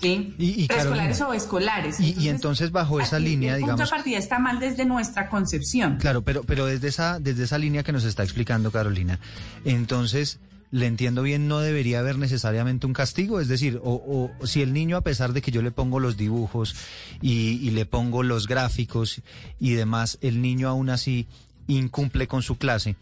¿sí? 0.00 0.34
y, 0.38 0.66
preescolares 0.66 1.20
o 1.20 1.34
escolares. 1.34 2.00
y, 2.00 2.28
entonces 2.30 2.72
bajo 2.72 2.98
esa 2.98 3.18
línea, 3.18 3.52
el 3.52 3.58
digamos... 3.58 3.80
punto 3.80 3.90
de 3.90 3.96
partida 3.96 4.18
está 4.18 4.38
mal 4.38 4.58
desde 4.58 4.86
nuestra 4.86 5.28
concepción. 5.28 5.98
Claro, 5.98 6.22
pero, 6.22 6.44
pero 6.44 6.64
desde, 6.64 6.88
esa, 6.88 7.20
desde 7.20 7.44
esa 7.44 7.58
línea 7.58 7.82
que 7.82 7.92
nos 7.92 8.04
está 8.04 8.22
explicando 8.22 8.70
Carolina, 8.70 9.20
entonces 9.66 10.40
le 10.70 10.86
entiendo 10.86 11.22
bien, 11.22 11.48
no 11.48 11.60
debería 11.60 11.98
haber 11.98 12.18
necesariamente 12.18 12.86
un 12.86 12.92
castigo. 12.92 13.40
Es 13.40 13.48
decir, 13.48 13.80
o, 13.82 14.30
si 14.44 14.62
el 14.62 14.72
niño, 14.72 14.96
a 14.96 15.02
pesar 15.02 15.32
de 15.32 15.42
que 15.42 15.50
yo 15.50 15.62
le 15.62 15.70
pongo 15.70 16.00
los 16.00 16.16
dibujos 16.16 16.74
y, 17.20 17.70
le 17.70 17.86
pongo 17.86 18.22
los 18.22 18.46
gráficos 18.46 19.22
y 19.58 19.72
demás, 19.72 20.18
el 20.20 20.40
niño 20.40 20.68
aún 20.68 20.90
así 20.90 21.26
incumple 21.66 22.26
con 22.26 22.42
su 22.42 22.56
clase 22.56 22.96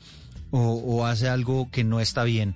o, 0.51 1.05
hace 1.07 1.29
algo 1.29 1.71
que 1.71 1.85
no 1.85 2.01
está 2.01 2.25
bien. 2.25 2.55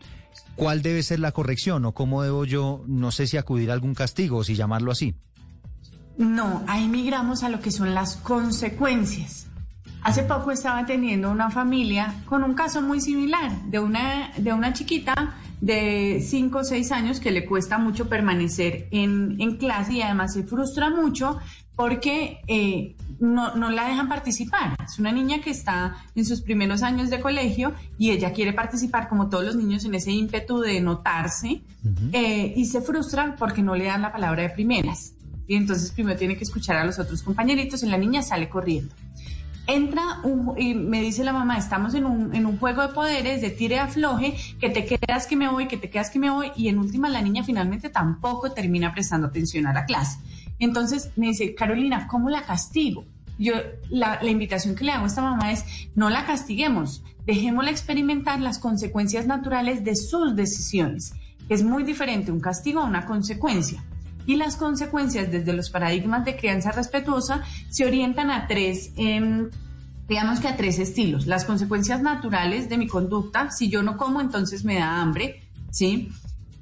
¿Cuál 0.57 0.83
debe 0.83 1.03
ser 1.03 1.19
la 1.19 1.33
corrección 1.33 1.85
o 1.85 1.93
cómo 1.93 2.23
debo 2.23 2.45
yo, 2.45 2.85
no 2.87 3.11
sé 3.11 3.27
si 3.27 3.37
acudir 3.37 3.71
a 3.71 3.75
algún 3.75 3.95
castigo 3.95 4.39
o 4.39 4.45
si 4.45 4.55
llamarlo 4.55 4.93
así? 4.93 5.15
No, 6.19 6.63
ahí 6.69 6.89
migramos 6.89 7.43
a 7.43 7.49
lo 7.49 7.61
que 7.61 7.71
son 7.71 7.95
las 7.95 8.17
consecuencias. 8.17 9.47
Hace 10.03 10.25
poco 10.25 10.51
estaba 10.51 10.85
teniendo 10.85 11.31
una 11.31 11.51
familia 11.51 12.15
con 12.27 12.43
un 12.43 12.55
caso 12.55 12.83
muy 12.83 13.01
similar 13.01 13.53
de 13.67 13.79
una, 13.79 14.33
de 14.37 14.53
una 14.53 14.73
chiquita 14.73 15.37
de 15.61 16.21
5 16.21 16.59
o 16.59 16.65
6 16.65 16.91
años 16.91 17.21
que 17.21 17.31
le 17.31 17.47
cuesta 17.47 17.79
mucho 17.79 18.09
permanecer 18.09 18.89
en, 18.91 19.57
clase 19.59 19.93
y 19.93 20.03
además 20.03 20.35
se 20.35 20.43
frustra 20.43 20.91
mucho 20.91 21.39
porque 21.77 22.41
eh, 22.49 22.97
no, 23.21 23.55
la 23.55 23.87
dejan 23.87 24.09
participar. 24.09 24.77
Es 24.85 24.99
una 24.99 25.13
niña 25.13 25.41
que 25.41 25.51
está 25.51 25.97
en 26.17 26.25
sus 26.25 26.41
primeros 26.41 26.83
años 26.83 27.09
de 27.09 27.21
colegio 27.21 27.73
y 27.97 28.11
ella 28.11 28.33
quiere 28.33 28.53
participar 28.53 29.09
como 29.09 29.29
todos 29.29 29.45
los 29.45 29.55
niños 29.55 29.85
en 29.85 29.95
ese 29.95 30.11
ímpetu 30.11 30.59
de 30.59 30.81
notarse 30.81 31.63
eh, 32.13 32.53
y 32.57 32.65
se 32.65 32.81
frustra 32.81 33.37
porque 33.39 33.63
no 33.63 33.77
le 33.77 33.85
dan 33.85 34.03
la 34.03 34.11
palabra 34.11 34.43
de 34.43 34.51
primeras. 34.51 35.15
Y 35.47 35.55
entonces 35.55 35.93
primero 35.93 36.19
tiene 36.19 36.37
que 36.37 36.43
escuchar 36.43 36.77
a 36.77 36.85
los 36.85 36.99
otros 36.99 37.23
compañeritos 37.23 37.85
y 37.85 37.87
la 37.87 37.99
niña 37.99 38.23
sale 38.23 38.49
corriendo 38.49 38.93
entra 39.67 40.03
y 40.57 40.75
me 40.75 41.01
dice 41.01 41.25
la 41.25 41.33
mamá, 41.33 41.57
estamos 41.57 41.95
en 41.95 42.05
un, 42.05 42.35
en 42.35 42.47
un 42.47 42.59
juego 42.59 42.83
de 42.83 42.89
poderes, 42.89 43.41
de 43.41 43.51
tire 43.51 43.79
afloje, 43.79 44.37
que 44.61 44.71
te 44.71 44.85
quedas 44.85 45.27
que 45.27 45.37
me 45.37 45.49
voy, 45.49 45.69
que 45.69 45.77
te 45.77 45.91
quedas 45.91 46.11
que 46.11 46.19
me 46.19 46.31
voy, 46.31 46.51
y 46.57 46.69
en 46.69 46.79
última 46.79 47.09
la 47.09 47.23
niña 47.23 47.45
finalmente 47.45 47.89
tampoco 47.89 48.53
termina 48.53 48.93
prestando 48.93 49.29
atención 49.29 49.67
a 49.67 49.73
la 49.73 49.85
clase. 49.85 50.19
Entonces 50.59 51.11
me 51.17 51.29
dice, 51.29 51.55
Carolina, 51.55 52.07
¿cómo 52.09 52.31
la 52.31 52.43
castigo? 52.43 53.05
Yo, 53.39 53.55
la, 53.89 54.25
invitación 54.25 54.75
que 54.75 54.85
le 54.85 54.93
hago 54.93 55.05
a 55.05 55.09
esta 55.09 55.23
mamá 55.23 55.53
es, 55.53 55.65
no 55.95 56.11
la 56.11 56.27
castiguemos, 56.27 57.03
dejémosla 57.25 57.71
experimentar 57.71 58.41
las 58.41 58.59
consecuencias 58.59 59.27
naturales 59.27 59.85
de 59.85 59.97
sus 59.97 60.37
decisiones, 60.37 61.15
es 61.49 61.65
muy 61.65 61.83
diferente 61.83 62.31
un 62.31 62.41
castigo 62.41 62.81
a 62.81 62.85
una 62.85 63.05
consecuencia 63.05 63.85
y 64.27 64.37
las 64.37 64.57
consecuencias 64.57 65.31
desde 65.31 65.53
los 65.53 65.71
paradigmas 65.71 66.25
de 66.25 66.37
crianza 66.37 66.73
respetuosa 66.73 67.43
se 67.71 67.87
orientan 67.87 68.31
a 68.31 68.47
tres, 68.47 68.93
em, 68.97 69.51
digamos 70.09 70.41
que 70.41 70.49
a 70.49 70.57
tres 70.57 70.79
estilos. 70.79 71.27
Las 71.27 71.45
consecuencias 71.45 72.03
naturales 72.03 72.69
de 72.69 72.79
mi 72.79 72.87
conducta, 72.87 73.51
si 73.51 73.69
yo 73.69 73.83
no 73.83 73.97
como, 73.97 74.21
entonces 74.21 74.65
me 74.65 74.77
da 74.77 75.01
hambre, 75.01 75.43
¿sí? 75.71 76.11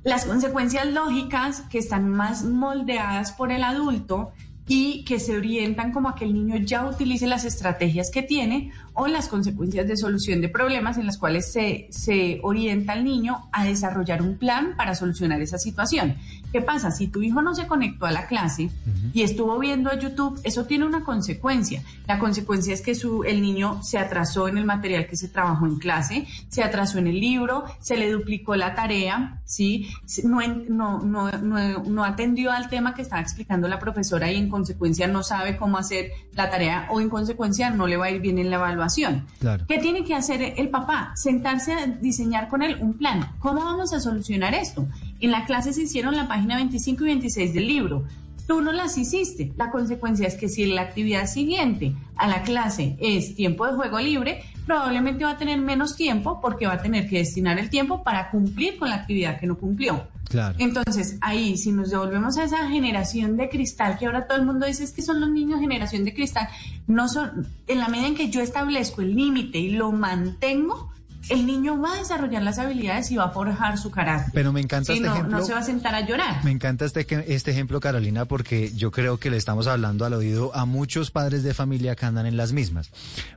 Las 0.03 0.25
consecuencias 0.25 0.87
lógicas 0.87 1.63
que 1.71 1.79
están 1.79 2.09
más 2.09 2.45
moldeadas 2.45 3.33
por 3.33 3.53
el 3.53 3.63
adulto 3.63 4.33
y 4.71 5.05
que 5.05 5.19
se 5.19 5.37
orientan 5.37 5.91
como 5.91 6.09
a 6.09 6.15
que 6.15 6.25
el 6.25 6.33
niño 6.33 6.57
ya 6.59 6.87
utilice 6.87 7.27
las 7.27 7.45
estrategias 7.45 8.09
que 8.09 8.23
tiene 8.23 8.71
o 8.95 9.09
las 9.09 9.27
consecuencias 9.27 9.89
de 9.89 9.97
solución 9.97 10.41
de 10.41 10.49
problemas 10.49 10.97
en 10.97 11.07
las 11.07 11.19
cuales 11.19 11.53
se, 11.53 11.89
se 11.91 12.39
orienta 12.45 12.93
al 12.93 13.05
niño 13.05 13.49
a 13.51 13.65
desarrollar 13.65 14.23
un 14.23 14.39
plan 14.39 14.77
para 14.77 14.95
solucionar 14.95 15.43
esa 15.43 15.59
situación. 15.59 16.15
¿Qué 16.53 16.61
pasa? 16.61 16.91
Si 16.91 17.09
tu 17.09 17.23
hijo 17.23 17.43
no 17.43 17.55
se 17.55 17.67
conectó 17.67 18.07
a 18.07 18.11
la 18.11 18.27
clase 18.27 18.71
y 19.13 19.23
estuvo 19.23 19.59
viendo 19.59 19.97
YouTube, 19.97 20.41
eso 20.43 20.65
tiene 20.65 20.85
una 20.85 21.05
consecuencia. 21.05 21.83
La 22.07 22.19
consecuencia 22.19 22.75
es 22.75 22.83
que 22.83 22.95
su, 22.95 23.23
el 23.25 23.41
niño 23.41 23.83
se 23.83 23.99
atrasó 23.99 24.49
en 24.49 24.59
el 24.59 24.65
material 24.65 25.07
que 25.07 25.17
se 25.17 25.29
trabajó 25.29 25.67
en 25.67 25.79
clase, 25.79 26.27
se 26.49 26.63
atrasó 26.63 26.99
en 26.99 27.07
el 27.07 27.21
libro, 27.21 27.65
se 27.81 27.97
le 27.97 28.11
duplicó 28.11 28.57
la 28.57 28.75
tarea, 28.75 29.41
¿sí? 29.45 29.89
No, 30.25 30.41
no, 30.69 30.99
no, 31.01 31.31
no, 31.31 31.83
no 31.85 32.05
atendió 32.05 32.51
al 32.51 32.69
tema 32.69 32.95
que 32.95 33.03
estaba 33.03 33.23
explicando 33.23 33.69
la 33.69 33.79
profesora 33.79 34.31
y 34.31 34.37
en 34.37 34.49
consecuencia 34.49 35.07
no 35.07 35.23
sabe 35.23 35.57
cómo 35.57 35.79
hacer 35.79 36.11
la 36.33 36.51
tarea 36.51 36.89
o 36.91 37.01
en 37.01 37.09
consecuencia 37.09 37.71
no 37.71 37.87
le 37.87 37.97
va 37.97 38.07
a 38.07 38.11
ir 38.11 38.21
bien 38.21 38.39
en 38.39 38.51
la 38.51 38.57
evaluación. 38.57 39.27
¿Qué 39.69 39.79
tiene 39.79 40.05
que 40.05 40.15
hacer 40.15 40.55
el 40.57 40.69
papá? 40.69 41.13
Sentarse 41.15 41.73
a 41.73 41.87
diseñar 41.87 42.49
con 42.49 42.63
él 42.63 42.79
un 42.81 42.95
plan. 42.95 43.33
¿Cómo 43.39 43.65
vamos 43.65 43.93
a 43.93 44.01
solucionar 44.01 44.55
esto? 44.55 44.87
En 45.21 45.31
la 45.31 45.45
clase 45.45 45.73
se 45.73 45.83
hicieron 45.83 46.17
la 46.17 46.27
página 46.27 46.40
25 46.47 47.05
y 47.05 47.07
26 47.07 47.55
del 47.55 47.67
libro. 47.67 48.05
Tú 48.47 48.61
no 48.61 48.73
las 48.73 48.99
hiciste. 48.99 49.53
La 49.57 49.71
consecuencia 49.71 50.27
es 50.27 50.35
que 50.35 50.49
si 50.49 50.67
la 50.67 50.83
actividad 50.83 51.27
siguiente 51.27 51.95
a 52.17 52.27
la 52.27 52.43
clase 52.43 52.97
es 53.01 53.37
tiempo 53.37 53.67
de 53.67 53.75
juego 53.75 54.01
libre, 54.01 54.43
probablemente 54.67 55.25
va 55.25 55.33
a 55.33 55.37
tener 55.37 55.59
menos 55.59 55.97
tiempo 55.97 56.41
porque 56.41 56.67
va 56.67 56.75
a 56.75 56.83
tener 56.83 57.09
que 57.09 57.19
destinar 57.19 57.59
el 57.59 57.71
tiempo 57.71 58.03
para 58.03 58.31
cumplir 58.31 58.79
con 58.79 58.89
la 58.89 58.97
actividad 58.97 59.39
que 59.39 59.47
no 59.47 59.57
cumplió. 59.57 60.07
Claro. 60.29 60.55
Entonces, 60.59 61.19
ahí, 61.21 61.57
si 61.57 61.73
nos 61.73 61.91
devolvemos 61.91 62.39
a 62.39 62.45
esa 62.45 62.69
generación 62.69 63.37
de 63.37 63.49
cristal 63.49 63.99
que 63.99 64.07
ahora 64.07 64.29
todo 64.29 64.39
el 64.39 64.47
mundo 64.47 64.67
dice 64.67 64.85
es 64.85 64.93
que 64.93 65.03
son 65.03 65.21
los 65.21 65.29
niños 65.29 65.59
generación 65.59 66.05
de 66.05 66.15
cristal, 66.15 66.49
no 66.87 67.09
son, 67.09 67.49
en 67.67 67.79
la 67.81 67.89
medida 67.89 68.07
en 68.07 68.15
que 68.15 68.31
yo 68.31 68.41
establezco 68.41 69.01
el 69.01 69.17
límite 69.17 69.59
y 69.59 69.71
lo 69.71 69.91
mantengo, 69.91 70.93
el 71.31 71.47
niño 71.47 71.81
va 71.81 71.95
a 71.95 71.99
desarrollar 71.99 72.43
las 72.43 72.59
habilidades 72.59 73.11
y 73.11 73.17
va 73.17 73.25
a 73.25 73.31
forjar 73.31 73.79
su 73.79 73.91
carácter. 73.91 74.33
Pero 74.35 74.53
me 74.53 74.61
encanta 74.61 74.93
este 74.93 75.07
ejemplo. 75.07 75.39
No 75.39 75.45
se 75.45 75.53
va 75.53 75.61
a 75.61 75.65
sentar 75.65 75.95
a 75.95 76.01
llorar. 76.01 76.45
Me 76.45 76.51
encanta 76.51 76.85
este, 76.85 77.07
este 77.35 77.51
ejemplo, 77.53 77.81
Carolina, 77.81 78.25
porque 78.25 78.73
yo 78.75 78.91
creo 78.91 79.19
que 79.19 79.31
le 79.31 79.37
estamos 79.37 79.67
hablando 79.69 80.05
al 80.05 80.15
oído 80.15 80.55
a 80.55 80.65
muchos 80.65 81.11
padres 81.11 81.43
de 81.43 81.55
familia 81.55 81.95
que 81.95 82.05
andan 82.05 82.27
en 82.27 82.37
las 82.37 82.53
mismas. 82.53 82.91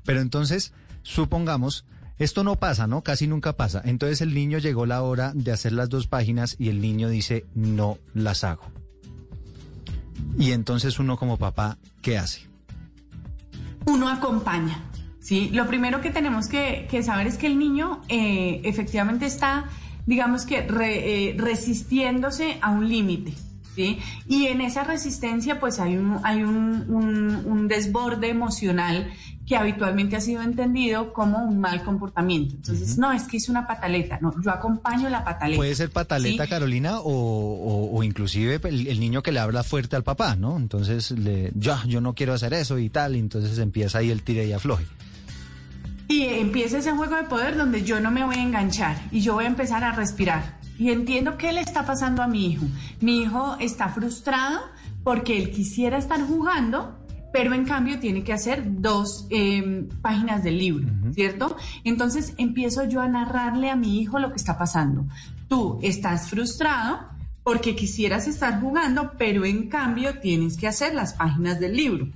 Pero 0.03 0.21
entonces, 0.21 0.73
supongamos, 1.03 1.85
esto 2.17 2.43
no 2.43 2.55
pasa, 2.55 2.87
¿no? 2.87 3.03
Casi 3.03 3.27
nunca 3.27 3.53
pasa. 3.53 3.81
Entonces 3.85 4.21
el 4.21 4.33
niño 4.33 4.57
llegó 4.57 4.85
la 4.85 5.01
hora 5.03 5.31
de 5.35 5.51
hacer 5.51 5.73
las 5.73 5.89
dos 5.89 6.07
páginas 6.07 6.55
y 6.57 6.69
el 6.69 6.81
niño 6.81 7.09
dice, 7.09 7.45
no 7.53 7.99
las 8.13 8.43
hago. 8.43 8.71
Y 10.37 10.51
entonces 10.51 10.97
uno 10.99 11.17
como 11.17 11.37
papá, 11.37 11.77
¿qué 12.01 12.17
hace? 12.17 12.47
Uno 13.85 14.09
acompaña. 14.09 14.81
¿Sí? 15.23 15.49
Lo 15.53 15.65
primero 15.65 16.01
que 16.01 16.11
tenemos 16.11 16.47
que, 16.47 16.87
saber 17.03 17.25
es 17.25 17.37
que 17.37 17.47
el 17.47 17.57
niño 17.57 18.01
eh, 18.09 18.61
efectivamente 18.63 19.25
está, 19.25 19.65
digamos 20.05 20.45
que, 20.45 20.67
eh, 20.69 21.35
resistiéndose 21.37 22.57
a 22.61 22.69
un 22.69 22.87
límite. 22.87 23.33
¿sí? 23.73 23.97
Y 24.27 24.47
en 24.47 24.61
esa 24.61 24.83
resistencia 24.83 25.59
pues 25.59 25.79
hay 25.79 25.97
un, 25.97 26.19
hay 26.23 26.43
un, 26.43 26.85
un, 27.45 27.67
desborde 27.67 28.29
emocional 28.29 29.11
que 29.47 29.55
habitualmente 29.55 30.15
ha 30.15 30.21
sido 30.21 30.41
entendido 30.41 31.11
como 31.11 31.43
un 31.43 31.59
mal 31.59 31.83
comportamiento. 31.83 32.55
Entonces, 32.55 32.97
no, 32.97 33.11
es 33.11 33.23
que 33.23 33.37
es 33.37 33.49
una 33.49 33.65
pataleta, 33.65 34.19
no, 34.21 34.33
yo 34.41 34.51
acompaño 34.51 35.09
la 35.09 35.23
pataleta. 35.23 35.57
Puede 35.57 35.75
ser 35.75 35.89
pataleta, 35.89 36.47
Carolina, 36.47 36.99
o, 36.99 37.89
o, 37.91 38.03
inclusive 38.03 38.61
el, 38.63 38.99
niño 38.99 39.21
que 39.21 39.31
le 39.31 39.39
habla 39.39 39.63
fuerte 39.63 39.95
al 39.95 40.03
papá, 40.03 40.35
¿no? 40.35 40.55
Entonces, 40.55 41.11
le, 41.11 41.51
ya, 41.55 41.83
yo 41.87 41.99
no 41.99 42.13
quiero 42.13 42.33
hacer 42.33 42.53
eso 42.53 42.77
y 42.77 42.89
tal, 42.89 43.15
y 43.15 43.19
entonces 43.19 43.57
empieza 43.57 43.97
ahí 43.97 44.11
el 44.11 44.21
tire 44.21 44.45
y 44.45 44.53
afloje. 44.53 44.85
Y 46.07 46.23
empieza 46.23 46.79
ese 46.79 46.91
juego 46.91 47.15
de 47.15 47.23
poder 47.23 47.57
donde 47.57 47.83
yo 47.83 47.99
no 47.99 48.11
me 48.11 48.23
voy 48.23 48.35
a 48.35 48.43
enganchar 48.43 48.97
y 49.11 49.21
yo 49.21 49.35
voy 49.35 49.45
a 49.45 49.47
empezar 49.47 49.83
a 49.83 49.93
respirar. 49.93 50.59
Y 50.77 50.91
entiendo 50.91 51.37
qué 51.37 51.53
le 51.53 51.61
está 51.61 51.85
pasando 51.85 52.21
a 52.21 52.27
mi 52.27 52.47
hijo. 52.47 52.65
Mi 52.99 53.21
hijo 53.21 53.55
está 53.59 53.89
frustrado 53.89 54.61
porque 55.03 55.37
él 55.37 55.51
quisiera 55.51 55.97
estar 55.97 56.21
jugando, 56.25 56.99
pero 57.31 57.53
en 57.53 57.65
cambio 57.65 57.99
tiene 57.99 58.23
que 58.23 58.33
hacer 58.33 58.63
dos 58.81 59.27
em, 59.29 59.87
páginas 60.01 60.43
del 60.43 60.57
libro, 60.57 60.87
¿cierto? 61.13 61.55
Entonces 61.83 62.33
empiezo 62.37 62.85
yo 62.85 63.01
a 63.01 63.07
narrarle 63.07 63.69
a 63.69 63.75
mi 63.75 63.99
hijo 63.99 64.19
lo 64.19 64.29
que 64.29 64.37
está 64.37 64.57
pasando. 64.57 65.05
Tú 65.47 65.79
estás 65.81 66.29
frustrado 66.29 67.13
porque 67.43 67.75
quisieras 67.75 68.27
estar 68.27 68.61
jugando, 68.61 69.11
pero 69.17 69.45
en 69.45 69.67
cambio 69.67 70.19
tienes 70.19 70.57
que 70.57 70.67
hacer 70.67 70.93
las 70.93 71.13
páginas 71.13 71.59
del 71.59 71.75
libro. 71.75 72.07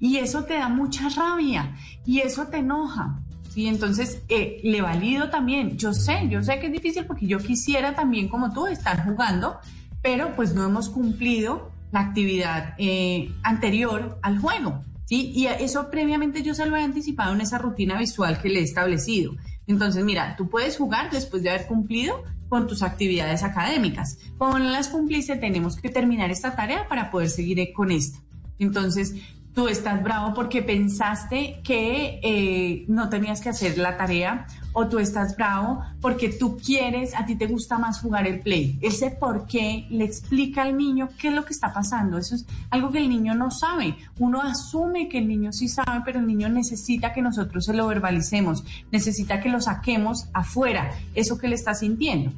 Y 0.00 0.16
eso 0.16 0.44
te 0.44 0.54
da 0.54 0.68
mucha 0.68 1.08
rabia 1.08 1.76
y 2.06 2.20
eso 2.20 2.46
te 2.46 2.58
enoja. 2.58 3.20
¿sí? 3.50 3.66
Entonces, 3.66 4.22
eh, 4.28 4.60
le 4.62 4.80
valido 4.80 5.30
también. 5.30 5.76
Yo 5.76 5.92
sé, 5.92 6.28
yo 6.28 6.42
sé 6.42 6.58
que 6.58 6.66
es 6.66 6.72
difícil 6.72 7.04
porque 7.06 7.26
yo 7.26 7.38
quisiera 7.38 7.94
también, 7.94 8.28
como 8.28 8.52
tú, 8.52 8.66
estar 8.66 9.04
jugando, 9.04 9.58
pero 10.02 10.34
pues 10.34 10.54
no 10.54 10.64
hemos 10.64 10.88
cumplido 10.88 11.70
la 11.92 12.00
actividad 12.00 12.74
eh, 12.78 13.32
anterior 13.42 14.18
al 14.22 14.38
juego. 14.38 14.82
¿sí? 15.04 15.32
Y 15.34 15.46
eso 15.46 15.90
previamente 15.90 16.42
yo 16.42 16.54
se 16.54 16.66
lo 16.66 16.76
he 16.76 16.82
anticipado 16.82 17.34
en 17.34 17.40
esa 17.40 17.58
rutina 17.58 17.98
visual 17.98 18.40
que 18.40 18.48
le 18.48 18.60
he 18.60 18.64
establecido. 18.64 19.34
Entonces, 19.66 20.04
mira, 20.04 20.36
tú 20.36 20.48
puedes 20.48 20.76
jugar 20.76 21.10
después 21.10 21.42
de 21.42 21.50
haber 21.50 21.66
cumplido 21.66 22.22
con 22.48 22.66
tus 22.66 22.82
actividades 22.82 23.42
académicas. 23.42 24.18
Como 24.36 24.58
no 24.58 24.70
las 24.70 24.88
cumpliste, 24.88 25.36
tenemos 25.36 25.76
que 25.76 25.88
terminar 25.88 26.30
esta 26.30 26.54
tarea 26.54 26.86
para 26.88 27.10
poder 27.10 27.30
seguir 27.30 27.72
con 27.72 27.90
esta. 27.90 28.18
Entonces, 28.58 29.14
tú 29.54 29.68
estás 29.68 30.02
bravo 30.02 30.34
porque 30.34 30.62
pensaste 30.62 31.60
que 31.62 32.20
eh, 32.22 32.84
no 32.88 33.08
tenías 33.08 33.40
que 33.40 33.50
hacer 33.50 33.78
la 33.78 33.96
tarea 33.96 34.46
o 34.72 34.88
tú 34.88 34.98
estás 34.98 35.36
bravo 35.36 35.82
porque 36.00 36.28
tú 36.28 36.58
quieres, 36.58 37.14
a 37.14 37.24
ti 37.24 37.36
te 37.36 37.46
gusta 37.46 37.78
más 37.78 38.00
jugar 38.00 38.26
el 38.26 38.40
play. 38.40 38.76
Ese 38.82 39.10
por 39.10 39.46
qué 39.46 39.86
le 39.88 40.04
explica 40.04 40.62
al 40.62 40.76
niño 40.76 41.08
qué 41.18 41.28
es 41.28 41.34
lo 41.34 41.44
que 41.44 41.52
está 41.52 41.72
pasando. 41.72 42.18
Eso 42.18 42.34
es 42.34 42.44
algo 42.70 42.90
que 42.90 42.98
el 42.98 43.08
niño 43.08 43.34
no 43.34 43.52
sabe. 43.52 43.96
Uno 44.18 44.42
asume 44.42 45.08
que 45.08 45.18
el 45.18 45.28
niño 45.28 45.52
sí 45.52 45.68
sabe, 45.68 46.02
pero 46.04 46.18
el 46.18 46.26
niño 46.26 46.48
necesita 46.48 47.12
que 47.12 47.22
nosotros 47.22 47.64
se 47.64 47.72
lo 47.72 47.86
verbalicemos, 47.86 48.64
necesita 48.90 49.40
que 49.40 49.48
lo 49.48 49.60
saquemos 49.60 50.28
afuera, 50.32 50.90
eso 51.14 51.38
que 51.38 51.48
le 51.48 51.54
está 51.54 51.74
sintiendo. 51.74 52.32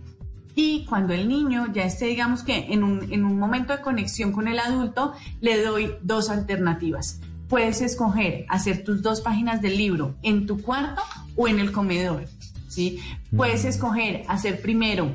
Y 0.58 0.86
cuando 0.86 1.12
el 1.12 1.28
niño 1.28 1.70
ya 1.72 1.84
esté, 1.84 2.06
digamos 2.06 2.42
que 2.42 2.72
en 2.72 2.82
un, 2.82 3.12
en 3.12 3.26
un 3.26 3.38
momento 3.38 3.76
de 3.76 3.82
conexión 3.82 4.32
con 4.32 4.48
el 4.48 4.58
adulto, 4.58 5.12
le 5.42 5.62
doy 5.62 5.92
dos 6.02 6.30
alternativas. 6.30 7.20
Puedes 7.46 7.82
escoger 7.82 8.46
hacer 8.48 8.82
tus 8.82 9.02
dos 9.02 9.20
páginas 9.20 9.60
del 9.60 9.76
libro 9.76 10.16
en 10.22 10.46
tu 10.46 10.62
cuarto 10.62 11.02
o 11.36 11.46
en 11.46 11.60
el 11.60 11.72
comedor. 11.72 12.24
¿sí? 12.68 12.98
Puedes 13.36 13.66
escoger 13.66 14.24
hacer 14.28 14.62
primero 14.62 15.14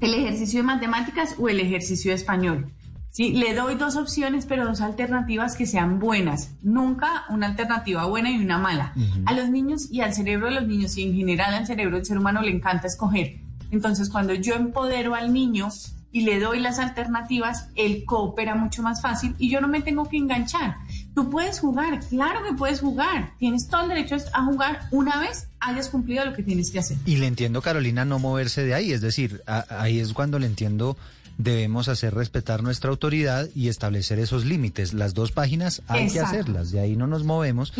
el 0.00 0.14
ejercicio 0.14 0.60
de 0.60 0.66
matemáticas 0.66 1.34
o 1.38 1.50
el 1.50 1.60
ejercicio 1.60 2.10
de 2.10 2.16
español. 2.16 2.72
Sí, 3.10 3.32
le 3.32 3.54
doy 3.54 3.74
dos 3.74 3.96
opciones, 3.96 4.46
pero 4.46 4.64
dos 4.64 4.80
alternativas 4.80 5.56
que 5.56 5.66
sean 5.66 5.98
buenas. 5.98 6.54
Nunca 6.62 7.24
una 7.28 7.48
alternativa 7.48 8.06
buena 8.06 8.30
y 8.30 8.38
una 8.38 8.56
mala. 8.56 8.94
A 9.26 9.34
los 9.34 9.50
niños 9.50 9.90
y 9.90 10.00
al 10.00 10.14
cerebro 10.14 10.46
de 10.46 10.54
los 10.54 10.66
niños 10.66 10.96
y 10.96 11.02
en 11.02 11.14
general 11.14 11.52
al 11.52 11.66
cerebro 11.66 11.96
del 11.96 12.06
ser 12.06 12.16
humano 12.16 12.40
le 12.40 12.52
encanta 12.52 12.86
escoger. 12.86 13.39
Entonces, 13.70 14.08
cuando 14.08 14.34
yo 14.34 14.54
empodero 14.54 15.14
al 15.14 15.32
niño 15.32 15.68
y 16.12 16.22
le 16.22 16.40
doy 16.40 16.58
las 16.58 16.78
alternativas, 16.78 17.68
él 17.76 18.04
coopera 18.04 18.54
mucho 18.54 18.82
más 18.82 19.00
fácil 19.00 19.34
y 19.38 19.48
yo 19.48 19.60
no 19.60 19.68
me 19.68 19.80
tengo 19.80 20.08
que 20.08 20.16
enganchar. 20.16 20.76
Tú 21.14 21.30
puedes 21.30 21.60
jugar, 21.60 22.00
claro 22.08 22.42
que 22.44 22.54
puedes 22.54 22.80
jugar. 22.80 23.32
Tienes 23.38 23.68
todo 23.68 23.82
el 23.82 23.88
derecho 23.90 24.16
a 24.32 24.44
jugar 24.44 24.88
una 24.90 25.20
vez 25.20 25.48
hayas 25.60 25.88
cumplido 25.88 26.24
lo 26.24 26.32
que 26.32 26.42
tienes 26.42 26.70
que 26.70 26.80
hacer. 26.80 26.96
Y 27.06 27.16
le 27.16 27.26
entiendo, 27.26 27.62
Carolina, 27.62 28.04
no 28.04 28.18
moverse 28.18 28.64
de 28.64 28.74
ahí. 28.74 28.92
Es 28.92 29.00
decir, 29.00 29.42
ahí 29.46 30.00
es 30.00 30.12
cuando 30.12 30.38
le 30.38 30.46
entiendo 30.46 30.96
debemos 31.42 31.88
hacer 31.88 32.14
respetar 32.14 32.62
nuestra 32.62 32.90
autoridad 32.90 33.48
y 33.54 33.68
establecer 33.68 34.18
esos 34.18 34.44
límites. 34.44 34.92
Las 34.92 35.14
dos 35.14 35.32
páginas 35.32 35.82
hay 35.88 36.10
que 36.10 36.20
hacerlas, 36.20 36.70
de 36.70 36.80
ahí 36.80 36.96
no 36.96 37.06
nos 37.06 37.24
movemos. 37.24 37.72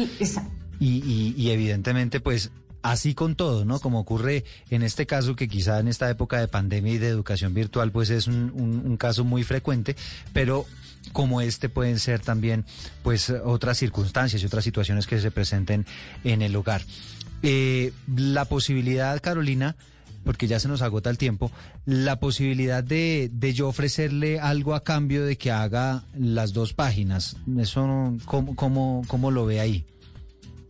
Y, 0.79 1.35
y, 1.37 1.51
evidentemente, 1.51 2.21
pues 2.21 2.51
así 2.83 3.15
con 3.15 3.35
todo, 3.35 3.65
¿no? 3.65 3.81
Como 3.81 4.01
ocurre 4.01 4.45
en 4.71 4.83
este 4.83 5.07
caso, 5.07 5.37
que 5.37 5.49
quizá 5.49 5.81
en 5.81 5.89
esta 5.89 6.09
época 6.11 6.39
de 6.39 6.49
pandemia 6.49 6.95
y 6.95 6.99
de 6.99 7.09
educación 7.09 7.55
virtual, 7.55 7.93
pues 7.93 8.11
es 8.11 8.27
un, 8.27 8.97
caso 8.97 9.25
muy 9.25 9.45
frecuente, 9.45 9.97
pero 10.33 10.67
como 11.13 11.41
este 11.41 11.69
pueden 11.69 11.99
ser 11.99 12.21
también, 12.21 12.65
pues, 13.03 13.31
otras 13.31 13.79
circunstancias 13.79 14.43
y 14.43 14.47
otras 14.47 14.65
situaciones 14.65 15.07
que 15.07 15.21
se 15.21 15.31
presenten 15.31 15.87
en 16.25 16.43
el 16.43 16.55
hogar. 16.57 16.83
Eh, 17.43 17.93
la 18.15 18.45
posibilidad, 18.45 19.19
Carolina, 19.21 19.77
porque 20.25 20.47
ya 20.47 20.61
se 20.61 20.69
nos 20.69 20.83
agota 20.83 21.09
el 21.09 21.17
tiempo, 21.17 21.51
la 21.87 22.21
posibilidad 22.21 22.85
de, 22.85 23.31
de, 23.33 23.55
yo 23.55 23.69
ofrecerle 23.69 24.39
algo 24.39 24.75
a 24.75 24.85
cambio 24.85 25.25
de 25.25 25.39
que 25.39 25.51
haga 25.51 26.05
las 26.15 26.53
dos 26.53 26.75
páginas, 26.75 27.37
eso, 27.59 28.15
¿cómo, 28.27 28.55
cómo, 28.55 29.03
cómo 29.09 29.31
lo 29.31 29.47
ve 29.47 29.61
ahí? 29.61 29.87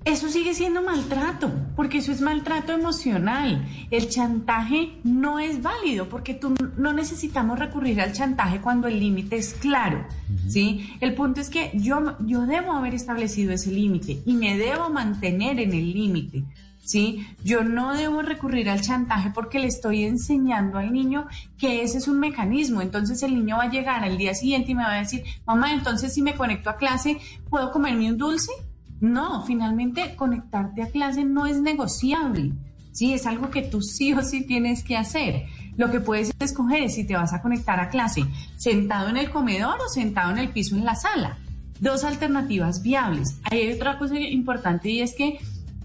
Eso 0.05 0.31
sigue 0.31 0.55
siendo 0.55 0.83
maltrato, 0.83 1.53
porque 1.77 1.99
eso 1.99 2.11
es 2.11 2.23
maltrato 2.23 2.73
emocional. 2.73 3.69
El 3.91 4.09
chantaje 4.09 4.99
no 5.05 5.39
es 5.39 5.61
válido, 5.61 6.09
porque 6.09 6.33
tú 6.33 6.55
no 6.79 6.95
necesitamos 6.95 7.59
recurrir 7.59 8.01
al 8.01 8.15
chantaje 8.15 8.63
cuando 8.63 8.89
el 8.89 8.99
límite 8.99 9.37
es 9.37 9.53
claro, 9.53 10.07
¿sí? 10.49 10.95
El 11.01 11.15
punto 11.15 11.43
es 11.43 11.51
que 11.51 11.71
yo, 11.75 12.17
yo 12.21 12.47
debo 12.47 12.73
haber 12.73 12.95
establecido 12.95 13.53
ese 13.53 13.73
límite 13.73 14.23
y 14.25 14.33
me 14.33 14.57
debo 14.57 14.89
mantener 14.89 15.61
en 15.61 15.73
el 15.75 15.93
límite. 15.93 16.45
¿Sí? 16.83 17.25
Yo 17.45 17.63
no 17.63 17.95
debo 17.95 18.23
recurrir 18.23 18.69
al 18.69 18.81
chantaje 18.81 19.31
porque 19.33 19.61
le 19.61 19.69
estoy 19.69 20.03
enseñando 20.05 20.79
al 20.79 20.93
niño 20.93 21.29
que 21.57 21.83
ese 21.83 21.99
es 21.99 22.09
un 22.09 22.19
mecanismo. 22.19 22.81
Entonces 22.81 23.23
el 23.23 23.35
niño 23.35 23.59
va 23.59 23.65
a 23.65 23.71
llegar 23.71 24.03
al 24.03 24.19
día 24.19 24.35
siguiente 24.35 24.73
y 24.73 24.75
me 24.75 24.83
va 24.83 24.95
a 24.95 24.99
decir, 24.99 25.23
mamá, 25.47 25.73
entonces 25.73 26.13
si 26.13 26.21
me 26.21 26.35
conecto 26.35 26.69
a 26.69 26.77
clase, 26.77 27.19
¿puedo 27.49 27.71
comerme 27.71 28.11
un 28.11 28.19
dulce? 28.19 28.51
No, 29.01 29.43
finalmente 29.45 30.15
conectarte 30.17 30.83
a 30.83 30.91
clase 30.91 31.25
no 31.25 31.47
es 31.47 31.61
negociable. 31.61 32.53
Sí, 32.93 33.15
es 33.15 33.27
algo 33.27 33.51
que 33.51 33.63
tú 33.63 33.81
sí 33.83 34.13
o 34.13 34.23
sí 34.23 34.45
tienes 34.45 34.83
que 34.83 34.97
hacer. 34.97 35.45
Lo 35.77 35.91
que 35.91 36.01
puedes 36.01 36.33
escoger 36.41 36.83
es 36.83 36.95
si 36.95 37.05
te 37.05 37.15
vas 37.15 37.33
a 37.33 37.41
conectar 37.41 37.81
a 37.81 37.89
clase 37.89 38.25
sentado 38.57 39.09
en 39.09 39.17
el 39.17 39.31
comedor 39.31 39.81
o 39.81 39.89
sentado 39.89 40.33
en 40.33 40.39
el 40.39 40.51
piso 40.51 40.77
en 40.77 40.85
la 40.85 40.95
sala. 40.95 41.39
Dos 41.79 42.05
alternativas 42.05 42.83
viables. 42.83 43.39
Hay 43.51 43.73
otra 43.73 43.97
cosa 43.99 44.19
importante 44.19 44.91
y 44.91 45.01
es 45.01 45.15
que 45.15 45.39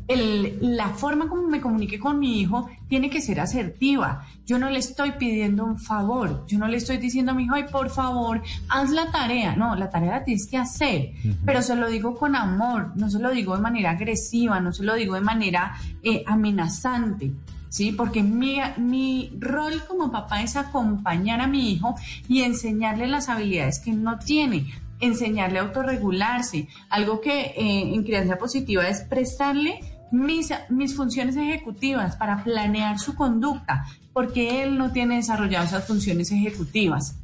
la 0.07 0.89
forma 0.89 1.27
como 1.27 1.47
me 1.47 1.59
comunique 1.59 1.99
con 1.99 2.19
mi 2.19 2.39
hijo 2.39 2.69
tiene 2.87 3.09
que 3.09 3.21
ser 3.21 3.39
asertiva. 3.39 4.25
Yo 4.45 4.59
no 4.59 4.69
le 4.69 4.79
estoy 4.79 5.13
pidiendo 5.13 5.65
un 5.65 5.79
favor, 5.79 6.45
yo 6.47 6.59
no 6.59 6.67
le 6.67 6.77
estoy 6.77 6.97
diciendo 6.97 7.31
a 7.31 7.35
mi 7.35 7.45
hijo, 7.45 7.55
ay, 7.55 7.65
por 7.71 7.89
favor, 7.89 8.43
haz 8.69 8.91
la 8.91 9.11
tarea. 9.11 9.55
No, 9.55 9.75
la 9.75 9.89
tarea 9.89 10.11
la 10.11 10.23
tienes 10.23 10.47
que 10.47 10.57
hacer, 10.57 11.11
pero 11.43 11.61
se 11.61 11.75
lo 11.75 11.89
digo 11.89 12.15
con 12.15 12.35
amor, 12.35 12.91
no 12.95 13.09
se 13.09 13.19
lo 13.19 13.31
digo 13.31 13.55
de 13.55 13.61
manera 13.61 13.91
agresiva, 13.91 14.59
no 14.59 14.71
se 14.71 14.83
lo 14.83 14.93
digo 14.93 15.15
de 15.15 15.21
manera 15.21 15.75
eh, 16.03 16.23
amenazante. 16.27 17.31
¿sí? 17.69 17.91
Porque 17.91 18.23
mi, 18.23 18.59
mi 18.77 19.33
rol 19.39 19.83
como 19.87 20.11
papá 20.11 20.41
es 20.41 20.55
acompañar 20.55 21.41
a 21.41 21.47
mi 21.47 21.71
hijo 21.71 21.95
y 22.27 22.43
enseñarle 22.43 23.07
las 23.07 23.27
habilidades 23.27 23.79
que 23.79 23.91
no 23.91 24.19
tiene, 24.19 24.71
enseñarle 24.99 25.59
a 25.59 25.63
autorregularse. 25.63 26.67
Algo 26.89 27.19
que 27.19 27.53
eh, 27.57 27.93
en 27.93 28.03
crianza 28.03 28.37
positiva 28.37 28.87
es 28.87 29.01
prestarle 29.01 29.81
mis, 30.15 30.95
funciones 30.95 31.35
ejecutivas 31.35 32.15
para 32.15 32.43
planear 32.43 32.99
su 32.99 33.15
conducta, 33.15 33.85
porque 34.13 34.63
él 34.63 34.77
no 34.77 34.91
tiene 34.91 35.17
desarrollado 35.17 35.65
esas 35.65 35.85
funciones 35.85 36.31
ejecutivas. 36.31 37.17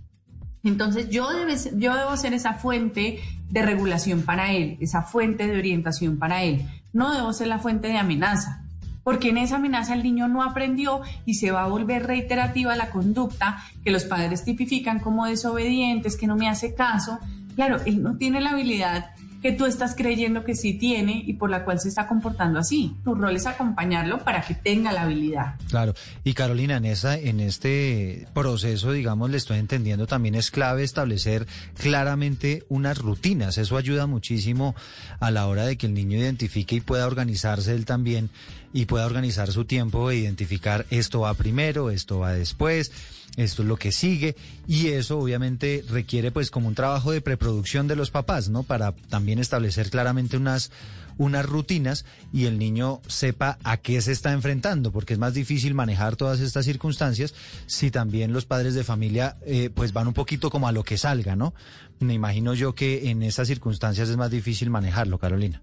Entonces 0.63 1.09
yo, 1.09 1.27
yo 1.75 1.95
debo 1.95 2.15
ser 2.17 2.33
esa 2.33 2.53
fuente 2.53 3.19
de 3.49 3.61
regulación 3.63 4.21
para 4.21 4.51
él, 4.51 4.77
esa 4.79 5.01
fuente 5.01 5.47
de 5.47 5.57
orientación 5.57 6.17
para 6.17 6.43
él. 6.43 6.65
No 6.93 7.13
debo 7.13 7.33
ser 7.33 7.47
la 7.47 7.59
fuente 7.59 7.87
de 7.87 7.97
amenaza, 7.97 8.63
porque 9.03 9.29
en 9.29 9.37
esa 9.37 9.55
amenaza 9.55 9.93
el 9.93 10.03
niño 10.03 10.27
no 10.27 10.43
aprendió 10.43 11.01
y 11.25 11.35
se 11.35 11.51
va 11.51 11.63
a 11.63 11.67
volver 11.67 12.05
reiterativa 12.05 12.75
la 12.75 12.91
conducta 12.91 13.63
que 13.83 13.91
los 13.91 14.03
padres 14.03 14.43
tipifican 14.43 14.99
como 14.99 15.25
desobedientes, 15.25 16.17
que 16.17 16.27
no 16.27 16.35
me 16.35 16.47
hace 16.47 16.75
caso. 16.75 17.17
Claro, 17.55 17.79
él 17.85 18.03
no 18.03 18.17
tiene 18.17 18.41
la 18.41 18.51
habilidad 18.51 19.11
que 19.41 19.51
tú 19.51 19.65
estás 19.65 19.95
creyendo 19.95 20.43
que 20.43 20.55
sí 20.55 20.73
tiene 20.75 21.23
y 21.25 21.33
por 21.33 21.49
la 21.49 21.65
cual 21.65 21.79
se 21.79 21.89
está 21.89 22.07
comportando 22.07 22.59
así. 22.59 22.95
Tu 23.03 23.15
rol 23.15 23.35
es 23.35 23.47
acompañarlo 23.47 24.19
para 24.23 24.41
que 24.41 24.53
tenga 24.53 24.91
la 24.91 25.03
habilidad. 25.03 25.55
Claro. 25.69 25.93
Y 26.23 26.33
Carolina, 26.33 26.77
en 26.77 26.85
esa, 26.85 27.17
en 27.17 27.39
este 27.39 28.27
proceso, 28.33 28.91
digamos, 28.91 29.29
le 29.29 29.37
estoy 29.37 29.57
entendiendo, 29.57 30.05
también 30.05 30.35
es 30.35 30.51
clave 30.51 30.83
establecer 30.83 31.47
claramente 31.77 32.63
unas 32.69 32.99
rutinas. 32.99 33.57
Eso 33.57 33.77
ayuda 33.77 34.05
muchísimo 34.05 34.75
a 35.19 35.31
la 35.31 35.47
hora 35.47 35.65
de 35.65 35.77
que 35.77 35.87
el 35.87 35.93
niño 35.93 36.17
identifique 36.17 36.75
y 36.75 36.81
pueda 36.81 37.07
organizarse 37.07 37.73
él 37.73 37.85
también 37.85 38.29
y 38.73 38.85
pueda 38.85 39.05
organizar 39.05 39.51
su 39.51 39.65
tiempo 39.65 40.11
e 40.11 40.17
identificar 40.17 40.85
esto 40.91 41.21
va 41.21 41.33
primero, 41.33 41.89
esto 41.89 42.19
va 42.19 42.33
después 42.33 42.91
esto 43.37 43.61
es 43.61 43.67
lo 43.67 43.77
que 43.77 43.91
sigue 43.91 44.35
y 44.67 44.87
eso 44.87 45.19
obviamente 45.19 45.83
requiere 45.89 46.31
pues 46.31 46.51
como 46.51 46.67
un 46.67 46.75
trabajo 46.75 47.11
de 47.11 47.21
preproducción 47.21 47.87
de 47.87 47.95
los 47.95 48.11
papás, 48.11 48.49
¿no? 48.49 48.63
Para 48.63 48.93
también 49.09 49.39
establecer 49.39 49.89
claramente 49.89 50.37
unas 50.37 50.71
unas 51.17 51.45
rutinas 51.45 52.05
y 52.33 52.45
el 52.45 52.57
niño 52.57 53.01
sepa 53.07 53.57
a 53.63 53.77
qué 53.77 54.01
se 54.01 54.11
está 54.11 54.31
enfrentando, 54.31 54.91
porque 54.91 55.13
es 55.13 55.19
más 55.19 55.33
difícil 55.33 55.73
manejar 55.73 56.15
todas 56.15 56.39
estas 56.39 56.65
circunstancias 56.65 57.33
si 57.67 57.91
también 57.91 58.33
los 58.33 58.45
padres 58.45 58.73
de 58.73 58.83
familia 58.83 59.37
eh, 59.45 59.69
pues 59.73 59.93
van 59.93 60.07
un 60.07 60.13
poquito 60.13 60.49
como 60.49 60.67
a 60.67 60.71
lo 60.71 60.83
que 60.83 60.97
salga, 60.97 61.35
¿no? 61.35 61.53
Me 61.99 62.13
imagino 62.13 62.53
yo 62.53 62.73
que 62.73 63.11
en 63.11 63.21
estas 63.21 63.47
circunstancias 63.47 64.09
es 64.09 64.17
más 64.17 64.31
difícil 64.31 64.69
manejarlo, 64.69 65.19
Carolina. 65.19 65.61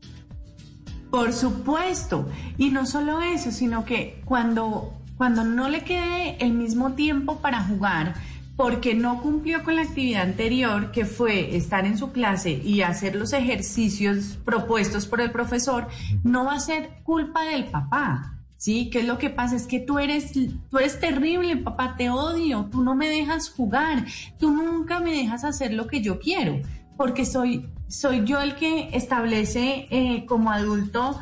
Por 1.11 1.33
supuesto, 1.33 2.29
y 2.59 2.71
no 2.71 2.87
solo 2.87 3.21
eso, 3.23 3.51
sino 3.51 3.85
que 3.85 4.21
cuando 4.27 4.93
cuando 5.19 5.45
no 5.45 5.69
le 5.69 5.83
quede 5.83 6.37
el 6.39 6.53
mismo 6.53 6.93
tiempo 6.93 7.41
para 7.41 7.65
jugar, 7.65 8.15
porque 8.57 8.95
no 8.95 9.21
cumplió 9.21 9.63
con 9.63 9.77
la 9.77 9.83
actividad 9.83 10.23
anterior, 10.23 10.91
que 10.93 11.05
fue 11.05 11.57
estar 11.57 11.85
en 11.87 11.99
su 11.99 12.13
clase 12.13 12.51
y 12.51 12.83
hacer 12.83 13.17
los 13.17 13.33
ejercicios 13.33 14.39
propuestos 14.45 15.07
por 15.07 15.21
el 15.21 15.31
profesor, 15.31 15.89
no 16.23 16.45
va 16.45 16.55
a 16.55 16.61
ser 16.61 17.01
culpa 17.03 17.45
del 17.45 17.67
papá. 17.67 18.35
¿Sí? 18.57 18.91
¿Qué 18.91 19.01
es 19.01 19.07
lo 19.07 19.19
que 19.19 19.31
pasa? 19.31 19.55
Es 19.55 19.69
que 19.69 19.79
tú 19.79 20.01
eres, 20.01 20.33
tú 20.33 20.79
eres 20.79 20.99
terrible, 20.99 21.57
papá, 21.59 21.95
te 21.97 22.11
odio, 22.11 22.69
tú 22.73 22.83
no 22.83 22.97
me 22.97 23.09
dejas 23.09 23.51
jugar, 23.51 24.05
tú 24.37 24.51
nunca 24.51 24.99
me 24.99 25.13
dejas 25.13 25.45
hacer 25.45 25.73
lo 25.73 25.87
que 25.87 26.01
yo 26.01 26.19
quiero, 26.19 26.61
porque 26.97 27.25
soy, 27.25 27.69
soy 27.87 28.25
yo 28.25 28.41
el 28.41 28.57
que 28.57 28.89
establece 28.97 29.87
eh, 29.91 30.27
como 30.27 30.51
adulto 30.51 31.17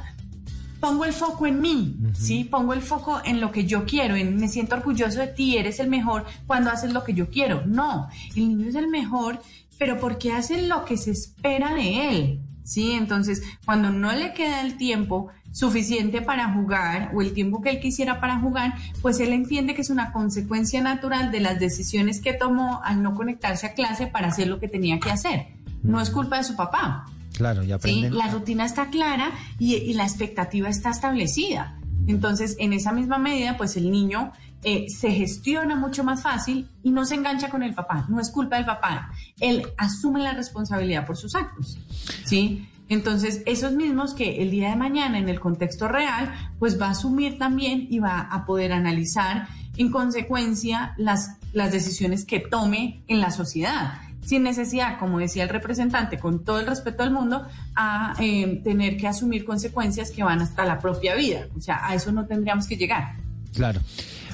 pongo 0.86 1.04
el 1.04 1.12
foco 1.12 1.48
en 1.48 1.60
mí, 1.60 1.96
¿sí? 2.14 2.44
Pongo 2.44 2.72
el 2.72 2.80
foco 2.80 3.20
en 3.24 3.40
lo 3.40 3.50
que 3.50 3.64
yo 3.64 3.84
quiero, 3.84 4.14
en 4.14 4.36
me 4.36 4.46
siento 4.46 4.76
orgulloso 4.76 5.18
de 5.18 5.26
ti, 5.26 5.56
eres 5.56 5.80
el 5.80 5.88
mejor 5.88 6.24
cuando 6.46 6.70
haces 6.70 6.92
lo 6.92 7.02
que 7.02 7.12
yo 7.12 7.28
quiero. 7.28 7.66
No, 7.66 8.08
el 8.36 8.48
niño 8.48 8.68
es 8.68 8.76
el 8.76 8.86
mejor, 8.86 9.40
pero 9.78 9.98
porque 9.98 10.32
hace 10.32 10.62
lo 10.62 10.84
que 10.84 10.96
se 10.96 11.10
espera 11.10 11.74
de 11.74 12.08
él, 12.08 12.40
¿sí? 12.62 12.92
Entonces, 12.92 13.42
cuando 13.64 13.90
no 13.90 14.12
le 14.12 14.32
queda 14.32 14.60
el 14.60 14.76
tiempo 14.76 15.26
suficiente 15.50 16.22
para 16.22 16.52
jugar 16.52 17.10
o 17.12 17.20
el 17.20 17.32
tiempo 17.32 17.60
que 17.60 17.70
él 17.70 17.80
quisiera 17.80 18.20
para 18.20 18.38
jugar, 18.38 18.74
pues 19.02 19.18
él 19.18 19.32
entiende 19.32 19.74
que 19.74 19.80
es 19.80 19.90
una 19.90 20.12
consecuencia 20.12 20.80
natural 20.82 21.32
de 21.32 21.40
las 21.40 21.58
decisiones 21.58 22.20
que 22.20 22.32
tomó 22.32 22.80
al 22.84 23.02
no 23.02 23.16
conectarse 23.16 23.66
a 23.66 23.74
clase 23.74 24.06
para 24.06 24.28
hacer 24.28 24.46
lo 24.46 24.60
que 24.60 24.68
tenía 24.68 25.00
que 25.00 25.10
hacer. 25.10 25.48
No 25.82 26.00
es 26.00 26.10
culpa 26.10 26.36
de 26.36 26.44
su 26.44 26.54
papá. 26.54 27.06
Claro, 27.36 27.62
ya 27.62 27.76
aprenden. 27.76 28.12
¿sí? 28.12 28.18
La 28.18 28.28
rutina 28.28 28.64
está 28.64 28.88
clara 28.88 29.30
y, 29.58 29.92
la 29.92 30.04
expectativa 30.04 30.68
está 30.68 30.90
establecida. 30.90 31.78
Entonces, 32.06 32.56
en 32.58 32.72
esa 32.72 32.92
misma 32.92 33.18
medida, 33.18 33.56
pues 33.56 33.76
el 33.76 33.90
niño 33.90 34.32
eh, 34.62 34.86
se 34.88 35.10
gestiona 35.10 35.76
mucho 35.76 36.02
más 36.02 36.22
fácil 36.22 36.68
y 36.82 36.90
no 36.90 37.04
se 37.04 37.14
engancha 37.14 37.50
con 37.50 37.62
el 37.62 37.74
papá. 37.74 38.06
No 38.08 38.20
es 38.20 38.30
culpa 38.30 38.56
del 38.56 38.64
papá. 38.64 39.10
Él 39.38 39.66
asume 39.76 40.22
la 40.22 40.32
responsabilidad 40.32 41.06
por 41.06 41.16
sus 41.16 41.34
actos. 41.34 41.78
¿Sí? 42.24 42.68
Entonces, 42.88 43.42
esos 43.46 43.72
mismos 43.72 44.14
que 44.14 44.40
el 44.42 44.50
día 44.50 44.70
de 44.70 44.76
mañana 44.76 45.18
en 45.18 45.28
el 45.28 45.40
contexto 45.40 45.88
real, 45.88 46.32
pues 46.58 46.80
va 46.80 46.86
a 46.86 46.90
asumir 46.90 47.36
también 47.36 47.86
y 47.90 47.98
va 47.98 48.20
a 48.20 48.46
poder 48.46 48.72
analizar 48.72 49.48
en 49.76 49.90
consecuencia 49.90 50.94
las, 50.96 51.36
las 51.52 51.72
decisiones 51.72 52.24
que 52.24 52.40
tome 52.40 53.02
en 53.08 53.20
la 53.20 53.30
sociedad 53.30 54.05
sin 54.26 54.42
necesidad, 54.42 54.98
como 54.98 55.20
decía 55.20 55.44
el 55.44 55.48
representante, 55.48 56.18
con 56.18 56.44
todo 56.44 56.58
el 56.58 56.66
respeto 56.66 57.04
al 57.04 57.12
mundo, 57.12 57.46
a 57.76 58.14
eh, 58.18 58.60
tener 58.64 58.96
que 58.96 59.06
asumir 59.06 59.44
consecuencias 59.44 60.10
que 60.10 60.24
van 60.24 60.42
hasta 60.42 60.64
la 60.64 60.80
propia 60.80 61.14
vida. 61.14 61.46
O 61.56 61.60
sea, 61.60 61.88
a 61.88 61.94
eso 61.94 62.10
no 62.10 62.26
tendríamos 62.26 62.66
que 62.66 62.76
llegar. 62.76 63.14
Claro. 63.54 63.80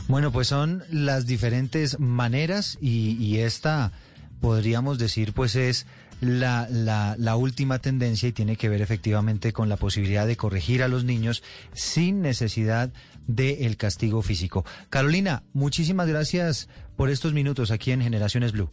Bueno, 0.08 0.32
pues 0.32 0.48
son 0.48 0.82
las 0.90 1.26
diferentes 1.26 2.00
maneras 2.00 2.78
y, 2.80 3.38
esta, 3.38 3.92
podríamos 4.40 4.98
decir, 4.98 5.34
pues 5.34 5.56
es 5.56 5.86
la, 6.20 7.36
última 7.36 7.78
tendencia 7.78 8.28
y 8.28 8.32
tiene 8.32 8.56
que 8.56 8.70
ver 8.70 8.80
efectivamente 8.80 9.52
con 9.52 9.68
la 9.68 9.76
posibilidad 9.76 10.26
de 10.26 10.36
corregir 10.36 10.82
a 10.82 10.88
los 10.88 11.04
niños 11.04 11.42
sin 11.74 12.22
necesidad 12.22 12.90
del 13.26 13.76
castigo 13.76 14.22
físico. 14.22 14.64
Carolina, 14.88 15.42
muchísimas 15.52 16.08
gracias 16.08 16.68
por 16.96 17.10
estos 17.10 17.34
minutos 17.34 17.70
aquí 17.70 17.92
en 17.92 18.00
Generaciones 18.00 18.52
Blue. 18.52 18.70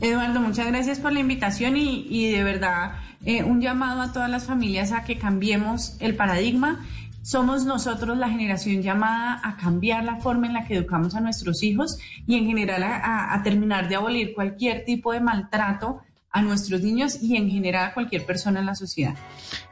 Eduardo, 0.00 0.40
muchas 0.40 0.66
gracias 0.66 0.98
por 0.98 1.12
la 1.12 1.20
invitación 1.20 1.76
y, 1.76 2.30
de 2.30 2.42
verdad 2.42 2.92
eh, 3.24 3.44
un 3.44 3.60
llamado 3.60 4.00
a 4.00 4.12
todas 4.12 4.28
las 4.28 4.46
familias 4.46 4.90
a 4.92 5.04
que 5.04 5.16
cambiemos 5.16 5.96
el 6.00 6.16
paradigma. 6.16 6.84
Somos 7.22 7.64
nosotros 7.64 8.18
la 8.18 8.28
generación 8.28 8.82
llamada 8.82 9.40
a 9.44 9.56
cambiar 9.56 10.02
la 10.02 10.16
forma 10.16 10.48
en 10.48 10.54
la 10.54 10.66
que 10.66 10.74
educamos 10.74 11.14
a 11.14 11.20
nuestros 11.20 11.62
hijos 11.62 11.98
y 12.26 12.36
en 12.36 12.46
general 12.46 12.82
a 12.82 13.40
terminar 13.44 13.88
de 13.88 13.94
abolir 13.94 14.34
cualquier 14.34 14.84
tipo 14.84 15.12
de 15.12 15.20
maltrato 15.20 16.00
a 16.32 16.40
nuestros 16.40 16.80
niños 16.80 17.18
y 17.20 17.36
en 17.36 17.50
general 17.50 17.90
a 17.90 17.94
cualquier 17.94 18.24
persona 18.24 18.60
en 18.60 18.66
la 18.66 18.74
sociedad. 18.74 19.14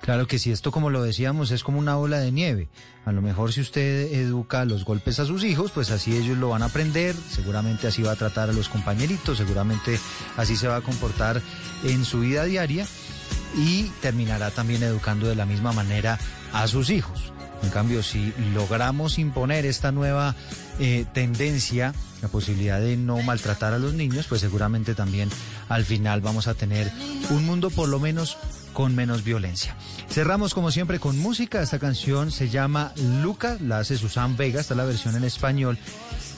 Claro 0.03 0.27
que 0.27 0.39
sí, 0.39 0.53
esto 0.53 0.71
como 0.71 0.91
lo 0.91 1.03
decíamos 1.03 1.51
es 1.51 1.65
como 1.65 1.79
una 1.79 1.97
ola 1.97 2.19
de 2.21 2.33
nieve. 2.33 2.69
A 3.07 3.13
lo 3.13 3.23
mejor 3.23 3.53
si 3.53 3.63
usted 3.63 4.13
educa 4.13 4.67
los 4.67 4.85
golpes 4.85 5.19
a 5.21 5.25
sus 5.25 5.43
hijos, 5.43 5.71
pues 5.73 5.91
así 5.91 6.15
ellos 6.15 6.37
lo 6.37 6.51
van 6.51 6.63
a 6.63 6.67
aprender, 6.67 7.15
seguramente 7.15 7.87
así 7.87 8.03
va 8.03 8.13
a 8.13 8.17
tratar 8.17 8.51
a 8.51 8.53
los 8.53 8.69
compañeritos, 8.69 9.39
seguramente 9.39 9.99
así 10.37 10.55
se 10.55 10.69
va 10.69 10.77
a 10.77 10.81
comportar 10.83 11.41
en 11.85 12.05
su 12.05 12.21
vida 12.21 12.45
diaria 12.45 12.87
y 13.57 13.85
terminará 14.03 14.51
también 14.51 14.83
educando 14.83 15.29
de 15.29 15.37
la 15.37 15.47
misma 15.47 15.73
manera 15.73 16.19
a 16.53 16.67
sus 16.69 16.91
hijos. 16.91 17.33
En 17.63 17.71
cambio, 17.71 18.03
si 18.03 18.33
logramos 18.55 19.19
imponer 19.19 19.67
esta 19.67 19.93
nueva 19.93 20.35
eh, 20.83 21.05
tendencia, 21.13 21.93
la 22.23 22.29
posibilidad 22.29 22.81
de 22.81 22.97
no 22.97 23.19
maltratar 23.19 23.75
a 23.75 23.79
los 23.79 23.93
niños, 23.93 24.27
pues 24.27 24.41
seguramente 24.41 24.95
también 24.95 25.29
al 25.69 25.85
final 25.85 26.23
vamos 26.23 26.49
a 26.49 26.55
tener 26.55 26.91
un 27.29 27.45
mundo 27.45 27.69
por 27.69 27.89
lo 27.89 28.01
menos 28.01 28.39
con 28.73 28.95
menos 28.95 29.23
violencia. 29.23 29.77
Cerramos 30.09 30.55
como 30.55 30.71
siempre 30.71 30.99
con 30.99 31.19
música. 31.19 31.61
Esta 31.61 31.79
canción 31.79 32.33
se 32.33 32.49
llama 32.49 32.93
Luca, 33.23 33.59
la 33.61 33.81
hace 33.81 33.99
Susan 33.99 34.39
Vega, 34.39 34.61
está 34.61 34.75
la 34.75 34.85
versión 34.85 35.17
en 35.17 35.25
español. 35.25 35.77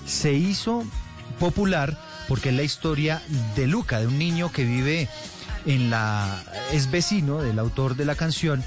Se 0.07 0.33
hizo 0.33 0.83
popular 1.39 1.97
porque 2.27 2.49
es 2.49 2.57
la 2.57 2.65
historia 2.65 3.23
de 3.55 3.69
Luca, 3.69 4.01
de 4.01 4.09
un 4.09 4.19
niño 4.19 4.51
que 4.51 4.65
vive 4.65 5.09
en 5.67 5.89
la... 5.89 6.43
es 6.73 6.91
vecino 6.91 7.43
del 7.43 7.61
autor 7.61 7.95
de 7.95 8.07
la 8.07 8.17
canción 8.17 8.65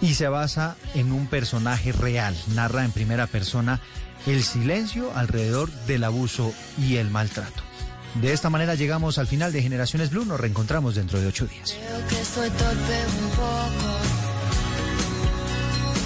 y 0.00 0.14
se 0.14 0.28
basa 0.28 0.76
en 0.94 1.12
un 1.12 1.26
personaje 1.26 1.92
real. 1.92 2.34
Narra 2.54 2.84
en 2.84 2.92
primera 2.92 3.26
persona 3.26 3.80
el 4.26 4.42
silencio 4.42 5.12
alrededor 5.14 5.70
del 5.86 6.04
abuso 6.04 6.52
y 6.78 6.96
el 6.96 7.10
maltrato. 7.10 7.62
De 8.20 8.32
esta 8.32 8.50
manera 8.50 8.74
llegamos 8.74 9.18
al 9.18 9.26
final 9.26 9.52
de 9.52 9.62
Generaciones 9.62 10.10
Blue. 10.10 10.24
Nos 10.24 10.40
reencontramos 10.40 10.94
dentro 10.94 11.20
de 11.20 11.26
ocho 11.26 11.46
días. 11.46 11.74
Creo 11.74 12.08
que 12.08 12.16
torpe 12.50 13.06
un 13.22 13.30
poco. 13.30 13.96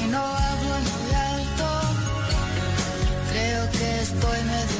Y 0.04 0.08
no 0.10 0.18
hablo 0.18 0.74
muy 0.80 1.14
alto. 1.14 1.70
Creo 3.32 3.70
que 3.70 4.02
estoy 4.02 4.38
medio 4.44 4.79